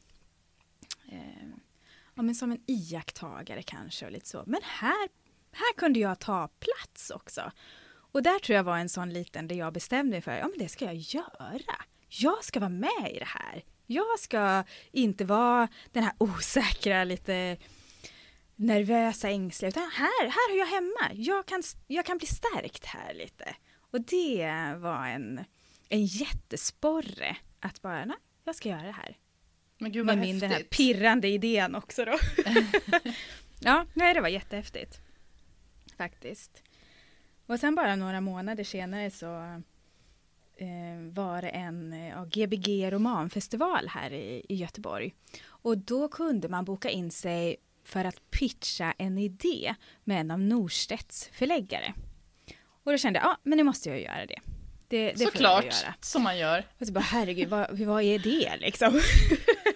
eh, 1.11 1.47
ja, 2.15 2.21
men 2.21 2.35
som 2.35 2.51
en 2.51 2.61
iakttagare 2.65 3.61
kanske 3.61 4.05
och 4.05 4.11
lite 4.11 4.27
så. 4.27 4.43
Men 4.45 4.61
här, 4.63 5.09
här 5.51 5.73
kunde 5.77 5.99
jag 5.99 6.19
ta 6.19 6.47
plats 6.47 7.09
också. 7.09 7.51
Och 7.87 8.23
där 8.23 8.39
tror 8.39 8.55
jag 8.55 8.63
var 8.63 8.77
en 8.77 8.89
sån 8.89 9.09
liten 9.09 9.47
där 9.47 9.55
jag 9.55 9.73
bestämde 9.73 10.11
mig 10.11 10.21
för, 10.21 10.31
ja 10.31 10.47
men 10.47 10.59
det 10.59 10.69
ska 10.69 10.85
jag 10.85 10.95
göra. 10.95 11.75
Jag 12.07 12.43
ska 12.43 12.59
vara 12.59 12.69
med 12.69 13.11
i 13.11 13.19
det 13.19 13.25
här. 13.25 13.63
Jag 13.85 14.19
ska 14.19 14.63
inte 14.91 15.25
vara 15.25 15.67
den 15.91 16.03
här 16.03 16.13
osäkra, 16.17 17.03
lite 17.03 17.57
nervösa, 18.55 19.29
ängsliga, 19.29 19.69
utan 19.69 19.83
här, 19.93 20.23
här 20.23 20.53
är 20.53 20.57
jag 20.57 20.67
hemma. 20.67 21.13
Jag 21.13 21.45
kan, 21.45 21.63
jag 21.87 22.05
kan 22.05 22.17
bli 22.17 22.27
stärkt 22.27 22.85
här 22.85 23.13
lite. 23.13 23.55
Och 23.91 24.01
det 24.01 24.75
var 24.77 25.07
en, 25.07 25.45
en 25.89 26.05
jättesporre 26.05 27.37
att 27.59 27.81
bara, 27.81 28.05
nej, 28.05 28.17
jag 28.43 28.55
ska 28.55 28.69
göra 28.69 28.83
det 28.83 28.91
här. 28.91 29.17
Men 29.77 29.91
gud 29.91 30.05
vad 30.05 30.17
Med 30.17 30.27
min 30.27 30.39
den 30.39 30.51
här 30.51 30.63
pirrande 30.63 31.27
idén 31.27 31.75
också 31.75 32.05
då. 32.05 32.17
ja, 33.59 33.85
nej, 33.93 34.13
det 34.13 34.21
var 34.21 34.29
jättehäftigt. 34.29 34.99
Faktiskt. 35.97 36.63
Och 37.45 37.59
sen 37.59 37.75
bara 37.75 37.95
några 37.95 38.21
månader 38.21 38.63
senare 38.63 39.11
så 39.11 39.35
eh, 40.57 41.11
var 41.11 41.41
det 41.41 41.49
en 41.49 41.93
eh, 41.93 42.25
Gbg 42.25 42.93
romanfestival 42.93 43.87
här 43.87 44.13
i, 44.13 44.45
i 44.49 44.55
Göteborg. 44.55 45.13
Och 45.47 45.77
då 45.77 46.07
kunde 46.07 46.49
man 46.49 46.65
boka 46.65 46.89
in 46.89 47.11
sig 47.11 47.57
för 47.85 48.05
att 48.05 48.31
pitcha 48.31 48.93
en 48.97 49.17
idé 49.17 49.75
med 50.03 50.19
en 50.21 50.31
av 50.31 50.39
Norstedts 50.39 51.29
förläggare. 51.33 51.93
Och 52.83 52.91
då 52.91 52.97
kände 52.97 53.19
jag, 53.19 53.27
ja 53.27 53.37
men 53.43 53.57
nu 53.57 53.63
måste 53.63 53.89
jag 53.89 54.01
göra 54.01 54.25
det. 54.25 54.39
Det, 54.87 55.11
det 55.11 55.19
Såklart, 55.19 55.85
som 56.01 56.23
man 56.23 56.37
gör. 56.37 56.65
Och 56.79 56.87
så 56.87 56.93
bara, 56.93 56.99
herregud, 56.99 57.49
vad, 57.49 57.79
vad 57.79 58.03
är 58.03 58.19
det 58.19 58.57
liksom? 58.57 59.01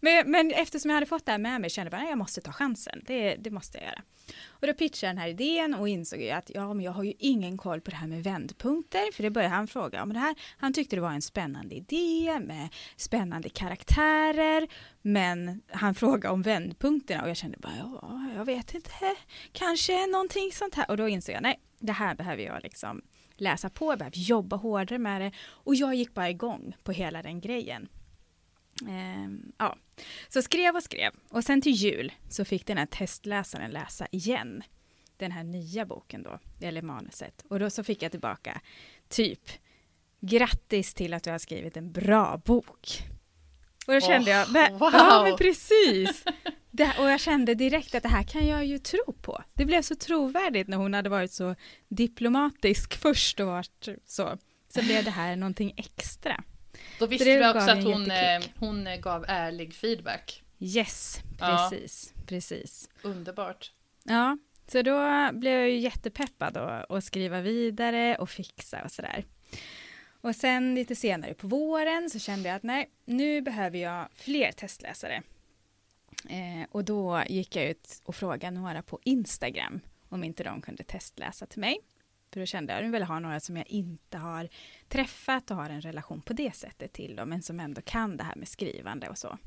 men, 0.00 0.30
men 0.30 0.50
eftersom 0.50 0.90
jag 0.90 0.96
hade 0.96 1.06
fått 1.06 1.26
det 1.26 1.32
här 1.32 1.38
med 1.38 1.60
mig 1.60 1.70
kände 1.70 1.96
jag 1.96 2.02
att 2.02 2.08
jag 2.08 2.18
måste 2.18 2.40
ta 2.40 2.52
chansen. 2.52 3.02
Det, 3.06 3.36
det 3.36 3.50
måste 3.50 3.78
jag 3.78 3.86
göra. 3.86 4.02
Och 4.48 4.66
då 4.66 4.74
pitchade 4.74 5.06
jag 5.06 5.16
den 5.16 5.22
här 5.22 5.28
idén 5.28 5.74
och 5.74 5.88
insåg 5.88 6.28
att 6.28 6.50
ja, 6.54 6.74
men 6.74 6.84
jag 6.84 6.92
har 6.92 7.04
ju 7.04 7.12
ingen 7.18 7.58
koll 7.58 7.80
på 7.80 7.90
det 7.90 7.96
här 7.96 8.06
med 8.06 8.24
vändpunkter. 8.24 9.12
För 9.12 9.22
det 9.22 9.30
började 9.30 9.54
han 9.54 9.66
fråga 9.66 10.02
om 10.02 10.12
det 10.12 10.18
här. 10.18 10.34
Han 10.58 10.72
tyckte 10.72 10.96
det 10.96 11.02
var 11.02 11.12
en 11.12 11.22
spännande 11.22 11.74
idé 11.74 12.40
med 12.40 12.68
spännande 12.96 13.48
karaktärer. 13.48 14.68
Men 15.02 15.62
han 15.68 15.94
frågade 15.94 16.28
om 16.34 16.42
vändpunkterna 16.42 17.22
och 17.22 17.28
jag 17.28 17.36
kände 17.36 17.58
bara, 17.58 17.72
ja, 17.78 18.30
jag 18.36 18.44
vet 18.44 18.74
inte, 18.74 19.16
kanske 19.52 20.06
någonting 20.06 20.52
sånt 20.52 20.74
här. 20.74 20.90
Och 20.90 20.96
då 20.96 21.08
insåg 21.08 21.34
jag, 21.34 21.42
nej, 21.42 21.60
det 21.78 21.92
här 21.92 22.14
behöver 22.14 22.42
jag 22.42 22.62
liksom 22.62 23.02
läsa 23.36 23.70
på, 23.70 23.92
jag 23.92 23.98
behöver 23.98 24.18
jobba 24.18 24.56
hårdare 24.56 24.98
med 24.98 25.20
det. 25.20 25.32
Och 25.38 25.74
jag 25.74 25.94
gick 25.94 26.14
bara 26.14 26.30
igång 26.30 26.76
på 26.82 26.92
hela 26.92 27.22
den 27.22 27.40
grejen. 27.40 27.88
Ehm, 28.88 29.52
ja. 29.58 29.76
Så 30.28 30.42
skrev 30.42 30.76
och 30.76 30.82
skrev. 30.82 31.12
Och 31.30 31.44
sen 31.44 31.60
till 31.60 31.72
jul 31.72 32.12
så 32.28 32.44
fick 32.44 32.66
den 32.66 32.78
här 32.78 32.86
testläsaren 32.86 33.70
läsa 33.70 34.06
igen 34.10 34.62
den 35.16 35.32
här 35.32 35.44
nya 35.44 35.86
boken 35.86 36.22
då, 36.22 36.38
eller 36.60 36.82
manuset. 36.82 37.44
Och 37.48 37.60
då 37.60 37.70
så 37.70 37.84
fick 37.84 38.02
jag 38.02 38.10
tillbaka 38.10 38.60
typ 39.08 39.50
grattis 40.20 40.94
till 40.94 41.14
att 41.14 41.24
du 41.24 41.30
har 41.30 41.38
skrivit 41.38 41.76
en 41.76 41.92
bra 41.92 42.40
bok. 42.44 43.02
Och 43.86 43.92
då 43.94 44.00
kände 44.00 44.30
oh, 44.30 44.56
jag, 44.56 44.72
wow. 44.72 44.90
ja 44.92 45.22
men 45.28 45.36
precis. 45.36 46.24
Det, 46.70 46.92
och 46.98 47.10
jag 47.10 47.20
kände 47.20 47.54
direkt 47.54 47.94
att 47.94 48.02
det 48.02 48.08
här 48.08 48.22
kan 48.22 48.46
jag 48.46 48.66
ju 48.66 48.78
tro 48.78 49.12
på. 49.22 49.42
Det 49.54 49.64
blev 49.64 49.82
så 49.82 49.96
trovärdigt 49.96 50.68
när 50.68 50.76
hon 50.76 50.94
hade 50.94 51.08
varit 51.08 51.32
så 51.32 51.54
diplomatisk 51.88 52.96
först 53.02 53.40
och 53.40 53.46
varit 53.46 53.88
så. 54.06 54.38
Så 54.68 54.82
blev 54.82 55.04
det 55.04 55.10
här 55.10 55.36
någonting 55.36 55.74
extra. 55.76 56.44
Då 56.98 57.06
visste 57.06 57.38
du 57.38 57.48
också 57.50 57.70
att 57.70 57.84
hon, 57.84 58.10
eh, 58.10 58.42
hon 58.58 58.86
eh, 58.86 58.96
gav 58.96 59.24
ärlig 59.28 59.74
feedback. 59.74 60.42
Yes, 60.58 61.20
precis, 61.38 62.12
ja. 62.16 62.22
precis. 62.26 62.88
Underbart. 63.02 63.72
Ja, 64.04 64.38
så 64.66 64.82
då 64.82 65.28
blev 65.32 65.52
jag 65.52 65.70
ju 65.70 65.78
jättepeppad 65.78 66.56
att 66.56 67.04
skriva 67.04 67.40
vidare 67.40 68.16
och 68.16 68.30
fixa 68.30 68.84
och 68.84 68.92
sådär. 68.92 69.24
Och 70.20 70.36
sen 70.36 70.74
lite 70.74 70.96
senare 70.96 71.34
på 71.34 71.46
våren 71.46 72.10
så 72.10 72.18
kände 72.18 72.48
jag 72.48 72.56
att 72.56 72.62
nej, 72.62 72.90
nu 73.04 73.40
behöver 73.40 73.78
jag 73.78 74.08
fler 74.14 74.52
testläsare. 74.52 75.22
Eh, 76.28 76.68
och 76.70 76.84
då 76.84 77.22
gick 77.28 77.56
jag 77.56 77.64
ut 77.64 78.02
och 78.04 78.16
frågade 78.16 78.58
några 78.58 78.82
på 78.82 79.00
Instagram 79.04 79.80
om 80.08 80.24
inte 80.24 80.44
de 80.44 80.60
kunde 80.60 80.84
testläsa 80.84 81.46
till 81.46 81.60
mig. 81.60 81.80
För 82.32 82.40
då 82.40 82.46
kände 82.46 82.72
jag 82.72 82.78
att 82.78 82.84
jag 82.84 82.92
vill 82.92 83.02
ha 83.02 83.18
några 83.18 83.40
som 83.40 83.56
jag 83.56 83.66
inte 83.68 84.18
har 84.18 84.48
träffat 84.88 85.50
och 85.50 85.56
har 85.56 85.70
en 85.70 85.80
relation 85.80 86.20
på 86.20 86.32
det 86.32 86.56
sättet 86.56 86.92
till 86.92 87.16
dem, 87.16 87.28
men 87.28 87.42
som 87.42 87.60
ändå 87.60 87.80
kan 87.80 88.16
det 88.16 88.24
här 88.24 88.36
med 88.36 88.48
skrivande 88.48 89.08
och 89.08 89.18
så. 89.18 89.38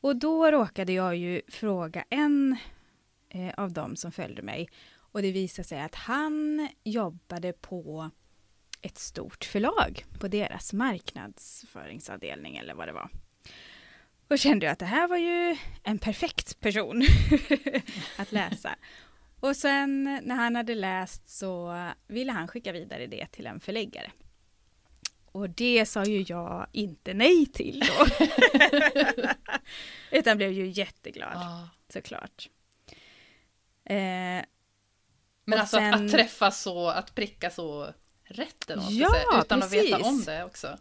Och 0.00 0.16
då 0.16 0.50
råkade 0.50 0.92
jag 0.92 1.16
ju 1.16 1.42
fråga 1.48 2.04
en 2.10 2.56
eh, 3.28 3.54
av 3.56 3.72
dem 3.72 3.96
som 3.96 4.12
följde 4.12 4.42
mig 4.42 4.68
och 4.94 5.22
det 5.22 5.32
visade 5.32 5.68
sig 5.68 5.80
att 5.80 5.94
han 5.94 6.68
jobbade 6.84 7.52
på 7.52 8.10
ett 8.82 8.98
stort 8.98 9.44
förlag 9.44 10.04
på 10.20 10.28
deras 10.28 10.72
marknadsföringsavdelning 10.72 12.56
eller 12.56 12.74
vad 12.74 12.88
det 12.88 12.92
var. 12.92 13.08
Och 14.28 14.38
kände 14.38 14.66
jag 14.66 14.72
att 14.72 14.78
det 14.78 14.86
här 14.86 15.08
var 15.08 15.16
ju 15.16 15.56
en 15.82 15.98
perfekt 15.98 16.60
person 16.60 17.02
att 18.18 18.32
läsa. 18.32 18.74
Och 19.42 19.56
sen 19.56 20.04
när 20.22 20.34
han 20.34 20.56
hade 20.56 20.74
läst 20.74 21.28
så 21.38 21.76
ville 22.06 22.32
han 22.32 22.48
skicka 22.48 22.72
vidare 22.72 23.06
det 23.06 23.26
till 23.26 23.46
en 23.46 23.60
förläggare. 23.60 24.12
Och 25.32 25.50
det 25.50 25.86
sa 25.86 26.04
ju 26.04 26.24
jag 26.28 26.66
inte 26.72 27.14
nej 27.14 27.46
till 27.46 27.80
då. 27.80 28.26
Utan 30.18 30.36
blev 30.36 30.52
ju 30.52 30.66
jätteglad, 30.66 31.36
ah. 31.36 31.68
såklart. 31.92 32.48
Eh, 33.84 33.96
Men 35.44 35.60
alltså 35.60 35.76
sen... 35.76 35.94
att, 35.94 36.00
att, 36.00 36.10
träffa 36.10 36.50
så, 36.50 36.88
att 36.88 37.14
pricka 37.14 37.50
så 37.50 37.92
rätt 38.24 38.70
eller 38.70 38.84
ja, 38.90 39.42
utan 39.44 39.60
precis. 39.60 39.78
att 39.78 39.84
veta 39.84 40.08
om 40.08 40.24
det 40.24 40.44
också. 40.44 40.78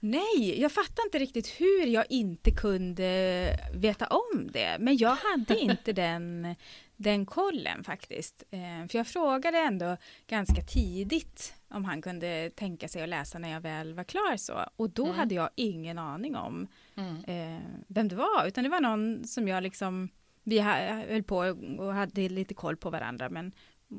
Nej, 0.00 0.60
jag 0.60 0.72
fattar 0.72 1.04
inte 1.04 1.18
riktigt 1.18 1.48
hur 1.60 1.86
jag 1.86 2.04
inte 2.08 2.50
kunde 2.50 3.58
veta 3.74 4.06
om 4.06 4.50
det. 4.52 4.76
Men 4.80 4.96
jag 4.96 5.16
hade 5.16 5.58
inte 5.58 5.92
den, 5.92 6.54
den 6.96 7.26
kollen 7.26 7.84
faktiskt. 7.84 8.42
Eh, 8.50 8.88
för 8.88 8.98
jag 8.98 9.06
frågade 9.06 9.58
ändå 9.58 9.96
ganska 10.26 10.62
tidigt 10.62 11.54
om 11.68 11.84
han 11.84 12.02
kunde 12.02 12.50
tänka 12.50 12.88
sig 12.88 13.02
att 13.02 13.08
läsa 13.08 13.38
när 13.38 13.50
jag 13.50 13.60
väl 13.60 13.94
var 13.94 14.04
klar 14.04 14.36
så. 14.36 14.66
Och 14.76 14.90
då 14.90 15.04
Mm. 15.04 15.16
hade 15.16 15.34
jag 15.34 15.50
ingen 15.54 15.98
aning 15.98 16.36
om 16.36 16.66
Mm. 16.96 17.24
eh, 17.24 17.62
vem 17.88 18.08
det 18.08 18.16
var, 18.16 18.46
utan 18.46 18.64
det 18.64 18.70
var 18.70 18.80
någon 18.80 19.24
som 19.24 19.48
jag 19.48 19.62
liksom, 19.62 20.08
vi 20.42 20.58
höll 20.60 21.22
på 21.22 21.36
och 21.78 21.94
hade 21.94 22.28
lite 22.28 22.54
koll 22.54 22.76
på 22.76 22.90
varandra, 22.90 23.28
men 23.28 23.52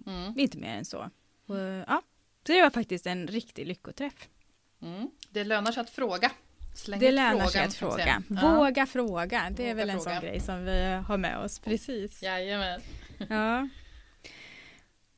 Mm. 0.08 0.40
inte 0.40 0.58
mer 0.58 0.76
än 0.78 0.86
så. 0.86 1.10
Och, 1.46 1.58
ja, 1.88 2.02
så 2.48 2.54
det 2.54 2.62
var 2.62 2.70
faktiskt 2.70 3.08
en 3.08 3.28
riktig 3.28 3.68
lyckoträff. 3.68 4.30
Mm. 4.82 5.10
Det 5.30 5.44
lönar 5.44 5.72
sig 5.72 5.82
att 5.82 5.90
fråga. 5.90 6.32
Släng 6.78 7.00
Det 7.00 7.12
lönar 7.12 7.46
sig 7.48 7.62
att 7.64 7.74
fråga. 7.74 7.96
säga. 7.96 8.24
Ja. 8.30 8.56
Våga 8.56 8.86
fråga, 8.86 9.50
det 9.52 9.64
är 9.64 9.74
Våga 9.74 9.76
väl 9.76 9.90
en 9.90 10.00
fråga. 10.00 10.16
sån 10.20 10.30
grej 10.30 10.40
som 10.40 10.66
vi 10.66 11.02
har 11.08 11.18
med 11.18 11.38
oss, 11.38 11.60
precis. 11.60 12.24
Jajamän. 12.24 12.82
Ja. 13.30 13.68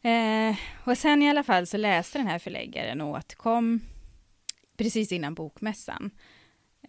Eh, 0.09 0.55
och 0.83 0.97
sen 0.97 1.21
i 1.21 1.29
alla 1.29 1.43
fall 1.43 1.67
så 1.67 1.77
läste 1.77 2.17
den 2.17 2.27
här 2.27 2.39
förläggaren 2.39 3.01
och 3.01 3.09
återkom 3.09 3.81
precis 4.77 5.11
innan 5.11 5.33
bokmässan 5.33 6.11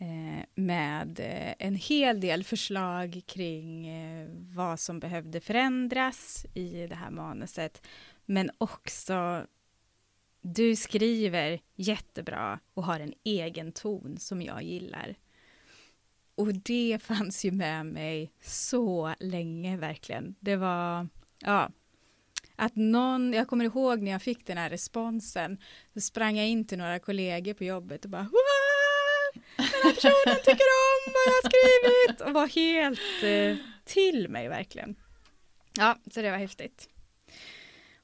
eh, 0.01 0.45
med 0.55 1.21
eh, 1.21 1.55
en 1.67 1.75
hel 1.75 2.21
del 2.21 2.45
förslag 2.45 3.21
kring 3.27 3.89
eh, 3.89 4.29
vad 4.57 4.81
som 4.81 5.01
behövde 5.01 5.41
förändras 5.41 6.47
i 6.55 6.87
det 6.87 6.95
här 6.95 7.11
manuset. 7.11 7.87
Men 8.27 8.51
också, 8.59 9.47
du 10.41 10.77
skriver 10.77 11.61
jättebra 11.77 12.61
och 12.75 12.85
har 12.85 13.01
en 13.01 13.15
egen 13.25 13.73
ton 13.73 14.17
som 14.19 14.43
jag 14.43 14.63
gillar. 14.63 15.15
Och 16.35 16.55
det 16.55 16.99
fanns 17.03 17.45
ju 17.45 17.53
med 17.53 17.87
mig 17.87 18.33
så 18.43 19.15
länge 19.21 19.77
verkligen. 19.77 20.35
Det 20.41 20.57
var, 20.57 21.09
ja, 21.39 21.71
att 22.57 22.77
någon, 22.77 23.33
jag 23.33 23.49
kommer 23.49 23.65
ihåg 23.65 24.03
när 24.03 24.13
jag 24.13 24.23
fick 24.23 24.47
den 24.47 24.59
här 24.59 24.71
responsen, 24.71 25.59
så 25.95 26.01
sprang 26.01 26.37
jag 26.37 26.49
in 26.49 26.67
till 26.67 26.79
några 26.79 26.99
kollegor 26.99 27.55
på 27.55 27.65
jobbet 27.65 28.05
och 28.05 28.11
bara 28.11 28.23
Wah! 28.23 29.43
Den 29.57 29.67
här 29.67 29.95
personen 29.95 30.37
tycker 30.45 30.67
om 30.91 31.13
vad 31.13 31.23
jag 31.27 31.33
har 31.33 31.51
skrivit 31.51 32.21
och 32.21 32.33
var 32.33 32.47
helt 32.47 33.23
eh, 33.23 33.67
till 33.85 34.29
mig 34.29 34.49
verkligen. 34.49 34.97
Ja, 35.79 35.99
så 36.11 36.23
det 36.23 36.31
var 36.31 36.39
häftigt. 36.39 36.89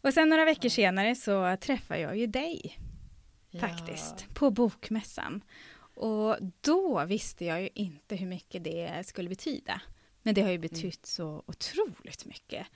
Och 0.07 0.15
sen 0.15 0.29
några 0.29 0.45
veckor 0.45 0.69
senare 0.69 1.15
så 1.15 1.57
träffade 1.61 2.01
jag 2.01 2.17
ju 2.17 2.27
dig 2.27 2.79
faktiskt 3.61 4.35
på 4.35 4.51
bokmässan. 4.51 5.45
Och 5.95 6.37
då 6.61 7.05
visste 7.05 7.45
jag 7.45 7.63
ju 7.63 7.69
inte 7.75 8.17
hur 8.17 8.27
mycket 8.27 8.65
det 8.65 9.07
skulle 9.07 9.29
betyda. 9.29 9.81
Men 10.23 10.35
det 10.35 10.43
har 10.43 10.51
ju 10.51 10.59
betytt 10.59 11.07
så 11.07 11.43
otroligt 11.47 12.25
mycket. 12.25 12.67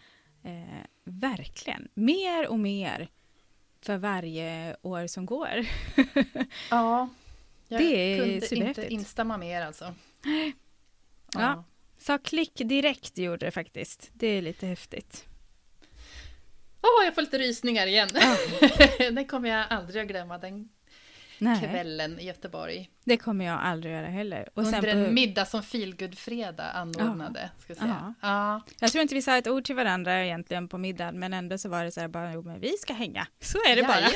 Eh, 0.42 0.84
verkligen. 1.04 1.88
Mer 1.94 2.48
och 2.48 2.58
mer 2.58 3.10
för 3.80 3.96
varje 3.96 4.76
år 4.82 5.06
som 5.06 5.26
går. 5.26 5.66
Ja. 6.70 7.08
Jag 7.68 7.80
Det 7.80 8.18
kunde 8.18 8.68
inte 8.68 8.92
instämma 8.92 9.36
mer 9.36 9.62
alltså. 9.62 9.94
Ja. 11.34 11.64
Sa 11.98 12.18
klick 12.18 12.54
direkt 12.54 13.18
gjorde 13.18 13.46
det 13.46 13.50
faktiskt. 13.50 14.10
Det 14.12 14.26
är 14.26 14.42
lite 14.42 14.66
häftigt. 14.66 15.29
Åh, 16.82 17.04
jag 17.04 17.14
får 17.14 17.22
lite 17.22 17.38
rysningar 17.38 17.86
igen. 17.86 18.08
den 18.98 19.24
kommer 19.24 19.48
jag 19.48 19.66
aldrig 19.70 20.02
att 20.02 20.08
glömma, 20.08 20.38
den 20.38 20.68
Nej, 21.38 21.58
kvällen 21.60 22.20
i 22.20 22.26
Göteborg. 22.26 22.90
det 23.04 23.16
kommer 23.16 23.44
jag 23.44 23.60
aldrig 23.62 23.94
göra 23.94 24.06
heller. 24.06 24.48
Och 24.54 24.62
Under 24.62 24.86
en 24.86 25.04
på, 25.06 25.12
middag 25.12 25.44
som 25.44 25.62
Feelgood-fredag 25.62 26.70
anordnade. 26.70 27.50
Ska 27.58 27.70
jag, 27.70 27.76
säga. 27.76 28.14
Ja. 28.20 28.62
jag 28.80 28.92
tror 28.92 29.02
inte 29.02 29.14
vi 29.14 29.22
sa 29.22 29.36
ett 29.36 29.46
ord 29.48 29.64
till 29.64 29.74
varandra 29.76 30.24
egentligen 30.24 30.68
på 30.68 30.78
middagen, 30.78 31.18
men 31.18 31.32
ändå 31.32 31.58
så 31.58 31.68
var 31.68 31.84
det 31.84 31.92
så 31.92 32.00
här 32.00 32.08
bara, 32.08 32.32
jo 32.32 32.42
men 32.42 32.60
vi 32.60 32.68
ska 32.78 32.92
hänga. 32.92 33.26
Så 33.40 33.58
är 33.58 33.76
det 33.76 33.82
bara. 33.82 34.06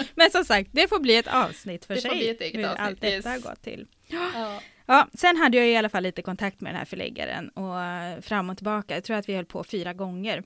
Men 0.14 0.30
som 0.30 0.44
sagt, 0.44 0.70
det 0.72 0.88
får 0.88 0.98
bli 0.98 1.16
ett 1.16 1.26
avsnitt 1.26 1.84
för 1.84 1.94
Det 1.94 2.00
får 2.00 2.08
sig. 2.08 2.18
bli 2.18 2.28
ett 2.28 2.40
eget 2.40 2.66
avsnitt, 2.66 2.80
allt 2.86 3.00
detta 3.00 3.30
har 3.30 3.38
gått 3.38 3.62
till. 3.62 3.86
Ja. 4.08 4.60
Ja, 4.86 5.08
sen 5.14 5.36
hade 5.36 5.56
jag 5.56 5.68
i 5.68 5.76
alla 5.76 5.88
fall 5.88 6.02
lite 6.02 6.22
kontakt 6.22 6.60
med 6.60 6.72
den 6.72 6.78
här 6.78 6.84
förläggaren 6.84 7.48
och 7.48 8.24
fram 8.24 8.50
och 8.50 8.56
tillbaka. 8.56 8.94
Jag 8.94 9.04
tror 9.04 9.16
att 9.16 9.28
vi 9.28 9.34
höll 9.34 9.44
på 9.44 9.64
fyra 9.64 9.92
gånger 9.92 10.42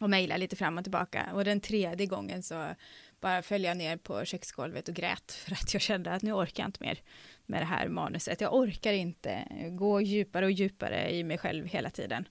och 0.00 0.10
mejlade 0.10 0.38
lite 0.40 0.56
fram 0.56 0.78
och 0.78 0.84
tillbaka. 0.84 1.28
Och 1.34 1.44
den 1.44 1.60
tredje 1.60 2.06
gången 2.06 2.42
så 2.42 2.74
bara 3.20 3.42
föll 3.42 3.64
jag 3.64 3.76
ner 3.76 3.96
på 3.96 4.24
köksgolvet 4.24 4.88
och 4.88 4.94
grät 4.94 5.32
för 5.44 5.52
att 5.52 5.72
jag 5.74 5.82
kände 5.82 6.12
att 6.12 6.22
nu 6.22 6.32
orkar 6.32 6.62
jag 6.62 6.68
inte 6.68 6.82
mer 6.82 6.98
med 7.46 7.62
det 7.62 7.66
här 7.66 7.88
manuset. 7.88 8.40
Jag 8.40 8.54
orkar 8.54 8.92
inte 8.92 9.44
gå 9.70 10.00
djupare 10.00 10.44
och 10.44 10.52
djupare 10.52 11.14
i 11.14 11.24
mig 11.24 11.38
själv 11.38 11.66
hela 11.66 11.90
tiden. 11.90 12.28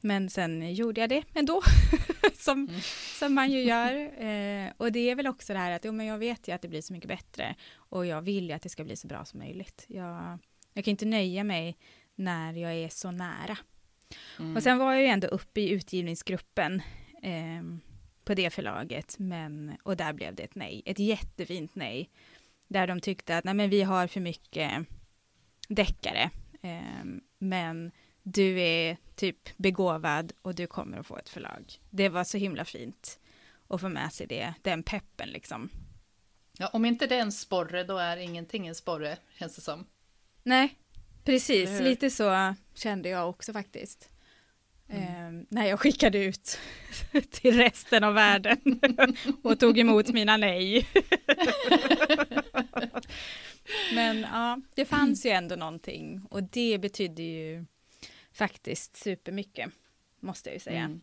Men 0.00 0.30
sen 0.30 0.74
gjorde 0.74 1.00
jag 1.00 1.10
det 1.10 1.22
ändå, 1.34 1.62
som, 2.34 2.68
Mm. 2.68 2.80
som 3.18 3.34
man 3.34 3.50
ju 3.50 3.62
gör. 3.62 3.94
Eh, 4.28 4.72
och 4.76 4.92
det 4.92 5.10
är 5.10 5.14
väl 5.14 5.26
också 5.26 5.52
det 5.52 5.58
här 5.58 5.70
att 5.70 5.84
jo, 5.84 5.92
men 5.92 6.06
jag 6.06 6.18
vet 6.18 6.48
ju 6.48 6.52
att 6.52 6.62
det 6.62 6.68
blir 6.68 6.82
så 6.82 6.92
mycket 6.92 7.08
bättre 7.08 7.54
och 7.74 8.06
jag 8.06 8.22
vill 8.22 8.48
ju 8.48 8.52
att 8.52 8.62
det 8.62 8.68
ska 8.68 8.84
bli 8.84 8.96
så 8.96 9.06
bra 9.06 9.24
som 9.24 9.38
möjligt. 9.38 9.84
Jag, 9.88 10.38
jag 10.72 10.84
kan 10.84 10.90
inte 10.90 11.06
nöja 11.06 11.44
mig 11.44 11.76
när 12.14 12.52
jag 12.52 12.72
är 12.74 12.88
så 12.88 13.10
nära. 13.10 13.58
Mm. 14.38 14.56
Och 14.56 14.62
sen 14.62 14.78
var 14.78 14.92
jag 14.92 15.02
ju 15.02 15.08
ändå 15.08 15.26
uppe 15.26 15.60
i 15.60 15.70
utgivningsgruppen 15.70 16.82
eh, 17.22 17.62
på 18.24 18.34
det 18.34 18.50
förlaget, 18.50 19.18
men, 19.18 19.76
och 19.82 19.96
där 19.96 20.12
blev 20.12 20.34
det 20.34 20.42
ett 20.42 20.54
nej, 20.54 20.82
ett 20.84 20.98
jättefint 20.98 21.74
nej. 21.74 22.10
Där 22.68 22.86
de 22.86 23.00
tyckte 23.00 23.36
att 23.36 23.44
nej, 23.44 23.54
men 23.54 23.70
vi 23.70 23.82
har 23.82 24.06
för 24.06 24.20
mycket 24.20 24.86
deckare, 25.68 26.30
eh, 26.62 27.04
men 27.38 27.92
du 28.22 28.60
är 28.60 28.96
typ 29.14 29.48
begåvad 29.56 30.32
och 30.42 30.54
du 30.54 30.66
kommer 30.66 30.98
att 30.98 31.06
få 31.06 31.16
ett 31.16 31.28
förlag. 31.28 31.80
Det 31.90 32.08
var 32.08 32.24
så 32.24 32.38
himla 32.38 32.64
fint 32.64 33.18
att 33.68 33.80
få 33.80 33.88
med 33.88 34.12
sig 34.12 34.26
det, 34.26 34.54
den 34.62 34.82
peppen 34.82 35.28
liksom. 35.28 35.70
Ja, 36.58 36.68
om 36.68 36.84
inte 36.84 37.06
det 37.06 37.14
är 37.16 37.20
en 37.20 37.32
sporre, 37.32 37.84
då 37.84 37.98
är 37.98 38.16
ingenting 38.16 38.66
en 38.66 38.74
sporre, 38.74 39.18
känns 39.38 39.54
det 39.54 39.60
som. 39.60 39.86
Nej, 40.42 40.74
precis. 41.32 41.80
Lite 41.80 42.10
så 42.10 42.54
kände 42.74 43.08
jag 43.08 43.28
också 43.28 43.52
faktiskt. 43.52 44.08
Mm. 44.88 45.02
Eh, 45.02 45.44
när 45.48 45.66
jag 45.66 45.80
skickade 45.80 46.18
ut 46.18 46.58
till 47.30 47.56
resten 47.56 48.04
av 48.04 48.14
världen 48.14 48.80
och 49.42 49.60
tog 49.60 49.78
emot 49.78 50.08
mina 50.08 50.36
nej. 50.36 50.86
Men 53.94 54.20
ja, 54.20 54.60
det 54.74 54.84
fanns 54.84 55.26
ju 55.26 55.30
ändå 55.30 55.56
någonting 55.56 56.22
och 56.30 56.42
det 56.42 56.78
betydde 56.78 57.22
ju 57.22 57.64
faktiskt 58.32 58.96
supermycket, 58.96 59.70
måste 60.20 60.48
jag 60.48 60.54
ju 60.54 60.60
säga. 60.60 60.98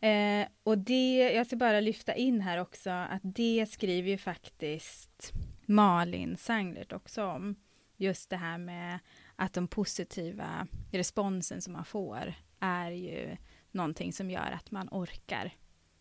Mm. 0.00 0.42
Eh, 0.42 0.48
och 0.62 0.78
det, 0.78 1.32
jag 1.34 1.46
ska 1.46 1.56
bara 1.56 1.80
lyfta 1.80 2.14
in 2.14 2.40
här 2.40 2.58
också 2.58 2.90
att 2.90 3.20
det 3.22 3.66
skriver 3.70 4.10
ju 4.10 4.18
faktiskt 4.18 5.32
Malin 5.66 6.36
Sanglert 6.36 6.92
också 6.92 7.24
om. 7.24 7.56
Just 8.02 8.30
det 8.30 8.36
här 8.36 8.58
med 8.58 8.98
att 9.36 9.52
de 9.52 9.68
positiva 9.68 10.66
responsen 10.92 11.62
som 11.62 11.72
man 11.72 11.84
får 11.84 12.34
är 12.60 12.90
ju 12.90 13.36
någonting 13.70 14.12
som 14.12 14.30
gör 14.30 14.50
att 14.50 14.70
man 14.70 14.88
orkar 14.90 15.54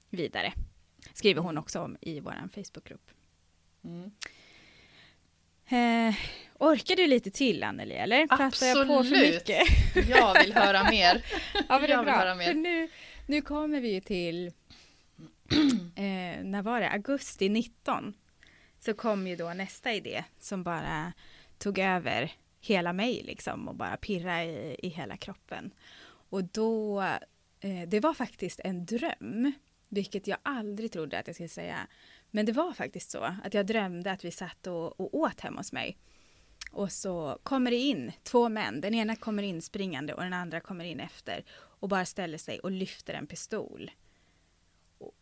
vidare. 0.10 0.54
Skriver 1.14 1.42
hon 1.42 1.58
också 1.58 1.80
om 1.80 1.98
i 2.02 2.20
vår 2.20 2.34
Facebookgrupp. 2.54 3.12
Mm. 3.84 4.12
Eh, 5.68 6.16
orkar 6.60 6.96
du 6.96 7.08
lite 7.08 7.32
till 7.32 7.64
Anneli, 7.64 7.96
eller? 7.96 8.28
Pratar 8.28 8.68
jag 8.68 8.88
på 8.88 8.94
för 8.94 9.00
Absolut. 9.00 9.34
mycket? 9.34 10.10
Jag 10.10 10.44
vill 10.44 10.54
höra 10.54 10.84
mer. 10.92 11.26
Ja, 11.54 11.80
men 11.80 11.82
det 11.82 11.94
är 11.94 12.04
bra. 12.04 12.36
För 12.46 12.54
nu, 12.54 12.90
nu 13.28 13.42
kommer 13.42 13.82
vi 13.82 13.94
ju 13.94 14.02
till, 14.02 14.48
eh, 15.96 16.44
när 16.44 16.62
var 16.62 16.82
det, 16.82 16.90
augusti 16.90 17.50
19. 17.50 18.14
Så 18.80 18.94
kom 18.94 19.28
ju 19.28 19.36
då 19.36 19.54
nästa 19.54 19.94
idé 19.94 20.24
som 20.40 20.64
bara 20.64 21.14
tog 21.62 21.80
över 21.80 22.32
hela 22.60 22.94
mig 22.94 23.24
liksom 23.24 23.68
och 23.68 23.76
bara 23.76 23.98
pirra 23.98 24.44
i, 24.44 24.76
i 24.84 24.88
hela 24.88 25.18
kroppen. 25.18 25.74
Och 26.04 26.44
då, 26.44 27.02
eh, 27.60 27.88
det 27.88 28.00
var 28.00 28.14
faktiskt 28.14 28.60
en 28.64 28.86
dröm, 28.86 29.52
vilket 29.90 30.28
jag 30.28 30.38
aldrig 30.44 30.92
trodde 30.92 31.20
att 31.20 31.28
jag 31.28 31.36
skulle 31.36 31.50
säga. 31.50 31.88
Men 32.32 32.46
det 32.46 32.52
var 32.52 32.74
faktiskt 32.74 33.12
så 33.12 33.36
att 33.44 33.54
jag 33.54 33.66
drömde 33.66 34.12
att 34.12 34.26
vi 34.26 34.32
satt 34.32 34.68
och, 34.68 35.00
och 35.00 35.16
åt 35.16 35.40
hemma 35.40 35.60
hos 35.60 35.74
mig. 35.74 35.98
Och 36.72 36.92
så 36.92 37.40
kommer 37.44 37.72
det 37.72 37.78
in 37.78 38.12
två 38.24 38.50
män. 38.50 38.82
Den 38.82 38.94
ena 38.94 39.16
kommer 39.16 39.44
in 39.44 39.62
springande 39.62 40.14
och 40.14 40.24
den 40.24 40.34
andra 40.34 40.60
kommer 40.60 40.86
in 40.86 41.00
efter 41.00 41.44
och 41.54 41.90
bara 41.90 42.06
ställer 42.06 42.38
sig 42.38 42.60
och 42.60 42.72
lyfter 42.72 43.14
en 43.14 43.28
pistol. 43.28 43.92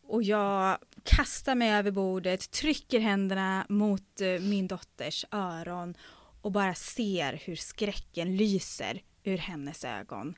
Och- 0.02 0.24
jag 0.24 0.78
kastar 1.04 1.56
mig 1.56 1.72
över 1.72 1.92
bordet, 1.92 2.52
trycker 2.52 3.00
händerna 3.00 3.66
mot 3.70 4.22
eh, 4.22 4.42
min 4.42 4.68
dotters 4.68 5.26
öron 5.32 5.96
och 6.42 6.52
bara 6.52 6.76
ser 6.76 7.34
hur 7.34 7.56
skräcken 7.56 8.38
lyser 8.38 9.02
ur 9.24 9.38
hennes 9.38 9.86
ögon 9.86 10.36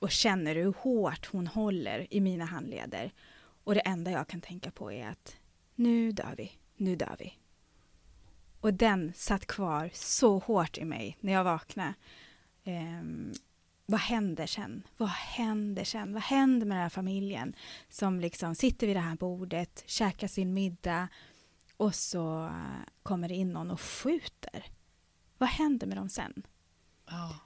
och 0.00 0.10
känner 0.10 0.54
hur 0.54 0.72
hårt 0.72 1.26
hon 1.32 1.46
håller 1.46 2.06
i 2.10 2.20
mina 2.20 2.44
handleder. 2.44 3.12
Och 3.64 3.74
det 3.74 3.80
enda 3.80 4.10
jag 4.10 4.28
kan 4.28 4.40
tänka 4.40 4.70
på 4.70 4.92
är 4.92 5.08
att 5.08 5.36
nu 5.74 6.12
dör 6.12 6.34
vi, 6.36 6.52
nu 6.76 6.96
dör 6.96 7.16
vi. 7.18 7.34
Och 8.60 8.74
den 8.74 9.12
satt 9.14 9.46
kvar 9.46 9.90
så 9.92 10.38
hårt 10.38 10.78
i 10.78 10.84
mig 10.84 11.16
när 11.20 11.32
jag 11.32 11.44
vaknade. 11.44 11.94
Um, 12.64 13.32
vad 13.86 14.00
händer 14.00 14.46
sen? 14.46 14.82
Vad 14.96 15.08
händer 15.08 15.84
sen? 15.84 16.12
Vad 16.12 16.22
händer 16.22 16.66
med 16.66 16.76
den 16.76 16.82
här 16.82 16.88
familjen 16.88 17.54
som 17.88 18.20
liksom 18.20 18.54
sitter 18.54 18.86
vid 18.86 18.96
det 18.96 19.00
här 19.00 19.16
bordet, 19.16 19.82
käkar 19.86 20.28
sin 20.28 20.54
middag 20.54 21.08
och 21.76 21.94
så 21.94 22.50
kommer 23.02 23.28
det 23.28 23.34
in 23.34 23.52
någon 23.52 23.70
och 23.70 23.80
skjuter. 23.80 24.64
Vad 25.40 25.48
händer 25.48 25.86
med 25.86 25.96
dem 25.96 26.08
sen? 26.08 26.42
Ja. 27.06 27.38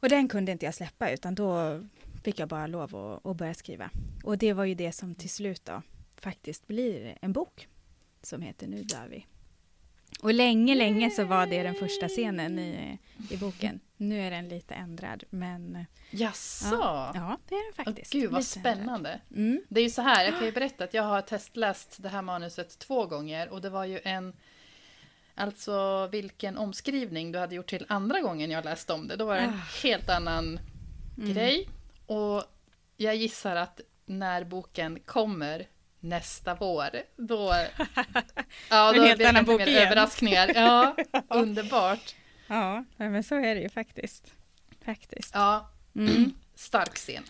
Och 0.00 0.08
den 0.08 0.28
kunde 0.28 0.52
inte 0.52 0.64
jag 0.64 0.74
släppa 0.74 1.10
utan 1.10 1.34
då 1.34 1.80
fick 2.24 2.38
jag 2.38 2.48
bara 2.48 2.66
lov 2.66 2.96
att, 2.96 3.26
att 3.26 3.36
börja 3.36 3.54
skriva. 3.54 3.90
Och 4.24 4.38
det 4.38 4.52
var 4.52 4.64
ju 4.64 4.74
det 4.74 4.92
som 4.92 5.14
till 5.14 5.30
slut 5.30 5.64
då 5.64 5.82
faktiskt 6.16 6.66
blir 6.66 7.18
en 7.20 7.32
bok 7.32 7.68
som 8.22 8.42
heter 8.42 8.66
Nu 8.66 8.82
dör 8.82 9.08
vi. 9.10 9.26
Och 10.22 10.34
länge, 10.34 10.74
länge 10.74 11.10
så 11.10 11.24
var 11.24 11.46
det 11.46 11.62
den 11.62 11.74
första 11.74 12.08
scenen 12.08 12.58
i, 12.58 12.98
i 13.30 13.36
boken. 13.36 13.80
Nu 13.96 14.20
är 14.20 14.30
den 14.30 14.48
lite 14.48 14.74
ändrad, 14.74 15.24
men... 15.30 15.86
Jaså? 16.10 16.74
Ja, 16.74 17.12
ja 17.14 17.38
det 17.48 17.54
är 17.54 17.64
den 17.64 17.84
faktiskt. 17.84 18.14
Åh, 18.14 18.20
gud 18.20 18.30
vad 18.30 18.40
Lite 18.40 18.60
spännande. 18.60 19.20
Mm. 19.30 19.62
Det 19.68 19.80
är 19.80 19.84
ju 19.84 19.90
så 19.90 20.02
här, 20.02 20.24
jag 20.24 20.34
kan 20.34 20.46
ju 20.46 20.52
berätta 20.52 20.84
att 20.84 20.94
jag 20.94 21.02
har 21.02 21.22
testläst 21.22 22.02
det 22.02 22.08
här 22.08 22.22
manuset 22.22 22.78
två 22.78 23.06
gånger 23.06 23.48
och 23.48 23.60
det 23.60 23.70
var 23.70 23.84
ju 23.84 24.00
en 24.04 24.32
Alltså 25.34 26.06
vilken 26.12 26.58
omskrivning 26.58 27.32
du 27.32 27.38
hade 27.38 27.54
gjort 27.54 27.70
till 27.70 27.86
andra 27.88 28.20
gången 28.20 28.50
jag 28.50 28.64
läste 28.64 28.92
om 28.92 29.08
det. 29.08 29.16
Då 29.16 29.24
var 29.24 29.34
det 29.34 29.40
en 29.40 29.50
Ah. 29.54 29.82
helt 29.82 30.08
annan 30.08 30.60
Mm. 31.18 31.34
grej. 31.34 31.68
Och 32.06 32.44
jag 32.96 33.16
gissar 33.16 33.56
att 33.56 33.80
när 34.06 34.44
boken 34.44 35.00
kommer 35.00 35.66
nästa 36.00 36.54
vår, 36.54 36.88
då, 37.16 37.54
ja, 38.70 38.88
En 38.88 38.96
då 38.96 39.02
helt 39.02 39.16
blir 39.16 39.16
det 39.16 39.28
annan 39.28 39.44
bok 39.44 39.58
mer 39.60 39.66
igen. 39.66 39.86
överraskningar. 39.86 40.48
Ja, 40.54 40.96
underbart. 41.28 42.14
Ja, 42.46 42.84
men 42.96 43.22
så 43.24 43.34
är 43.34 43.54
det 43.54 43.60
ju 43.60 43.68
faktiskt. 43.68 44.32
Faktiskt. 44.84 45.30
Ja, 45.34 45.68
Mm. 45.96 46.34
stark 46.54 46.94
scen. 46.94 47.22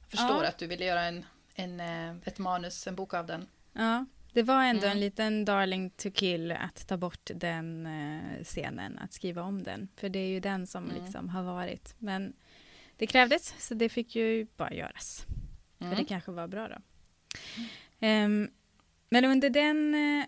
Jag 0.00 0.10
förstår 0.10 0.42
Ja. 0.42 0.48
att 0.48 0.58
du 0.58 0.66
ville 0.66 0.84
göra 0.84 1.02
en, 1.02 1.24
en, 1.54 1.80
eh, 1.80 2.16
ett 2.24 2.38
manus, 2.38 2.86
en 2.86 2.94
bok 2.94 3.14
av 3.14 3.26
den. 3.26 3.46
Ja, 3.72 4.04
det 4.34 4.42
var 4.42 4.64
ändå 4.64 4.82
Mm. 4.86 4.90
en 4.96 5.00
liten 5.00 5.44
darling 5.44 5.90
to 5.90 6.10
kill 6.10 6.52
att 6.52 6.86
ta 6.88 6.96
bort 6.96 7.30
den 7.34 7.86
eh, 7.86 8.42
scenen, 8.44 8.98
att 8.98 9.12
skriva 9.12 9.42
om 9.42 9.62
den. 9.62 9.88
För 9.96 10.08
det 10.08 10.18
är 10.18 10.28
ju 10.28 10.40
den 10.40 10.66
som 10.66 10.84
Mm. 10.90 11.02
liksom 11.04 11.28
har 11.28 11.42
varit. 11.42 11.94
Men 11.98 12.32
det 12.96 13.06
krävdes, 13.06 13.54
så 13.66 13.74
det 13.74 13.88
fick 13.88 14.16
ju 14.16 14.46
bara 14.56 14.72
göras. 14.74 15.26
För 15.78 15.84
Mm. 15.84 15.98
det 15.98 16.04
kanske 16.04 16.30
var 16.32 16.46
bra 16.48 16.68
då. 16.68 16.76
Ehm, 18.00 18.50
men 19.10 19.24
under 19.24 19.50
den... 19.50 19.94
eh, 19.94 20.24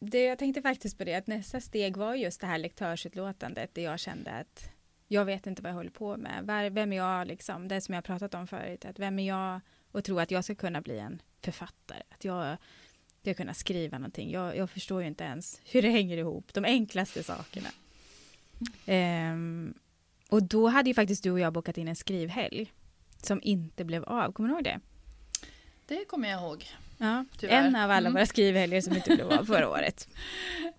det, 0.00 0.24
jag 0.24 0.38
tänkte 0.38 0.62
faktiskt 0.62 0.98
på 0.98 1.04
det, 1.04 1.14
att 1.14 1.26
nästa 1.26 1.60
steg 1.60 1.96
var 1.96 2.14
just 2.14 2.40
det 2.40 2.46
här 2.46 2.58
lektörsutlåtandet, 2.58 3.74
där 3.74 3.82
jag 3.82 4.00
kände 4.00 4.30
att 4.30 4.70
jag 5.08 5.24
vet 5.24 5.46
inte 5.46 5.62
vad 5.62 5.70
jag 5.70 5.76
håller 5.76 5.90
på 5.90 6.16
med. 6.16 6.44
Var- 6.46 6.70
Vem 6.70 6.92
är 6.92 6.96
jag, 6.96 7.26
liksom? 7.26 7.68
Det 7.68 7.80
som 7.80 7.94
jag 7.94 8.04
pratat 8.04 8.34
om 8.34 8.46
förut, 8.46 8.84
att 8.84 8.98
vem 8.98 9.18
är 9.18 9.26
jag 9.28 9.60
och 9.92 10.04
tro 10.04 10.18
att 10.18 10.30
jag 10.30 10.44
ska 10.44 10.54
kunna 10.54 10.80
bli 10.80 10.98
en 10.98 11.22
författare? 11.40 12.02
Att 12.10 12.24
jag 12.24 12.56
ska 13.22 13.34
kunna 13.34 13.54
skriva 13.54 13.98
någonting. 13.98 14.30
Jag, 14.30 14.56
jag 14.56 14.70
förstår 14.70 15.02
ju 15.02 15.08
inte 15.08 15.24
ens 15.24 15.60
hur 15.72 15.82
det 15.82 15.90
hänger 15.90 16.16
ihop, 16.16 16.54
de 16.54 16.64
enklaste 16.64 17.22
sakerna. 17.22 17.68
Ehm, 18.86 19.74
och 20.28 20.42
då 20.42 20.68
hade 20.68 20.90
ju 20.90 20.94
faktiskt 20.94 21.22
du 21.22 21.30
och 21.30 21.40
jag 21.40 21.52
bokat 21.52 21.78
in 21.78 21.88
en 21.88 21.96
skrivhelg 21.96 22.72
som 23.22 23.40
inte 23.42 23.84
blev 23.84 24.04
av. 24.04 24.32
Kommer 24.32 24.48
du 24.48 24.54
ihåg 24.54 24.64
det? 24.64 24.80
Det 25.86 26.04
kommer 26.04 26.30
jag 26.30 26.40
ihåg. 26.42 26.66
Ja, 26.98 27.24
Tyvärr. 27.38 27.54
en 27.66 27.76
av 27.76 27.90
alla 27.90 27.96
Mm. 28.08 28.12
våra 28.12 28.26
skrivhelger 28.26 28.80
som 28.80 28.96
inte 28.96 29.14
blev 29.14 29.28
av 29.32 29.44
förra 29.44 29.68
året 29.70 30.08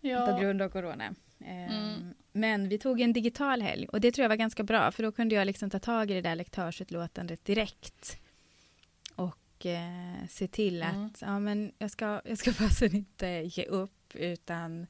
på 0.01 0.07
Ja. 0.07 0.39
grund 0.41 0.61
av 0.61 0.69
corona. 0.69 1.03
Ehm, 1.45 1.69
Mm. 1.73 2.13
Men 2.35 2.69
vi 2.69 2.77
tog 2.77 3.01
en 3.01 3.13
digital 3.13 3.61
helg 3.61 3.87
och 3.87 4.01
det 4.01 4.11
tror 4.11 4.23
jag 4.23 4.29
var 4.29 4.35
ganska 4.35 4.63
bra 4.63 4.91
för 4.91 5.03
då 5.03 5.11
kunde 5.11 5.35
jag 5.35 5.45
liksom 5.47 5.69
ta 5.69 5.79
tag 5.79 6.11
i 6.11 6.13
det 6.13 6.21
där 6.21 6.35
lektörsutlåtandet 6.35 7.45
direkt 7.45 8.17
och 9.64 9.70
eh, 9.70 10.28
se 10.30 10.47
till 10.47 10.84
att 10.84 10.93
Mm. 10.93 11.11
ja, 11.22 11.39
men 11.39 11.72
jag 11.78 11.91
ska, 11.91 12.22
jag 12.26 12.38
ska 12.38 12.53
fasen 12.53 12.95
inte 12.95 13.28
ge 13.28 13.66
upp 13.66 14.16
utan 14.16 14.88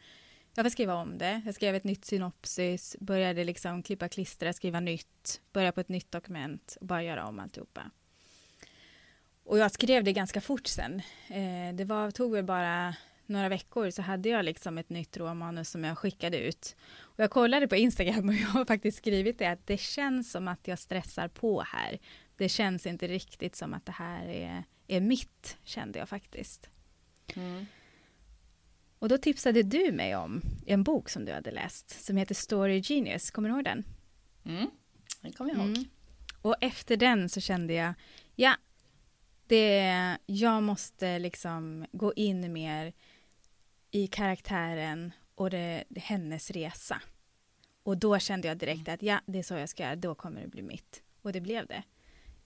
jag 0.55 0.65
får 0.65 0.69
skriva 0.69 0.95
om 0.95 1.17
det. 1.17 1.41
Jag 1.45 1.55
skrev 1.55 1.75
ett 1.75 1.83
nytt 1.83 2.05
synopsis, 2.05 2.95
började 2.99 3.43
liksom 3.43 3.83
klippa, 3.83 4.09
klistra, 4.09 4.53
skriva 4.53 4.79
nytt, 4.79 5.41
börja 5.53 5.71
på 5.71 5.79
ett 5.79 5.89
nytt 5.89 6.11
dokument 6.11 6.77
och 6.81 6.87
bara 6.87 7.03
göra 7.03 7.25
om 7.27 7.39
alltihopa. 7.39 7.91
Och 9.43 9.57
jag 9.57 9.71
skrev 9.71 10.03
det 10.03 10.13
ganska 10.13 10.41
fort 10.41 10.67
sen. 10.67 11.01
Eh, 11.27 11.75
det 11.75 11.85
var, 11.85 12.11
tog 12.11 12.31
väl 12.31 12.43
bara 12.43 12.95
några 13.25 13.49
veckor 13.49 13.89
så 13.89 14.01
hade 14.01 14.29
jag 14.29 14.45
liksom 14.45 14.77
ett 14.77 14.89
nytt 14.89 15.17
råmanus 15.17 15.69
som 15.69 15.83
jag 15.83 15.97
skickade 15.97 16.37
ut. 16.39 16.75
Och 16.99 17.19
jag 17.23 17.31
kollade 17.31 17.67
på 17.67 17.75
Instagram 17.75 18.29
och 18.29 18.35
jag 18.43 18.47
har 18.47 18.65
faktiskt 18.65 18.97
skrivit 18.97 19.39
det 19.39 19.47
att 19.47 19.67
det 19.67 19.77
känns 19.77 20.31
som 20.31 20.47
att 20.47 20.67
jag 20.67 20.79
stressar 20.79 21.27
på 21.27 21.61
här. 21.61 21.99
Det 22.37 22.49
känns 22.49 22.85
inte 22.85 23.07
riktigt 23.07 23.55
som 23.55 23.73
att 23.73 23.85
det 23.85 23.91
här 23.91 24.27
är, 24.27 24.63
är 24.87 25.01
mitt, 25.01 25.57
kände 25.63 25.99
jag 25.99 26.09
faktiskt. 26.09 26.69
Mm. 27.35 27.65
Och 28.99 29.09
då 29.09 29.17
tipsade 29.17 29.63
du 29.63 29.91
mig 29.91 30.15
om 30.15 30.41
en 30.65 30.83
bok 30.83 31.09
som 31.09 31.25
du 31.25 31.33
hade 31.33 31.51
läst 31.51 32.05
som 32.05 32.17
heter 32.17 32.35
Story 32.35 32.81
Genius. 32.85 33.31
Kommer 33.31 33.49
du 33.49 33.55
ihåg 33.55 33.63
den? 33.63 33.83
Mm. 34.45 34.69
Det 35.21 35.31
kommer 35.31 35.51
jag 35.51 35.59
ihåg. 35.59 35.77
Mm. 35.77 35.85
Och 36.41 36.55
efter 36.61 36.97
den 36.97 37.29
så 37.29 37.41
kände 37.41 37.73
jag, 37.73 37.93
ja, 38.35 38.55
det, 39.47 40.17
jag 40.25 40.63
måste 40.63 41.19
liksom 41.19 41.85
gå 41.91 42.13
in 42.13 42.53
mer 42.53 42.93
i 43.91 44.07
karaktären 44.07 45.11
och 45.35 45.49
det, 45.49 45.83
det, 45.89 45.99
hennes 45.99 46.51
resa. 46.51 47.01
Och 47.83 47.97
då 47.97 48.19
kände 48.19 48.47
jag 48.47 48.57
direkt 48.57 48.89
att 48.89 49.01
ja, 49.01 49.19
det 49.25 49.39
är 49.39 49.43
så 49.43 49.53
jag 49.53 49.69
ska 49.69 49.83
göra, 49.83 49.95
då 49.95 50.15
kommer 50.15 50.41
det 50.41 50.47
bli 50.47 50.61
mitt. 50.61 51.03
Och 51.21 51.31
det 51.31 51.41
blev 51.41 51.67
det. 51.67 51.83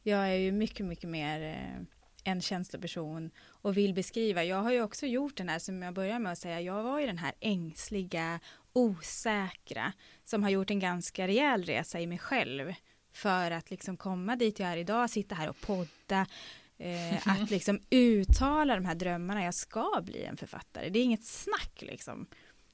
Jag 0.08 0.30
är 0.30 0.36
ju 0.36 0.52
mycket, 0.52 0.86
mycket 0.86 1.10
mer 1.10 1.42
eh, 1.42 1.84
en 2.24 2.42
känsloperson 2.42 3.32
och 3.48 3.78
vill 3.78 3.94
beskriva. 3.94 4.44
Jag 4.44 4.62
har 4.62 4.72
ju 4.72 4.82
också 4.82 5.06
gjort 5.06 5.38
den 5.38 5.50
här, 5.50 5.60
som 5.60 5.82
jag 5.82 5.94
börjar 5.94 6.20
med 6.20 6.32
att 6.32 6.38
säga, 6.38 6.62
jag 6.62 6.84
var 6.84 7.00
ju 7.00 7.06
den 7.06 7.18
här 7.18 7.34
ängsliga, 7.40 8.40
osäkra, 8.74 9.94
som 10.26 10.44
har 10.44 10.50
gjort 10.50 10.70
en 10.70 10.80
ganska 10.80 11.28
rejäl 11.28 11.64
resa 11.64 12.00
i 12.00 12.08
mig 12.08 12.18
själv 12.18 12.74
för 13.14 13.52
att 13.52 13.70
liksom 13.70 13.98
komma 13.98 14.36
dit 14.36 14.60
jag 14.60 14.70
är 14.70 14.78
idag, 14.78 15.10
sitta 15.10 15.36
här 15.36 15.50
och 15.50 15.62
podda, 15.62 16.26
eh, 16.78 17.28
att 17.28 17.50
liksom 17.50 17.80
uttala 17.90 18.76
de 18.76 18.86
här 18.86 18.96
drömmarna, 18.96 19.44
jag 19.44 19.56
ska 19.56 20.02
bli 20.04 20.24
en 20.24 20.38
författare, 20.38 20.90
det 20.90 21.00
är 21.00 21.04
inget 21.04 21.26
snack 21.26 21.82
liksom. 21.82 22.28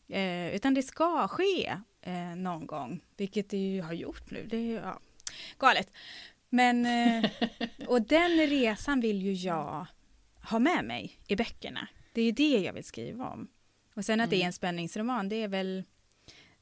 Eh, 0.07 0.55
utan 0.55 0.73
det 0.73 0.83
ska 0.83 1.27
ske 1.27 1.77
eh, 2.01 2.35
någon 2.35 2.67
gång, 2.67 2.99
vilket 3.17 3.49
det 3.49 3.57
ju 3.57 3.81
har 3.81 3.93
gjort 3.93 4.31
nu, 4.31 4.47
det 4.49 4.57
är 4.57 4.81
ja, 4.81 4.99
galet. 5.57 5.91
Men, 6.53 6.85
eh, 6.85 7.31
och 7.87 8.01
den 8.01 8.47
resan 8.47 8.99
vill 9.01 9.21
ju 9.21 9.33
jag 9.33 9.87
ha 10.49 10.59
med 10.59 10.85
mig 10.85 11.19
i 11.27 11.35
böckerna. 11.35 11.87
Det 12.13 12.21
är 12.21 12.25
ju 12.25 12.31
det 12.31 12.57
jag 12.59 12.73
vill 12.73 12.83
skriva 12.83 13.29
om. 13.29 13.47
Och 13.95 14.05
sen 14.05 14.21
att 14.21 14.29
det 14.29 14.35
är 14.35 14.37
Mm. 14.37 14.47
en 14.47 14.53
spänningsroman, 14.53 15.29
det 15.29 15.35
är 15.35 15.47
väl 15.47 15.83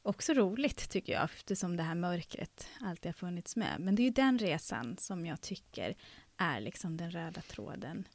också 0.01 0.33
roligt 0.33 0.89
tycker 0.89 1.13
jag, 1.13 1.23
eftersom 1.23 1.77
det 1.77 1.83
här 1.83 1.95
mörkret 1.95 2.67
alltid 2.81 3.05
har 3.09 3.13
funnits 3.13 3.55
med. 3.55 3.75
Men 3.79 3.95
det 3.95 4.01
är 4.01 4.03
ju 4.05 4.09
den 4.11 4.39
resan 4.39 4.97
som 4.97 5.25
jag 5.25 5.41
tycker 5.41 5.95
är 6.37 6.59
liksom 6.59 6.97
den 6.97 7.11
röda 7.11 7.41
tråden 7.41 8.07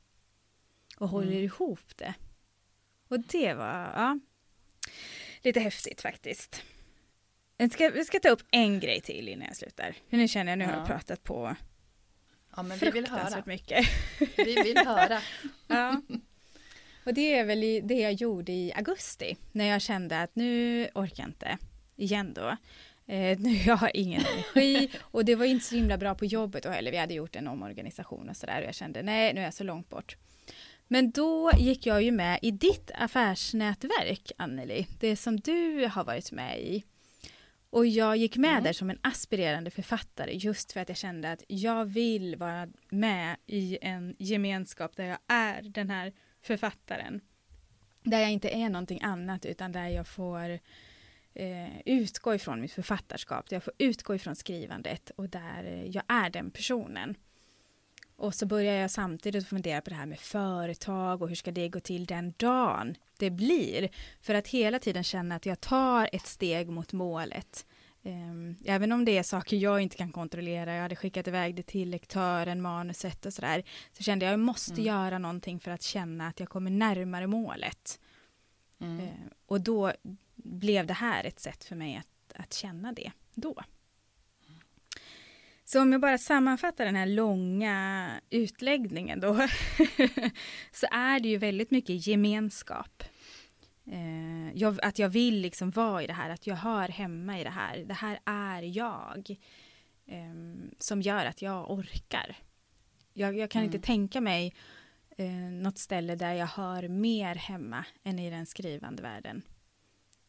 och 0.98 1.08
håller 1.08 1.32
Mm. 1.32 1.44
ihop 1.44 1.96
det. 1.96 2.14
Och 3.08 3.20
det 3.20 3.54
var, 3.54 3.74
ja, 3.96 4.18
lite 5.42 5.60
häftigt 5.60 6.00
faktiskt. 6.00 6.62
Jag 7.56 7.72
ska, 7.72 7.84
jag 7.96 8.06
ska 8.06 8.18
ta 8.20 8.28
upp 8.28 8.42
en 8.50 8.80
grej 8.80 9.00
till 9.00 9.28
innan 9.28 9.46
jag 9.46 9.56
slutar. 9.56 9.94
För 10.10 10.16
nu 10.16 10.28
känner 10.28 10.52
jag, 10.52 10.58
nu 10.58 10.64
har 10.64 10.72
jag 10.72 10.82
Ja. 10.82 10.86
pratat 10.86 11.24
på 11.24 11.56
Ja, 12.56 12.62
men 12.62 12.78
vi 12.78 12.90
vill 12.90 13.06
höra. 13.06 13.42
mycket. 13.46 13.86
Vi 14.36 14.54
vill 14.62 14.76
höra. 14.78 15.20
Ja. 15.68 16.00
Och 17.04 17.14
det 17.14 17.38
är 17.38 17.44
väl 17.44 17.60
det 17.60 17.94
jag 18.00 18.12
gjorde 18.12 18.52
i 18.52 18.72
augusti, 18.76 19.36
när 19.52 19.64
jag 19.64 19.82
kände 19.82 20.22
att 20.22 20.36
nu 20.36 20.84
orkar 20.94 21.22
jag 21.22 21.28
inte, 21.28 21.58
igen 21.96 22.32
då. 22.34 22.56
Eh, 23.06 23.38
nu 23.38 23.54
jag 23.66 23.76
har 23.76 23.90
ingen 23.96 24.22
energi 24.26 24.90
och 25.00 25.24
det 25.24 25.34
var 25.34 25.44
inte 25.44 25.64
så 25.64 25.74
himla 25.74 25.98
bra 25.98 26.14
på 26.14 26.24
jobbet 26.24 26.64
och 26.66 26.72
heller. 26.72 26.90
Vi 26.90 26.96
hade 26.96 27.14
gjort 27.14 27.36
en 27.36 27.48
omorganisation 27.48 28.28
och 28.28 28.36
sådär 28.36 28.60
och 28.60 28.66
jag 28.66 28.74
kände 28.74 29.02
nej, 29.02 29.34
nu 29.34 29.40
är 29.40 29.44
jag 29.44 29.54
så 29.54 29.64
långt 29.64 29.88
bort. 29.88 30.16
Men 30.88 31.10
då 31.10 31.50
gick 31.58 31.86
jag 31.86 32.02
ju 32.02 32.10
med 32.10 32.38
i 32.42 32.50
ditt 32.50 32.90
affärsnätverk, 32.94 34.32
Anneli, 34.36 34.86
det 35.00 35.16
som 35.16 35.40
du 35.40 35.86
har 35.92 36.04
varit 36.04 36.32
med 36.32 36.60
i. 36.60 36.84
Och 37.76 37.86
jag 37.86 38.16
gick 38.16 38.36
med 38.36 38.50
Mm. 38.50 38.64
där 38.64 38.72
som 38.72 38.90
en 38.90 38.98
aspirerande 39.02 39.70
författare 39.70 40.32
just 40.32 40.72
för 40.72 40.80
att 40.80 40.88
jag 40.88 40.98
kände 40.98 41.32
att 41.32 41.42
jag 41.48 41.84
vill 41.84 42.36
vara 42.36 42.68
med 42.88 43.36
i 43.46 43.78
en 43.82 44.16
gemenskap 44.18 44.96
där 44.96 45.04
jag 45.04 45.18
är 45.26 45.62
den 45.62 45.90
här 45.90 46.12
författaren. 46.42 47.20
Där 48.02 48.20
jag 48.20 48.30
inte 48.30 48.48
är 48.48 48.68
någonting 48.68 49.02
annat 49.02 49.46
utan 49.46 49.72
där 49.72 49.88
jag 49.88 50.06
får 50.06 50.58
eh, 51.34 51.80
utgå 51.84 52.34
ifrån 52.34 52.60
mitt 52.60 52.72
författarskap. 52.72 53.48
Där 53.48 53.56
jag 53.56 53.64
får 53.64 53.74
utgå 53.78 54.14
ifrån 54.14 54.36
skrivandet 54.36 55.10
och 55.16 55.28
där 55.28 55.64
eh, 55.64 55.84
jag 55.86 56.04
är 56.08 56.30
den 56.30 56.50
personen. 56.50 57.14
Och 58.16 58.34
så 58.34 58.46
börjar 58.46 58.74
jag 58.74 58.90
samtidigt 58.90 59.48
fundera 59.48 59.80
på 59.80 59.90
det 59.90 59.96
här 59.96 60.06
med 60.06 60.18
företag 60.18 61.22
och 61.22 61.28
hur 61.28 61.34
ska 61.34 61.50
det 61.50 61.68
gå 61.68 61.80
till 61.80 62.06
den 62.06 62.34
dagen 62.36 62.96
det 63.18 63.30
blir. 63.30 63.88
För 64.20 64.34
att 64.34 64.48
hela 64.48 64.78
tiden 64.78 65.04
känna 65.04 65.34
att 65.34 65.46
jag 65.46 65.60
tar 65.60 66.08
ett 66.12 66.26
steg 66.26 66.68
mot 66.68 66.92
målet. 66.92 67.66
Um, 68.02 68.56
även 68.64 68.92
om 68.92 69.04
det 69.04 69.18
är 69.18 69.22
saker 69.22 69.56
jag 69.56 69.80
inte 69.80 69.96
kan 69.96 70.12
kontrollera, 70.12 70.74
jag 70.74 70.82
hade 70.82 70.96
skickat 70.96 71.28
iväg 71.28 71.54
det 71.54 71.62
till 71.62 71.90
lektören, 71.90 72.62
manuset 72.62 73.26
och 73.26 73.32
sådär, 73.32 73.62
så 73.92 74.02
kände 74.02 74.24
jag 74.24 74.30
att 74.30 74.38
jag 74.38 74.46
måste 74.46 74.72
mm. 74.72 74.84
göra 74.84 75.18
någonting 75.18 75.60
för 75.60 75.70
att 75.70 75.82
känna 75.82 76.28
att 76.28 76.40
jag 76.40 76.48
kommer 76.48 76.70
närmare 76.70 77.26
målet. 77.26 78.00
Mm. 78.80 79.00
Uh, 79.00 79.10
och 79.46 79.60
då 79.60 79.92
blev 80.34 80.86
det 80.86 80.94
här 80.94 81.24
ett 81.24 81.40
sätt 81.40 81.64
för 81.64 81.76
mig 81.76 81.96
att, 81.96 82.40
att 82.40 82.54
känna 82.54 82.92
det 82.92 83.12
då. 83.34 83.62
Så 85.68 85.82
om 85.82 85.92
jag 85.92 86.00
bara 86.00 86.18
sammanfattar 86.18 86.84
den 86.84 86.96
här 86.96 87.06
långa 87.06 88.10
utläggningen 88.30 89.20
då, 89.20 89.34
så 90.72 90.86
är 90.90 91.20
det 91.20 91.28
ju 91.28 91.36
väldigt 91.36 91.70
mycket 91.70 92.06
gemenskap. 92.06 93.02
Eh, 93.86 94.52
jag, 94.54 94.84
att 94.84 94.98
jag 94.98 95.08
vill 95.08 95.40
liksom 95.40 95.70
vara 95.70 96.02
i 96.02 96.06
det 96.06 96.12
här, 96.12 96.30
att 96.30 96.46
jag 96.46 96.56
hör 96.56 96.88
hemma 96.88 97.40
i 97.40 97.44
det 97.44 97.50
här. 97.50 97.78
Det 97.78 97.94
här 97.94 98.18
är 98.24 98.62
jag. 98.62 99.36
Eh, 100.06 100.34
som 100.78 101.02
gör 101.02 101.26
att 101.26 101.42
jag 101.42 101.70
orkar. 101.70 102.36
Jag, 103.12 103.38
jag 103.38 103.50
kan 103.50 103.62
mm. 103.62 103.74
inte 103.74 103.86
tänka 103.86 104.20
mig 104.20 104.54
eh, 105.16 105.30
något 105.62 105.78
ställe 105.78 106.14
där 106.14 106.32
jag 106.34 106.46
hör 106.46 106.88
mer 106.88 107.34
hemma 107.34 107.84
än 108.04 108.18
i 108.18 108.30
den 108.30 108.46
skrivande 108.46 109.02
världen. 109.02 109.42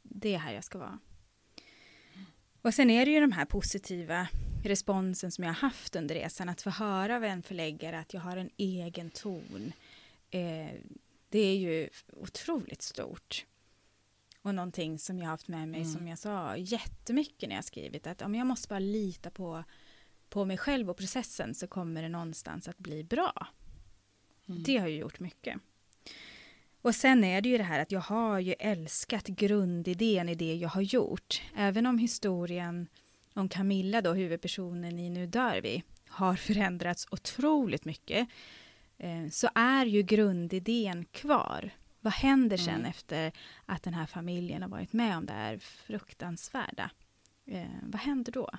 Det 0.01 0.35
är 0.35 0.39
här 0.39 0.53
jag 0.53 0.63
ska 0.63 0.77
vara. 0.77 0.99
Och 2.67 2.73
sen 2.73 2.89
är 2.89 3.05
det 3.05 3.11
ju 3.11 3.19
de 3.19 3.31
här 3.31 3.45
positiva 3.45 4.27
responsen 4.63 5.31
som 5.31 5.43
jag 5.43 5.51
har 5.51 5.69
haft 5.69 5.95
under 5.95 6.15
resan, 6.15 6.49
att 6.49 6.61
få 6.61 6.69
höra 6.69 7.15
av 7.15 7.23
en 7.23 7.43
förläggare 7.43 7.99
att 7.99 8.13
jag 8.13 8.21
har 8.21 8.37
en 8.37 8.49
egen 8.57 9.09
ton. 9.09 9.73
Eh, 10.31 10.73
det 11.29 11.39
är 11.39 11.55
ju 11.55 11.89
otroligt 12.13 12.81
stort. 12.81 13.45
Och 14.41 14.55
någonting 14.55 14.99
som 14.99 15.17
jag 15.17 15.25
har 15.25 15.31
haft 15.31 15.47
med 15.47 15.67
mig, 15.67 15.81
mm. 15.81 15.93
som 15.93 16.07
jag 16.07 16.19
sa 16.19 16.57
jättemycket 16.57 17.49
när 17.49 17.55
jag 17.55 17.65
skrivit, 17.65 18.07
att 18.07 18.21
om 18.21 18.35
jag 18.35 18.47
måste 18.47 18.67
bara 18.67 18.79
lita 18.79 19.29
på, 19.29 19.63
på 20.29 20.45
mig 20.45 20.57
själv 20.57 20.89
och 20.89 20.97
processen 20.97 21.55
så 21.55 21.67
kommer 21.67 22.01
det 22.01 22.09
någonstans 22.09 22.67
att 22.67 22.77
bli 22.77 23.03
bra. 23.03 23.47
Mm. 24.47 24.63
Det 24.63 24.77
har 24.77 24.87
ju 24.87 24.97
gjort 24.97 25.19
mycket. 25.19 25.61
Och 26.87 26.95
sen 26.95 27.23
är 27.23 27.41
det 27.41 27.49
ju 27.49 27.57
det 27.57 27.63
här 27.63 27.79
att 27.79 27.91
jag 27.91 27.99
har 27.99 28.39
ju 28.39 28.53
älskat 28.59 29.27
grundidén 29.27 30.29
i 30.29 30.35
det 30.35 30.55
jag 30.55 30.69
har 30.69 30.81
gjort. 30.81 31.41
Även 31.55 31.85
om 31.85 31.97
historien 31.97 32.87
om 33.33 33.49
Camilla, 33.49 34.01
då, 34.01 34.13
huvudpersonen 34.13 34.99
i 34.99 35.09
Nu 35.09 35.27
dör 35.27 35.61
vi, 35.61 35.83
har 36.07 36.35
förändrats 36.35 37.07
otroligt 37.11 37.85
mycket, 37.85 38.27
eh, 38.97 39.29
så 39.31 39.49
är 39.55 39.85
ju 39.85 40.01
grundidén 40.01 41.05
kvar. 41.05 41.69
Vad 41.99 42.13
händer 42.13 42.57
sen 42.57 42.75
mm. 42.75 42.85
efter 42.85 43.31
att 43.65 43.83
den 43.83 43.93
här 43.93 44.05
familjen 44.05 44.61
har 44.61 44.69
varit 44.69 44.93
med 44.93 45.17
om 45.17 45.25
det 45.25 45.33
här 45.33 45.57
fruktansvärda? 45.57 46.89
Eh, 47.45 47.67
vad 47.83 48.01
händer 48.01 48.31
då? 48.31 48.49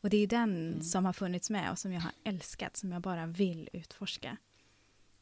Och 0.00 0.10
det 0.10 0.16
är 0.16 0.26
den 0.26 0.68
mm. 0.68 0.82
som 0.82 1.04
har 1.04 1.12
funnits 1.12 1.50
med 1.50 1.70
och 1.70 1.78
som 1.78 1.92
jag 1.92 2.00
har 2.00 2.12
älskat, 2.24 2.76
som 2.76 2.92
jag 2.92 3.02
bara 3.02 3.26
vill 3.26 3.68
utforska. 3.72 4.36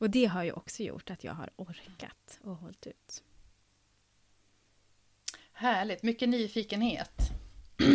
Och 0.02 0.10
det 0.10 0.24
har 0.26 0.42
ju 0.44 0.52
också 0.52 0.82
gjort 0.82 1.10
att 1.10 1.24
jag 1.24 1.32
har 1.32 1.50
orkat 1.56 2.40
och 2.44 2.56
hållit 2.56 2.86
ut. 2.86 3.22
Härligt, 5.52 6.02
mycket 6.02 6.28
nyfikenhet. 6.28 7.30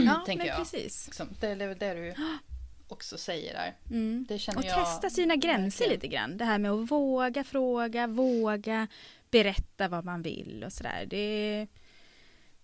Ja, 0.05 0.15
tänker 0.25 0.37
men 0.37 0.47
jag. 0.47 0.57
precis. 0.57 1.07
Liksom, 1.07 1.27
det 1.39 1.47
är 1.47 1.75
det 1.75 1.93
du 1.93 2.15
också 2.87 3.17
säger 3.17 3.53
där. 3.53 3.75
Mm. 3.89 4.25
Det 4.29 4.39
känner 4.39 4.59
och 4.59 4.65
jag 4.65 4.75
testa 4.75 5.09
sina 5.09 5.35
gränser 5.35 5.85
verkligen. 5.85 5.91
lite 5.91 6.07
grann. 6.07 6.37
Det 6.37 6.45
här 6.45 6.59
med 6.59 6.71
att 6.71 6.91
våga 6.91 7.43
fråga, 7.43 8.07
våga 8.07 8.87
berätta 9.31 9.87
vad 9.87 10.05
man 10.05 10.21
vill 10.21 10.63
och 10.63 10.73
sådär. 10.73 11.05
Det, 11.05 11.67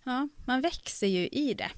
ja, 0.03 0.27
man 0.45 0.61
växer 0.61 1.07
ju 1.07 1.27
i 1.27 1.53
det. 1.53 1.71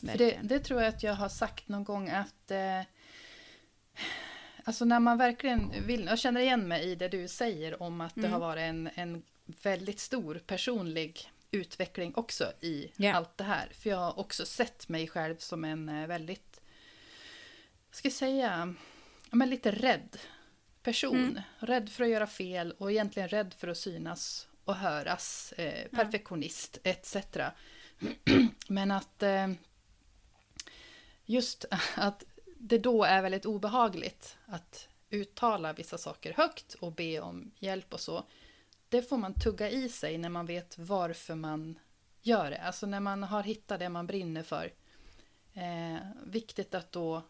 det. 0.00 0.38
Det 0.42 0.58
tror 0.58 0.82
jag 0.82 0.88
att 0.88 1.02
jag 1.02 1.14
har 1.14 1.28
sagt 1.28 1.68
någon 1.68 1.84
gång 1.84 2.08
att 2.08 2.50
eh, 2.50 2.82
Alltså 4.64 4.84
när 4.84 5.00
man 5.00 5.18
verkligen 5.18 5.86
vill, 5.86 6.04
jag 6.04 6.18
känner 6.18 6.40
igen 6.40 6.68
mig 6.68 6.84
i 6.84 6.94
det 6.94 7.08
du 7.08 7.28
säger 7.28 7.82
om 7.82 8.00
att 8.00 8.16
mm. 8.16 8.30
det 8.30 8.34
har 8.34 8.40
varit 8.40 8.60
en, 8.60 8.90
en 8.94 9.22
väldigt 9.62 10.00
stor 10.00 10.42
personlig 10.46 11.30
utveckling 11.50 12.14
också 12.14 12.52
i 12.60 12.92
yeah. 12.98 13.16
allt 13.16 13.38
det 13.38 13.44
här. 13.44 13.68
För 13.72 13.90
jag 13.90 13.96
har 13.96 14.18
också 14.18 14.46
sett 14.46 14.88
mig 14.88 15.08
själv 15.08 15.36
som 15.36 15.64
en 15.64 15.88
eh, 15.88 16.06
väldigt, 16.06 16.60
vad 17.88 17.96
ska 17.96 18.06
jag 18.06 18.12
säga, 18.12 18.74
men 19.30 19.50
lite 19.50 19.70
rädd 19.70 20.18
person. 20.82 21.16
Mm. 21.16 21.40
Rädd 21.58 21.88
för 21.88 22.04
att 22.04 22.10
göra 22.10 22.26
fel 22.26 22.72
och 22.78 22.90
egentligen 22.90 23.28
rädd 23.28 23.54
för 23.58 23.68
att 23.68 23.78
synas 23.78 24.48
och 24.64 24.76
höras. 24.76 25.52
Eh, 25.52 25.88
perfektionist 25.88 26.78
ja. 26.82 26.90
etc. 26.90 27.16
men 28.68 28.90
att 28.90 29.22
eh, 29.22 29.48
just 31.24 31.64
att 31.94 32.24
det 32.62 32.78
då 32.78 33.04
är 33.04 33.22
väldigt 33.22 33.46
obehagligt 33.46 34.36
att 34.46 34.88
uttala 35.10 35.72
vissa 35.72 35.98
saker 35.98 36.32
högt 36.32 36.74
och 36.74 36.92
be 36.92 37.20
om 37.20 37.50
hjälp 37.58 37.94
och 37.94 38.00
så 38.00 38.24
det 38.88 39.02
får 39.02 39.16
man 39.16 39.34
tugga 39.34 39.70
i 39.70 39.88
sig 39.88 40.18
när 40.18 40.28
man 40.28 40.46
vet 40.46 40.78
varför 40.78 41.34
man 41.34 41.78
gör 42.22 42.50
det. 42.50 42.58
Alltså 42.58 42.86
när 42.86 43.00
man 43.00 43.22
har 43.22 43.42
hittat 43.42 43.80
det 43.80 43.88
man 43.88 44.06
brinner 44.06 44.42
för. 44.42 44.72
Eh, 45.54 45.98
viktigt 46.24 46.74
att 46.74 46.92
då 46.92 47.22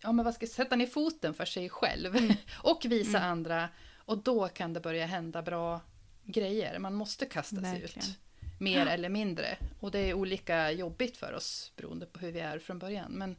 ja, 0.00 0.12
men 0.12 0.24
vad 0.24 0.34
ska 0.34 0.46
sätta 0.46 0.76
ner 0.76 0.86
foten 0.86 1.34
för 1.34 1.44
sig 1.44 1.68
själv 1.68 2.16
mm. 2.16 2.36
och 2.62 2.84
visa 2.84 3.18
mm. 3.18 3.30
andra. 3.30 3.68
Och 3.96 4.18
då 4.18 4.48
kan 4.48 4.72
det 4.72 4.80
börja 4.80 5.06
hända 5.06 5.42
bra 5.42 5.80
grejer. 6.24 6.78
Man 6.78 6.94
måste 6.94 7.26
kasta 7.26 7.60
Verkligen. 7.60 8.02
sig 8.02 8.12
ut. 8.12 8.18
Mer 8.60 8.86
ja. 8.86 8.92
eller 8.92 9.08
mindre. 9.08 9.58
Och 9.80 9.90
det 9.90 9.98
är 9.98 10.14
olika 10.14 10.70
jobbigt 10.70 11.16
för 11.16 11.32
oss 11.32 11.72
beroende 11.76 12.06
på 12.06 12.18
hur 12.18 12.32
vi 12.32 12.40
är 12.40 12.58
från 12.58 12.78
början. 12.78 13.12
Men 13.12 13.36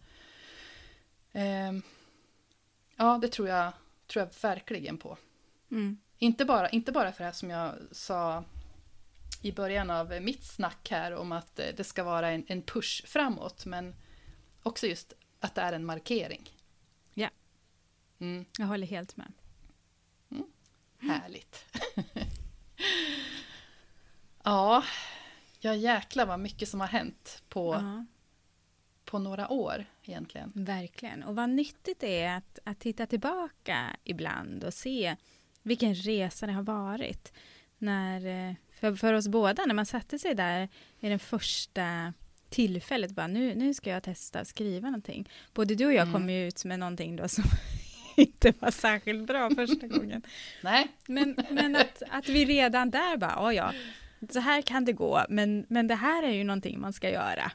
ja, 2.95 3.17
det 3.17 3.27
tror 3.27 3.47
jag, 3.47 3.73
tror 4.07 4.25
jag 4.25 4.49
verkligen 4.49 4.97
på. 4.97 5.17
Mm. 5.71 5.97
Inte 6.17 6.45
bara, 6.45 6.69
inte 6.69 6.91
bara 6.91 7.11
för 7.11 7.19
det 7.19 7.25
här 7.25 7.33
som 7.33 7.49
jag 7.49 7.73
sa 7.91 8.43
i 9.41 9.51
början 9.51 9.89
av 9.89 10.21
mitt 10.21 10.43
snack 10.43 10.88
här 10.91 11.15
om 11.15 11.31
att 11.31 11.55
det 11.55 11.83
ska 11.83 12.03
vara 12.03 12.29
en, 12.29 12.45
en 12.47 12.61
push 12.61 13.05
framåt, 13.05 13.65
men 13.65 13.95
också 14.63 14.88
just 14.88 15.13
att 15.39 15.55
det 15.55 15.61
är 15.61 15.73
en 15.73 15.85
markering. 15.85 16.49
Ja, 17.13 17.29
mm. 18.19 18.45
jag 18.57 18.65
håller 18.65 18.88
helt 18.88 19.17
med. 19.17 19.33
Mm. 20.31 20.47
Härligt. 20.97 21.65
ja, 24.43 24.83
ja 25.59 25.75
jäklar 25.75 26.25
vad 26.25 26.39
mycket 26.39 26.69
som 26.69 26.79
har 26.79 26.88
hänt 26.88 27.43
på, 27.49 27.75
uh 27.75 28.01
på 29.08 29.20
några 29.20 29.49
år 29.49 29.86
egentligen. 30.03 30.51
Verkligen, 30.55 31.24
och 31.24 31.36
vad 31.36 31.49
nyttigt 31.49 31.99
det 31.99 32.22
är 32.22 32.38
att, 32.38 32.60
att 32.64 32.80
titta 32.80 33.05
tillbaka 33.05 33.95
ibland 34.03 34.64
och 34.64 34.74
se 34.74 35.16
vilken 35.64 35.95
resa 35.95 36.45
det 36.45 36.53
har 36.53 36.64
varit. 36.64 37.34
När, 37.78 38.49
eh, 38.49 38.55
för, 38.80 38.95
för 38.95 39.14
oss 39.14 39.28
båda, 39.28 39.66
när 39.66 39.74
man 39.74 39.86
satte 39.86 40.20
sig 40.20 40.36
där 40.36 40.70
i 40.99 41.10
den 41.10 41.20
första 41.20 42.14
tillfället, 42.49 43.12
bara 43.12 43.28
nu, 43.28 43.55
nu 43.55 43.74
ska 43.74 43.89
jag 43.89 44.03
testa 44.03 44.39
att 44.39 44.47
skriva 44.47 44.88
någonting. 44.88 45.30
Både 45.53 45.76
du 45.76 45.86
och 45.86 45.93
jag 45.93 46.08
mm. 46.08 46.14
kom 46.14 46.30
ju 46.30 46.47
ut 46.47 46.66
med 46.66 46.80
någonting 46.80 47.16
då 47.16 47.28
som 47.28 47.43
inte 48.16 48.53
var 48.60 48.72
särskilt 48.72 49.28
bra 49.28 49.49
första 49.49 49.88
gången. 49.97 50.22
Nej. 50.64 50.88
Men, 51.08 51.38
men 51.51 51.76
att, 51.76 52.03
att 52.10 52.30
vi 52.30 52.45
redan 52.45 52.89
där 52.89 53.18
bara, 53.18 53.47
oh 53.47 53.55
ja, 53.55 53.74
så 54.30 54.39
här 54.39 54.62
kan 54.62 54.86
det 54.86 54.93
gå, 54.93 55.26
men, 55.30 55.66
men 55.70 55.88
det 55.88 55.95
här 55.95 56.24
är 56.24 56.32
ju 56.32 56.43
någonting 56.43 56.80
man 56.80 56.93
ska 56.93 57.10
göra. 57.10 57.51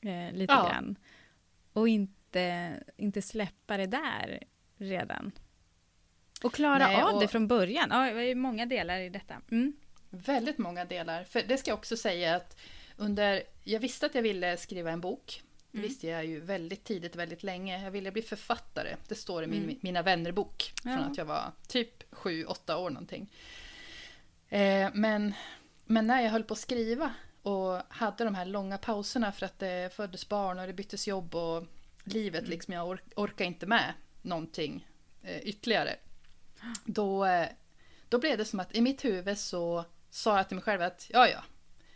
Eh, 0.00 0.32
lite 0.32 0.52
ja. 0.52 0.68
grann. 0.68 0.98
Och 1.72 1.88
inte, 1.88 2.74
inte 2.96 3.22
släppa 3.22 3.76
det 3.76 3.86
där 3.86 4.42
redan. 4.76 5.32
Och 6.42 6.54
klara 6.54 6.78
Nej, 6.78 7.02
av 7.02 7.14
och... 7.14 7.20
det 7.20 7.28
från 7.28 7.48
början. 7.48 7.88
Ja, 7.90 8.14
det 8.14 8.22
är 8.22 8.34
många 8.34 8.66
delar 8.66 8.98
i 8.98 9.08
detta. 9.08 9.36
Mm. 9.50 9.72
Väldigt 10.10 10.58
många 10.58 10.84
delar. 10.84 11.24
För 11.24 11.42
det 11.42 11.58
ska 11.58 11.70
jag 11.70 11.78
också 11.78 11.96
säga 11.96 12.36
att 12.36 12.56
under, 12.96 13.42
jag 13.64 13.80
visste 13.80 14.06
att 14.06 14.14
jag 14.14 14.22
ville 14.22 14.56
skriva 14.56 14.90
en 14.90 15.00
bok. 15.00 15.42
Det 15.70 15.78
mm. 15.78 15.88
visste 15.88 16.06
jag 16.06 16.24
ju 16.24 16.40
väldigt 16.40 16.84
tidigt, 16.84 17.16
väldigt 17.16 17.42
länge. 17.42 17.82
Jag 17.82 17.90
ville 17.90 18.12
bli 18.12 18.22
författare. 18.22 18.96
Det 19.08 19.14
står 19.14 19.44
i 19.44 19.46
min 19.46 19.62
mm. 19.62 19.76
Mina 19.80 20.02
vänner-bok. 20.02 20.72
Från 20.82 20.92
ja. 20.92 20.98
att 20.98 21.18
jag 21.18 21.24
var 21.24 21.52
typ 21.68 22.14
sju, 22.14 22.44
åtta 22.44 22.76
år 22.76 22.90
någonting. 22.90 23.32
Eh, 24.48 24.90
men, 24.94 25.34
men 25.84 26.06
när 26.06 26.22
jag 26.22 26.30
höll 26.30 26.44
på 26.44 26.54
att 26.54 26.60
skriva 26.60 27.14
och 27.42 27.82
hade 27.88 28.24
de 28.24 28.34
här 28.34 28.44
långa 28.44 28.78
pauserna 28.78 29.32
för 29.32 29.46
att 29.46 29.58
det 29.58 29.94
föddes 29.94 30.28
barn 30.28 30.58
och 30.58 30.66
det 30.66 30.72
byttes 30.72 31.08
jobb 31.08 31.34
och 31.34 31.66
livet 32.04 32.40
mm. 32.40 32.50
liksom, 32.50 32.74
jag 32.74 32.88
ork, 32.88 33.02
orkar 33.16 33.44
inte 33.44 33.66
med 33.66 33.92
någonting 34.22 34.86
eh, 35.22 35.38
ytterligare 35.38 35.96
då, 36.84 37.24
eh, 37.24 37.48
då 38.08 38.18
blev 38.18 38.38
det 38.38 38.44
som 38.44 38.60
att 38.60 38.74
i 38.74 38.80
mitt 38.80 39.04
huvud 39.04 39.38
så 39.38 39.84
sa 40.10 40.36
jag 40.36 40.48
till 40.48 40.56
mig 40.56 40.64
själv 40.64 40.82
att 40.82 41.06
ja, 41.12 41.28
ja, 41.28 41.42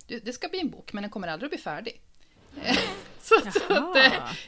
det 0.07 0.33
ska 0.33 0.49
bli 0.49 0.61
en 0.61 0.71
bok, 0.71 0.93
men 0.93 1.03
den 1.03 1.11
kommer 1.11 1.29
aldrig 1.29 1.47
att 1.47 1.53
bli 1.53 1.63
färdig. 1.63 2.01
så, 3.21 3.35
så 3.51 3.91
att, 3.91 3.97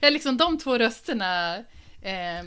eh, 0.01 0.11
liksom 0.11 0.37
de 0.37 0.59
två 0.59 0.79
rösterna 0.79 1.57
eh, 2.03 2.45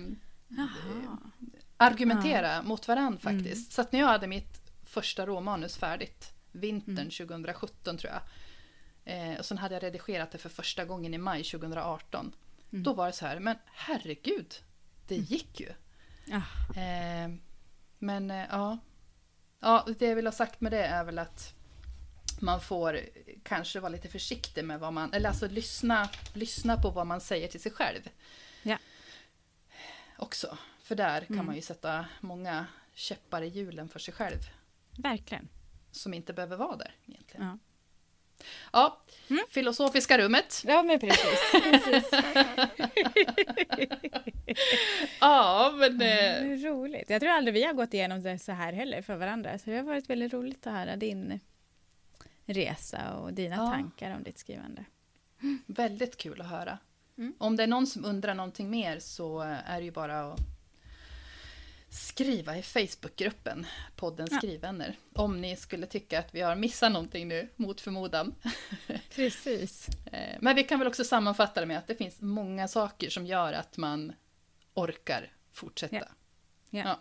argumentera 1.78 2.54
ja. 2.54 2.62
mot 2.62 2.88
varandra 2.88 3.20
faktiskt. 3.20 3.56
Mm. 3.56 3.72
Så 3.72 3.82
att 3.82 3.92
när 3.92 4.00
jag 4.00 4.08
hade 4.08 4.28
mitt 4.28 4.62
första 4.84 5.26
råmanus 5.26 5.78
färdigt, 5.78 6.34
vintern 6.52 6.98
mm. 6.98 7.10
2017 7.10 7.98
tror 7.98 8.14
jag, 8.14 8.22
Eh, 9.10 9.40
och 9.40 9.46
sen 9.46 9.58
hade 9.58 9.76
jag 9.76 9.84
redigerat 9.84 10.32
det 10.32 10.38
för 10.38 10.50
första 10.50 10.86
gången 10.86 11.14
i 11.14 11.18
maj 11.18 11.44
2018. 11.44 12.36
Mm. 12.72 12.84
Då 12.84 12.94
var 12.94 13.06
det 13.08 13.14
så 13.14 13.26
här, 13.26 13.40
men 13.40 13.58
herregud, 13.66 14.56
det 15.08 15.16
gick 15.16 15.60
ju. 15.60 15.70
Ja. 16.26 16.42
Eh, 16.82 17.30
men 18.00 18.32
eh, 18.32 18.46
ja. 18.50 18.78
ja, 19.60 19.88
det 20.00 20.06
jag 20.08 20.16
vill 20.16 20.28
ha 20.28 20.32
sagt 20.32 20.62
med 20.62 20.72
det 20.72 20.84
är 20.84 21.04
väl 21.04 21.20
att 21.20 21.54
man 22.42 22.62
får 22.62 23.00
kanske 23.44 23.80
vara 23.80 23.90
lite 23.92 24.08
försiktig 24.10 24.66
med 24.66 24.80
vad 24.80 24.94
man, 24.94 25.14
eller 25.14 25.30
alltså 25.30 25.48
lyssna, 25.48 26.10
lyssna 26.34 26.78
på 26.82 26.90
vad 26.90 27.08
man 27.08 27.22
säger 27.22 27.48
till 27.48 27.62
sig 27.62 27.72
själv. 27.72 28.10
Ja. 28.64 28.78
Också, 30.18 30.58
för 30.84 30.96
där 30.96 31.22
kan 31.26 31.34
Mm. 31.36 31.46
man 31.46 31.56
ju 31.56 31.62
sätta 31.62 32.06
många 32.22 32.66
käppar 32.94 33.42
i 33.42 33.48
hjulen 33.48 33.90
för 33.90 34.00
sig 34.00 34.14
själv. 34.14 34.40
Verkligen. 34.98 35.48
Som 35.92 36.14
inte 36.14 36.34
behöver 36.34 36.58
vara 36.58 36.76
där 36.78 36.96
egentligen. 37.06 37.46
Ja. 37.48 37.58
Ja, 38.74 39.00
Mm. 39.30 39.44
filosofiska 39.50 40.18
rummet. 40.18 40.64
Ja, 40.68 40.84
men 40.84 41.00
precis. 41.00 41.40
precis. 41.52 42.12
Ja, 45.20 45.74
men... 45.78 45.98
Det 45.98 46.20
Eh, 46.20 46.52
är 46.52 46.58
roligt. 46.58 47.10
Jag 47.10 47.22
tror 47.22 47.32
aldrig 47.32 47.54
vi 47.54 47.64
har 47.64 47.74
gått 47.74 47.94
igenom 47.94 48.24
det 48.24 48.40
så 48.40 48.52
här 48.52 48.74
heller 48.74 49.02
för 49.02 49.16
varandra. 49.16 49.58
Så 49.60 49.70
det 49.70 49.76
har 49.76 49.84
varit 49.84 50.10
väldigt 50.10 50.34
roligt 50.34 50.68
att 50.68 50.74
höra 50.74 50.96
din 50.96 51.40
resa 52.46 53.14
och 53.14 53.34
dina 53.34 53.56
Ja. 53.56 53.68
tankar 53.68 54.16
om 54.16 54.24
ditt 54.24 54.38
skrivande. 54.40 54.86
väldigt 55.66 56.18
kul 56.18 56.42
att 56.42 56.50
höra. 56.50 56.78
Mm. 57.18 57.34
Om 57.38 57.56
det 57.56 57.64
är 57.64 57.68
någon 57.68 57.88
som 57.88 58.06
undrar 58.06 58.34
någonting 58.34 58.70
mer 58.70 59.00
så 59.00 59.40
är 59.66 59.78
det 59.80 59.84
ju 59.86 59.92
bara 59.92 60.20
att 60.34 60.40
skriva 61.90 62.58
i 62.58 62.62
Facebookgruppen 62.62 63.66
podden 63.96 64.28
Ja. 64.32 64.38
Skrivvänner. 64.38 64.96
Om 65.14 65.42
ni 65.42 65.56
skulle 65.56 65.86
tycka 65.86 66.20
att 66.20 66.36
vi 66.36 66.42
har 66.42 66.56
missat 66.56 66.92
någonting 66.92 67.28
nu, 67.28 67.50
mot 67.56 67.82
förmodan. 67.82 68.36
Precis. 69.16 69.90
Eh, 70.12 70.38
Men 70.42 70.56
vi 70.56 70.64
kan 70.64 70.80
väl 70.80 70.88
också 70.88 71.04
sammanfatta 71.04 71.60
det 71.60 71.66
med 71.66 71.78
att 71.78 71.88
det 71.88 71.96
finns 71.96 72.22
många 72.22 72.68
saker 72.68 73.10
som 73.10 73.26
gör 73.26 73.54
att 73.54 73.78
man 73.78 74.14
orkar 74.74 75.34
fortsätta. 75.52 75.96
Ja. 75.96 76.06
Ja. 76.70 76.84
Ja. 76.86 77.00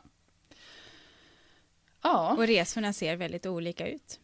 Ja, 2.03 2.32
Och 2.39 2.47
resorna 2.47 2.93
ser 2.93 3.16
väldigt 3.16 3.47
olika 3.47 3.89
ut. 3.89 4.20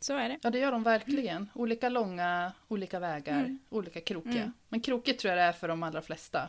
Så 0.00 0.16
är 0.16 0.28
det. 0.28 0.38
ja, 0.42 0.50
det 0.50 0.58
gör 0.58 0.72
de 0.72 0.82
verkligen. 0.82 1.50
Olika 1.54 1.88
långa, 1.88 2.52
olika 2.68 2.98
vägar, 2.98 3.38
Mm. 3.40 3.58
olika 3.68 4.00
krokiga. 4.00 4.32
Mm. 4.42 4.52
Men 4.68 4.80
krokigt 4.80 5.20
tror 5.20 5.28
jag 5.30 5.38
det 5.38 5.42
är 5.42 5.52
för 5.52 5.68
de 5.68 5.82
allra 5.82 6.02
flesta. 6.02 6.48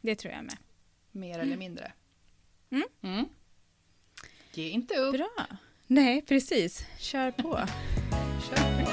Det 0.00 0.14
tror 0.16 0.34
jag 0.34 0.44
med. 0.44 0.56
Mer 1.10 1.38
eller 1.38 1.56
mindre. 1.56 1.92
Mm. 2.70 2.88
Mm. 3.02 3.28
Ge 4.52 4.68
inte 4.68 4.94
upp. 4.94 5.14
Bra. 5.14 5.46
Nej, 5.86 6.22
precis. 6.22 6.84
Kör 6.98 7.30
på. 7.30 7.50
Kör 8.50 8.84
på. 8.84 8.90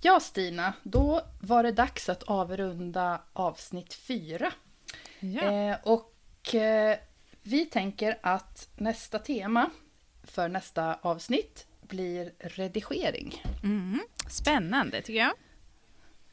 Ja, 0.00 0.20
Stina, 0.20 0.72
då 0.82 1.22
var 1.40 1.62
det 1.62 1.72
dags 1.72 2.08
att 2.08 2.22
avrunda 2.22 3.20
avsnitt 3.32 3.94
fyra. 3.94 4.52
Ja. 5.20 5.42
Eh, 5.42 5.76
och 5.82 6.54
eh, 6.54 6.98
vi 7.42 7.66
tänker 7.66 8.18
att 8.22 8.68
nästa 8.76 9.18
tema 9.18 9.70
för 10.24 10.48
nästa 10.48 10.94
avsnitt 10.94 11.66
blir 11.80 12.32
redigering. 12.38 13.42
Mm. 13.62 14.00
Spännande 14.28 15.02
tycker 15.02 15.20
jag. 15.20 15.32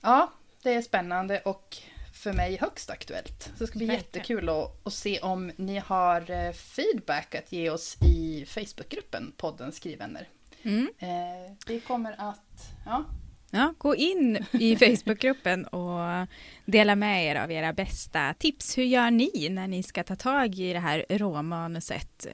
Ja, 0.01 0.31
det 0.63 0.73
är 0.73 0.81
spännande 0.81 1.39
och 1.39 1.77
för 2.19 2.33
mig 2.33 2.57
högst 2.61 2.89
aktuellt. 2.89 3.43
Så 3.43 3.63
det 3.63 3.67
ska 3.67 3.77
bli 3.77 3.87
Verkligen. 3.87 4.05
jättekul 4.05 4.49
att, 4.49 4.87
att 4.87 4.93
se 4.93 5.19
om 5.19 5.51
ni 5.55 5.77
har 5.77 6.31
eh, 6.31 6.51
feedback 6.51 7.35
att 7.35 7.51
ge 7.51 7.69
oss 7.69 7.97
i 8.01 8.45
Facebookgruppen 8.45 9.33
podden 9.37 9.71
Skrivvänner. 9.71 10.27
Mm. 10.63 10.89
Eh, 10.99 11.55
vi 11.67 11.79
kommer 11.79 12.15
att... 12.17 12.73
Ja, 12.85 13.05
Ja, 13.51 13.73
gå 13.77 13.95
in 13.95 14.45
i 14.51 14.75
Facebookgruppen 14.95 15.65
och 15.65 16.27
dela 16.65 16.95
med 16.95 17.25
er 17.25 17.35
av 17.35 17.51
era 17.51 17.73
bästa 17.73 18.33
tips. 18.33 18.77
Hur 18.77 18.83
gör 18.83 19.11
ni 19.11 19.49
när 19.49 19.67
ni 19.67 19.83
ska 19.83 20.03
ta 20.03 20.15
tag 20.15 20.59
i 20.59 20.73
det 20.73 20.79
här 20.79 21.05
råmanuset? 21.09 22.27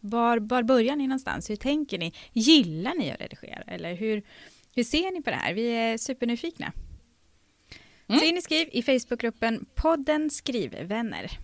Var, 0.00 0.38
var 0.38 0.62
börjar 0.62 0.96
ni 0.96 1.06
någonstans? 1.06 1.50
Hur 1.50 1.56
tänker 1.56 1.98
ni? 1.98 2.12
Gillar 2.32 2.94
ni 2.94 3.10
att 3.10 3.20
redigera? 3.20 3.62
Eller 3.66 3.94
hur, 3.94 4.22
hur 4.74 4.84
ser 4.84 5.12
ni 5.12 5.22
på 5.22 5.30
det 5.30 5.36
här? 5.36 5.54
Vi 5.54 5.66
är 5.66 5.98
supernyfikna. 5.98 6.72
Mm. 8.08 8.20
Så 8.20 8.26
in 8.26 8.36
och 8.36 8.42
skriv 8.42 8.68
i 8.72 8.82
Facebookgruppen 8.82 9.66
podden 9.74 10.30
Skrivvänner. 10.30 11.38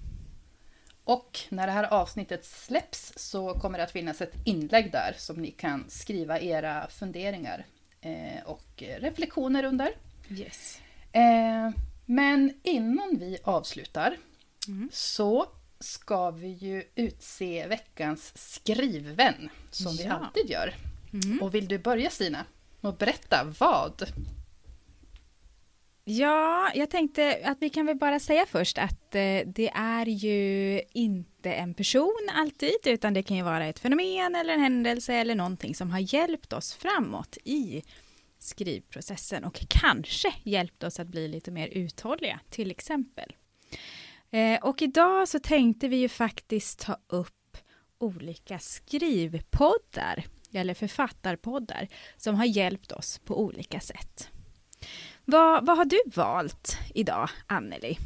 och 1.05 1.39
när 1.49 1.67
det 1.67 1.73
här 1.73 1.85
avsnittet 1.85 2.45
släpps 2.45 3.13
så 3.17 3.55
kommer 3.55 3.79
det 3.79 3.85
att 3.85 3.91
finnas 3.93 4.21
ett 4.21 4.33
inlägg 4.45 4.93
där 4.93 5.15
som 5.19 5.37
ni 5.37 5.51
kan 5.51 5.85
skriva 5.89 6.41
era 6.41 6.89
funderingar 6.91 7.67
eh, 8.01 8.43
och 8.45 8.83
reflektioner 8.99 9.65
under. 9.65 9.91
Yes. 10.31 10.79
Eh, 11.13 11.71
men 12.07 12.53
innan 12.63 13.17
vi 13.19 13.39
avslutar 13.45 14.17
Mm. 14.69 14.89
så 14.93 15.47
ska 15.81 16.31
vi 16.31 16.49
ju 16.49 16.85
utse 16.95 17.67
veckans 17.67 18.33
skrivvän 18.55 19.51
som 19.71 19.97
vi 19.97 20.05
Ja. 20.05 20.13
alltid 20.13 20.51
gör. 20.51 20.75
Mm. 21.13 21.43
Och 21.43 21.55
vill 21.55 21.69
du 21.69 21.79
börja 21.79 22.11
Stina? 22.11 22.45
Och 22.81 22.95
berätta 22.97 23.55
vad? 23.59 24.03
Ja, 26.05 26.71
jag 26.75 26.91
tänkte 26.91 27.41
att 27.45 27.59
vi 27.61 27.71
kan 27.71 27.87
väl 27.87 27.97
bara 27.97 28.21
säga 28.21 28.47
först 28.47 28.79
att 28.79 29.15
eh, 29.15 29.41
det 29.47 29.71
är 29.75 30.07
ju 30.07 30.81
inte 30.93 31.53
en 31.53 31.75
person 31.75 32.29
alltid, 32.33 32.77
utan 32.85 33.15
det 33.15 33.23
kan 33.23 33.37
ju 33.37 33.43
vara 33.43 33.67
ett 33.67 33.79
fenomen 33.79 34.35
eller 34.35 34.55
en 34.55 34.61
händelse 34.61 35.15
eller 35.15 35.35
någonting 35.35 35.75
som 35.75 35.91
har 35.91 36.15
hjälpt 36.15 36.53
oss 36.53 36.75
framåt 36.75 37.39
i 37.45 37.83
skrivprocessen 38.39 39.45
och 39.45 39.65
kanske 39.69 40.35
hjälpt 40.43 40.85
oss 40.85 41.01
att 41.01 41.07
bli 41.07 41.29
lite 41.29 41.51
mer 41.51 41.69
uthålliga, 41.69 42.41
till 42.51 42.71
exempel. 42.71 43.33
Eh, 44.31 44.61
och 44.63 44.83
idag 44.83 45.29
så 45.29 45.39
tänkte 45.39 45.89
vi 45.89 45.97
ju 45.97 46.09
faktiskt 46.09 46.81
ta 46.81 46.97
upp 47.09 47.57
olika 47.99 48.59
skrivpoddar 48.59 50.25
eller 50.53 50.75
författarpoddar 50.75 51.89
som 52.17 52.35
har 52.35 52.45
hjälpt 52.45 52.93
oss 52.93 53.19
på 53.19 53.41
olika 53.41 53.81
sätt. 53.81 54.29
Vad, 55.31 55.67
vad 55.67 55.77
har 55.77 55.85
du 55.85 56.01
valt 56.07 56.79
idag, 56.95 57.29
Anneli? 57.47 57.99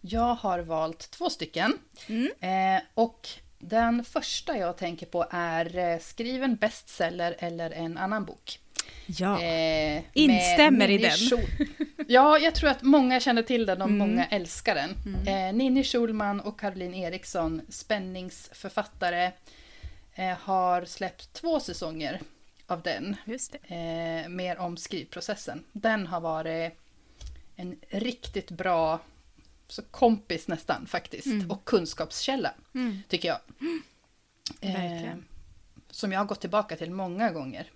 Jag 0.00 0.34
har 0.34 0.58
valt 0.58 1.10
två 1.10 1.30
stycken. 1.30 1.78
Mm. 2.08 2.30
Eh, 2.76 2.82
och 2.94 3.28
den 3.58 4.04
första 4.04 4.58
jag 4.58 4.76
tänker 4.76 5.06
på 5.06 5.26
är 5.30 5.78
eh, 5.78 5.98
Skriv 5.98 6.42
en 6.42 6.56
bestseller 6.56 7.36
eller 7.38 7.70
en 7.70 7.98
annan 7.98 8.24
bok. 8.24 8.60
Ja, 9.06 9.42
Eh, 9.42 10.02
Instämmer 10.12 10.90
i 10.90 10.98
den. 10.98 11.10
Schul- 11.10 11.66
ja, 12.08 12.38
jag 12.38 12.54
tror 12.54 12.70
att 12.70 12.82
många 12.82 13.20
känner 13.20 13.42
till 13.42 13.66
den 13.66 13.82
och 13.82 13.88
Mm. 13.88 13.98
många 13.98 14.26
älskar 14.26 14.74
den. 14.74 14.90
Eh, 15.26 15.52
Ninni 15.54 15.84
Schulman 15.84 16.40
och 16.40 16.60
Caroline 16.60 16.94
Eriksson, 16.94 17.60
spänningsförfattare, 17.68 19.32
eh, 20.14 20.36
har 20.40 20.84
släppt 20.84 21.32
två 21.32 21.60
säsonger 21.60 22.20
av 22.66 22.82
den. 22.82 23.16
Eh, 23.62 24.28
mer 24.28 24.58
om 24.58 24.76
skrivprocessen. 24.76 25.64
Den 25.72 26.06
har 26.06 26.20
varit 26.20 26.72
en 27.56 27.76
riktigt 27.88 28.50
bra 28.50 29.00
så 29.68 29.82
kompis 29.82 30.48
nästan 30.48 30.86
faktiskt. 30.86 31.26
Mm. 31.26 31.50
Och 31.50 31.64
kunskapskälla, 31.64 32.54
Mm. 32.74 32.98
tycker 33.08 33.28
jag. 33.28 33.38
Eh, 34.60 35.14
som 35.90 36.12
jag 36.12 36.20
har 36.20 36.24
gått 36.26 36.40
tillbaka 36.40 36.76
till 36.76 36.90
många 36.90 37.30
gånger. 37.30 37.70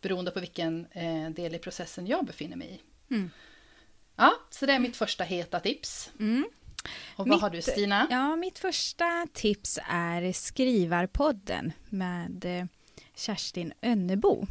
Beroende 0.00 0.30
på 0.30 0.40
vilken 0.40 0.86
eh, 0.90 1.30
del 1.30 1.54
i 1.54 1.58
processen 1.58 2.06
jag 2.06 2.24
befinner 2.26 2.56
mig 2.56 2.68
i. 3.08 3.14
Mm. 3.14 3.30
Ja, 4.16 4.32
så 4.50 4.66
det 4.66 4.72
är 4.72 4.78
mitt 4.78 4.96
första 4.96 5.24
heta 5.24 5.60
tips. 5.60 6.10
Mm. 6.20 6.46
Och 7.16 7.18
vad 7.18 7.28
Mitt- 7.28 7.40
har 7.40 7.50
du 7.50 7.62
Stina? 7.62 8.06
Ja, 8.10 8.36
mitt 8.36 8.58
första 8.58 9.26
tips 9.32 9.78
är 9.88 10.32
Skrivarpodden 10.32 11.72
med 11.88 12.44
eh, 12.44 12.64
Kerstin 13.16 13.72
Önnebo. 13.82 14.46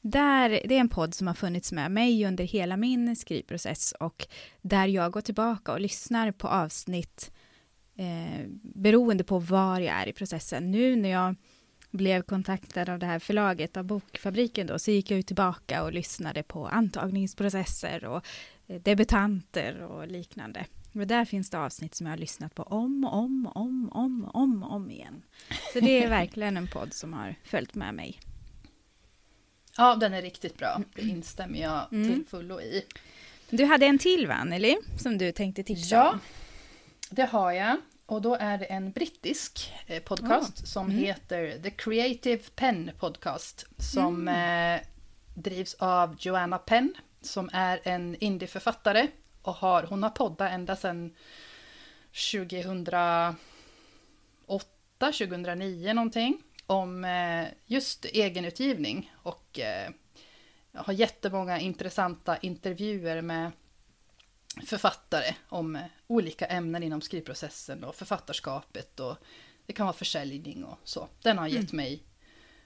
Där, 0.00 0.48
det 0.48 0.76
är 0.76 0.80
en 0.80 0.88
podd 0.88 1.14
som 1.14 1.26
har 1.26 1.34
funnits 1.34 1.72
med 1.72 1.90
mig 1.90 2.26
under 2.26 2.44
hela 2.44 2.76
min 2.76 3.16
skrivprocess 3.16 3.92
och 4.00 4.26
där 4.62 4.86
jag 4.86 5.12
går 5.12 5.20
tillbaka 5.20 5.72
och 5.72 5.80
lyssnar 5.80 6.32
på 6.32 6.48
avsnitt 6.48 7.32
eh, 7.96 8.46
beroende 8.62 9.24
på 9.24 9.38
var 9.38 9.80
jag 9.80 9.94
är 9.94 10.08
i 10.08 10.12
processen. 10.12 10.70
Nu 10.70 10.96
när 10.96 11.08
jag 11.08 11.34
blev 11.90 12.22
kontaktad 12.22 12.88
av 12.88 12.98
det 12.98 13.06
här 13.06 13.18
förlaget, 13.18 13.76
av 13.76 13.84
Bokfabriken 13.84 14.66
då, 14.66 14.78
så 14.78 14.90
gick 14.90 15.10
jag 15.10 15.16
ju 15.16 15.22
tillbaka 15.22 15.82
och 15.82 15.92
lyssnade 15.92 16.42
på 16.42 16.66
antagningsprocesser 16.66 18.04
och 18.04 18.26
eh, 18.66 18.80
debutanter 18.80 19.82
och 19.82 20.06
liknande. 20.06 20.64
Och 21.00 21.06
där 21.06 21.24
finns 21.24 21.50
det 21.50 21.58
avsnitt 21.58 21.94
som 21.94 22.06
jag 22.06 22.12
har 22.12 22.18
lyssnat 22.18 22.54
på 22.54 22.62
om 22.62 23.04
och 23.04 23.14
om 23.14 23.46
och 23.46 23.56
om, 23.56 23.88
om, 23.92 24.30
om, 24.34 24.62
om 24.62 24.90
igen. 24.90 25.22
Så 25.72 25.80
det 25.80 26.04
är 26.04 26.08
verkligen 26.20 26.56
en 26.56 26.68
podd 26.68 26.92
som 26.92 27.12
har 27.12 27.34
följt 27.44 27.74
med 27.74 27.94
mig. 27.94 28.20
Ja, 29.76 29.94
den 29.94 30.14
är 30.14 30.22
riktigt 30.22 30.58
bra. 30.58 30.82
Det 30.94 31.02
instämmer 31.02 31.58
jag 31.58 31.92
Mm. 31.92 32.14
till 32.14 32.26
fullo 32.26 32.60
i. 32.60 32.84
Du 33.50 33.64
hade 33.64 33.86
en 33.86 33.98
till 33.98 34.26
va, 34.26 34.34
Anneli, 34.34 34.76
som 34.98 35.18
du 35.18 35.32
tänkte 35.32 35.62
tipsa 35.62 35.94
Ja, 35.94 36.10
om? 36.10 36.20
det 37.10 37.24
har 37.24 37.52
jag. 37.52 37.76
Och 38.06 38.22
då 38.22 38.34
är 38.34 38.58
det 38.58 38.64
en 38.64 38.92
brittisk 38.92 39.72
eh, 39.86 40.02
podcast 40.02 40.60
oh. 40.60 40.64
som 40.64 40.86
mm. 40.90 40.98
heter 40.98 41.58
The 41.62 41.70
Creative 41.70 42.42
Pen 42.54 42.90
Podcast. 42.98 43.66
Som 43.78 44.28
mm. 44.28 44.80
eh, 44.80 44.86
drivs 45.34 45.74
av 45.74 46.16
Joanna 46.18 46.58
Penn, 46.58 46.94
som 47.20 47.50
är 47.52 47.80
en 47.84 48.16
indieförfattare. 48.20 49.08
Och 49.46 49.54
har, 49.54 49.82
hon 49.82 50.02
har 50.02 50.10
poddat 50.10 50.52
ända 50.52 50.76
sedan 50.76 51.14
2008, 52.32 53.36
2009 54.98 55.92
någonting. 55.92 56.42
Om 56.66 57.04
eh, 57.04 57.46
just 57.66 58.04
egenutgivning. 58.04 59.12
Och 59.22 59.58
eh, 59.58 59.90
har 60.72 60.92
jättemånga 60.92 61.60
intressanta 61.60 62.36
intervjuer 62.36 63.22
med 63.22 63.50
författare 64.66 65.34
om 65.48 65.78
olika 66.06 66.46
ämnen 66.46 66.82
inom 66.82 67.00
skrivprocessen 67.00 67.84
och 67.84 67.94
författarskapet 67.94 69.00
och 69.00 69.16
det 69.66 69.72
kan 69.72 69.86
vara 69.86 69.96
försäljning 69.96 70.64
och 70.64 70.78
så. 70.84 71.08
Den 71.22 71.38
har 71.38 71.46
gett 71.46 71.72
mm. 71.72 71.76
mig 71.76 72.02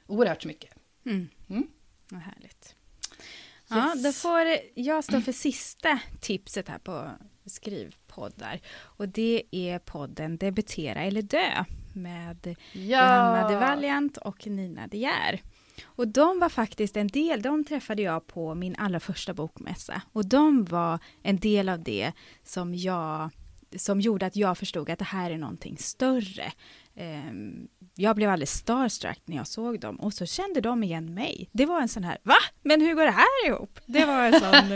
oerhört 0.06 0.44
mycket. 0.44 0.74
Mm. 1.04 1.28
Mm. 1.48 1.68
Vad 2.08 2.20
härligt. 2.20 2.74
Ja, 3.70 3.94
då 4.04 4.12
får 4.12 4.40
jag 4.74 5.04
stå 5.04 5.20
för 5.20 5.32
sista 5.32 6.00
tipset 6.20 6.68
här 6.68 6.78
på 6.78 7.10
skrivpoddar. 7.46 8.60
Och 8.80 9.08
det 9.08 9.42
är 9.50 9.78
podden 9.78 10.36
Debutera 10.36 11.02
eller 11.02 11.22
dö 11.22 11.64
med 11.94 12.56
ja. 12.72 12.80
Johanna 12.80 13.48
de 13.48 13.54
Valiant 13.54 14.16
och 14.16 14.46
Nina 14.46 14.86
De 14.86 14.98
Geer. 14.98 15.42
Och 15.84 16.08
de 16.08 16.38
var 16.38 16.48
faktiskt 16.48 16.96
en 16.96 17.08
del, 17.08 17.42
de 17.42 17.64
träffade 17.64 18.02
jag 18.02 18.26
på 18.26 18.54
min 18.54 18.76
allra 18.78 19.00
första 19.00 19.34
bokmässa. 19.34 20.02
Och 20.12 20.26
de 20.26 20.64
var 20.64 20.98
en 21.22 21.36
del 21.36 21.68
av 21.68 21.82
det 21.82 22.12
som 22.44 22.74
jag 22.74 23.30
som 23.76 24.00
gjorde 24.00 24.26
att 24.26 24.36
jag 24.36 24.58
förstod 24.58 24.90
att 24.90 24.98
det 24.98 25.04
här 25.04 25.30
är 25.30 25.38
någonting 25.38 25.76
större. 25.78 26.52
Ehm, 26.96 27.68
jag 27.94 28.16
blev 28.16 28.30
alldeles 28.30 28.52
starstruck 28.52 29.20
när 29.24 29.36
jag 29.36 29.46
såg 29.46 29.80
dem 29.80 29.96
och 29.96 30.14
så 30.14 30.26
kände 30.26 30.60
de 30.60 30.82
igen 30.82 31.14
mig. 31.14 31.48
Det 31.52 31.66
var 31.66 31.80
en 31.80 31.88
sån 31.88 32.04
här, 32.04 32.18
va? 32.22 32.36
Men 32.62 32.80
hur 32.80 32.94
går 32.94 33.04
det 33.04 33.10
här 33.10 33.46
ihop? 33.46 33.80
Det 33.86 34.04
var 34.04 34.24
en 34.24 34.40
sån... 34.40 34.70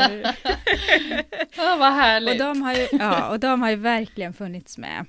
ja, 1.57 1.77
vad 1.77 1.93
härligt! 1.93 2.33
Och 2.33 2.47
de, 2.47 2.63
har 2.63 2.75
ju, 2.75 2.89
ja, 2.93 3.31
och 3.31 3.41
de 3.41 3.63
har 3.63 3.71
ju 3.71 3.77
verkligen 3.77 4.33
funnits 4.33 4.79
med 4.79 5.07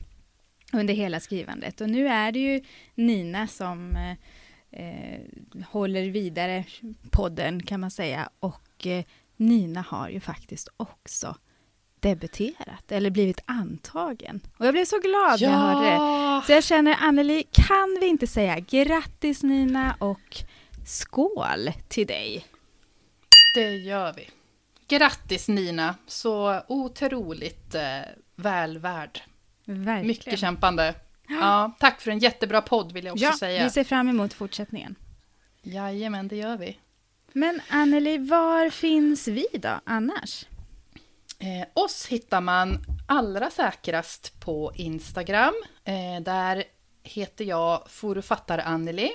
under 0.74 0.94
hela 0.94 1.20
skrivandet. 1.20 1.82
Och 1.82 1.90
nu 1.90 2.08
är 2.08 2.32
det 2.32 2.40
ju 2.40 2.62
Nina 2.96 3.48
som 3.48 3.96
eh, 3.96 4.12
eh, 4.82 5.20
håller 5.66 6.10
vidare 6.10 6.64
podden 7.12 7.64
kan 7.64 7.80
man 7.80 7.92
säga. 7.92 8.30
Och 8.40 8.88
eh, 8.88 9.04
Nina 9.38 9.82
har 9.82 10.10
ju 10.10 10.20
faktiskt 10.20 10.70
också 10.78 11.36
debuterat 12.06 12.92
eller 12.92 13.10
blivit 13.10 13.42
antagen. 13.46 14.42
Och 14.58 14.66
jag 14.66 14.74
blev 14.74 14.86
så 14.86 15.00
glad 15.00 15.40
ja. 15.40 15.50
när 15.50 15.56
jag 15.56 15.60
hörde 15.60 15.90
det. 16.40 16.46
Så 16.46 16.52
jag 16.52 16.64
känner 16.64 16.96
Anneli, 17.00 17.44
kan 17.52 17.98
vi 18.00 18.08
inte 18.08 18.28
säga 18.28 18.60
grattis 18.60 19.44
Nina 19.44 19.96
och 20.00 20.44
skål 20.86 21.72
till 21.88 22.08
dig? 22.08 22.46
Det 23.54 23.76
gör 23.76 24.14
vi. 24.14 24.30
Grattis 24.88 25.48
Nina, 25.48 25.96
så 26.08 26.62
otroligt 26.68 27.76
eh, 27.76 27.82
väl 28.36 28.78
värd. 28.78 29.22
Verkligen. 29.66 30.08
Mycket 30.08 30.40
kämpande. 30.40 30.94
Ja, 31.28 31.72
tack 31.80 32.02
för 32.02 32.12
en 32.12 32.20
jättebra 32.20 32.62
podd 32.62 32.92
vill 32.92 33.06
jag 33.06 33.14
också 33.14 33.26
ja, 33.26 33.38
säga. 33.38 33.64
vi 33.64 33.70
ser 33.70 33.84
fram 33.84 34.10
emot 34.10 34.34
fortsättningen. 34.34 34.96
Jajamän, 35.62 36.28
det 36.28 36.36
gör 36.36 36.58
vi. 36.58 36.80
Men 37.34 37.62
Anneli, 37.70 38.18
var 38.18 38.70
finns 38.70 39.28
vi 39.28 39.46
då 39.54 39.80
annars? 39.84 40.46
Eh, 41.46 41.68
oss 41.74 42.08
hittar 42.08 42.42
man 42.42 42.80
allra 43.08 43.50
säkrast 43.50 44.40
på 44.40 44.72
Instagram. 44.76 45.54
Eh, 45.84 46.22
där 46.22 46.64
heter 47.04 47.46
jag 47.46 47.84
forufattar 47.90 48.58
Anneli 48.58 49.12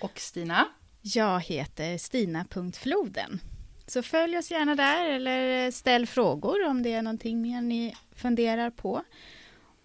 och 0.00 0.18
Stina. 0.18 0.68
Jag 1.02 1.40
heter 1.40 1.98
Stina.floden. 1.98 3.40
Så 3.86 4.02
följ 4.02 4.38
oss 4.38 4.50
gärna 4.50 4.74
där 4.74 5.10
eller 5.10 5.70
ställ 5.70 6.06
frågor 6.06 6.66
om 6.66 6.82
det 6.82 6.92
är 6.92 7.02
någonting 7.02 7.42
mer 7.42 7.60
ni 7.60 7.96
funderar 8.14 8.70
på. 8.70 9.02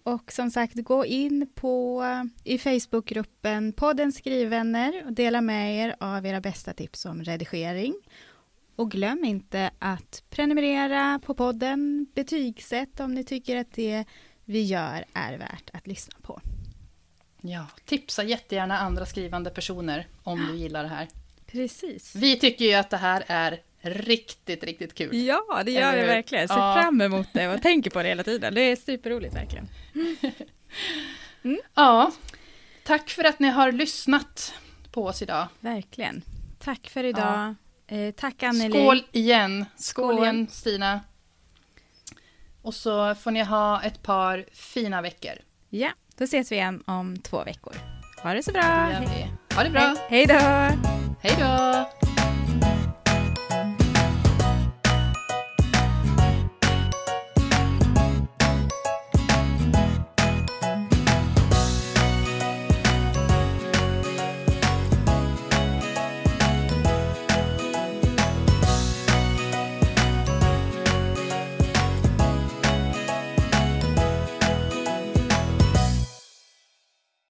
Och 0.02 0.32
som 0.32 0.50
sagt, 0.50 0.74
gå 0.74 1.06
in 1.06 1.46
på 1.54 2.04
i 2.44 2.58
Facebookgruppen 2.58 3.72
podden 3.72 4.12
Skrivvänner 4.12 5.02
och 5.06 5.12
dela 5.12 5.40
med 5.40 5.76
er 5.76 5.96
av 6.00 6.26
era 6.26 6.40
bästa 6.40 6.72
tips 6.72 7.04
om 7.04 7.24
redigering. 7.24 7.94
Och 8.76 8.90
glöm 8.90 9.24
inte 9.24 9.70
att 9.78 10.22
prenumerera 10.30 11.20
på 11.24 11.34
podden, 11.34 12.06
betygsätt 12.14 13.00
om 13.00 13.14
ni 13.14 13.24
tycker 13.24 13.56
att 13.56 13.72
det 13.72 14.04
vi 14.44 14.62
gör 14.62 15.04
är 15.12 15.38
värt 15.38 15.70
att 15.72 15.86
lyssna 15.86 16.14
på. 16.22 16.40
Ja, 17.40 17.66
tipsa 17.84 18.22
jättegärna 18.22 18.78
andra 18.78 19.06
skrivande 19.06 19.50
personer 19.50 20.06
om 20.22 20.46
du 20.46 20.56
gillar 20.56 20.82
det 20.82 20.88
här. 20.88 21.08
Precis. 21.46 22.14
Vi 22.16 22.38
tycker 22.38 22.64
ju 22.64 22.74
att 22.74 22.90
det 22.90 22.96
här 22.96 23.24
är 23.26 23.60
riktigt, 23.80 24.64
riktigt 24.64 24.94
kul. 24.94 25.26
Ja, 25.26 25.62
det 25.64 25.70
gör 25.70 25.96
vi 25.96 26.02
verkligen. 26.02 26.48
Ser 26.48 26.54
ja. 26.54 26.80
fram 26.82 27.00
emot 27.00 27.28
det 27.32 27.48
och 27.48 27.62
tänker 27.62 27.90
på 27.90 28.02
det 28.02 28.08
hela 28.08 28.22
tiden. 28.22 28.54
Det 28.54 28.60
är 28.60 28.76
superroligt 28.76 29.34
verkligen. 29.34 29.68
Mm. 31.44 31.60
Ja, 31.74 32.12
tack 32.84 33.10
för 33.10 33.24
att 33.24 33.38
ni 33.38 33.48
har 33.48 33.72
lyssnat 33.72 34.54
på 34.90 35.04
oss 35.04 35.22
idag. 35.22 35.48
Verkligen. 35.60 36.22
Tack 36.58 36.88
för 36.88 37.04
idag. 37.04 37.22
Ja. 37.22 37.54
Eh, 37.86 38.10
tack 38.10 38.42
Anneli. 38.42 38.70
Skål 38.70 39.02
igen. 39.12 39.66
Skål, 39.76 40.14
Skål 40.14 40.24
igen 40.24 40.46
Stina. 40.50 41.00
Och 42.62 42.74
så 42.74 43.14
får 43.14 43.30
ni 43.30 43.42
ha 43.42 43.82
ett 43.82 44.02
par 44.02 44.46
fina 44.52 45.02
veckor. 45.02 45.32
Ja, 45.70 45.90
då 46.16 46.24
ses 46.24 46.52
vi 46.52 46.56
igen 46.56 46.82
om 46.86 47.16
två 47.16 47.44
veckor. 47.44 47.74
Ha 48.22 48.34
det 48.34 48.42
så 48.42 48.52
bra. 48.52 48.62
Det 48.62 49.54
ha 49.54 49.64
det 49.64 49.70
bra. 49.70 49.96
Hej 50.08 50.26
då. 50.26 50.34
Hej 51.20 51.36
då. 51.38 52.03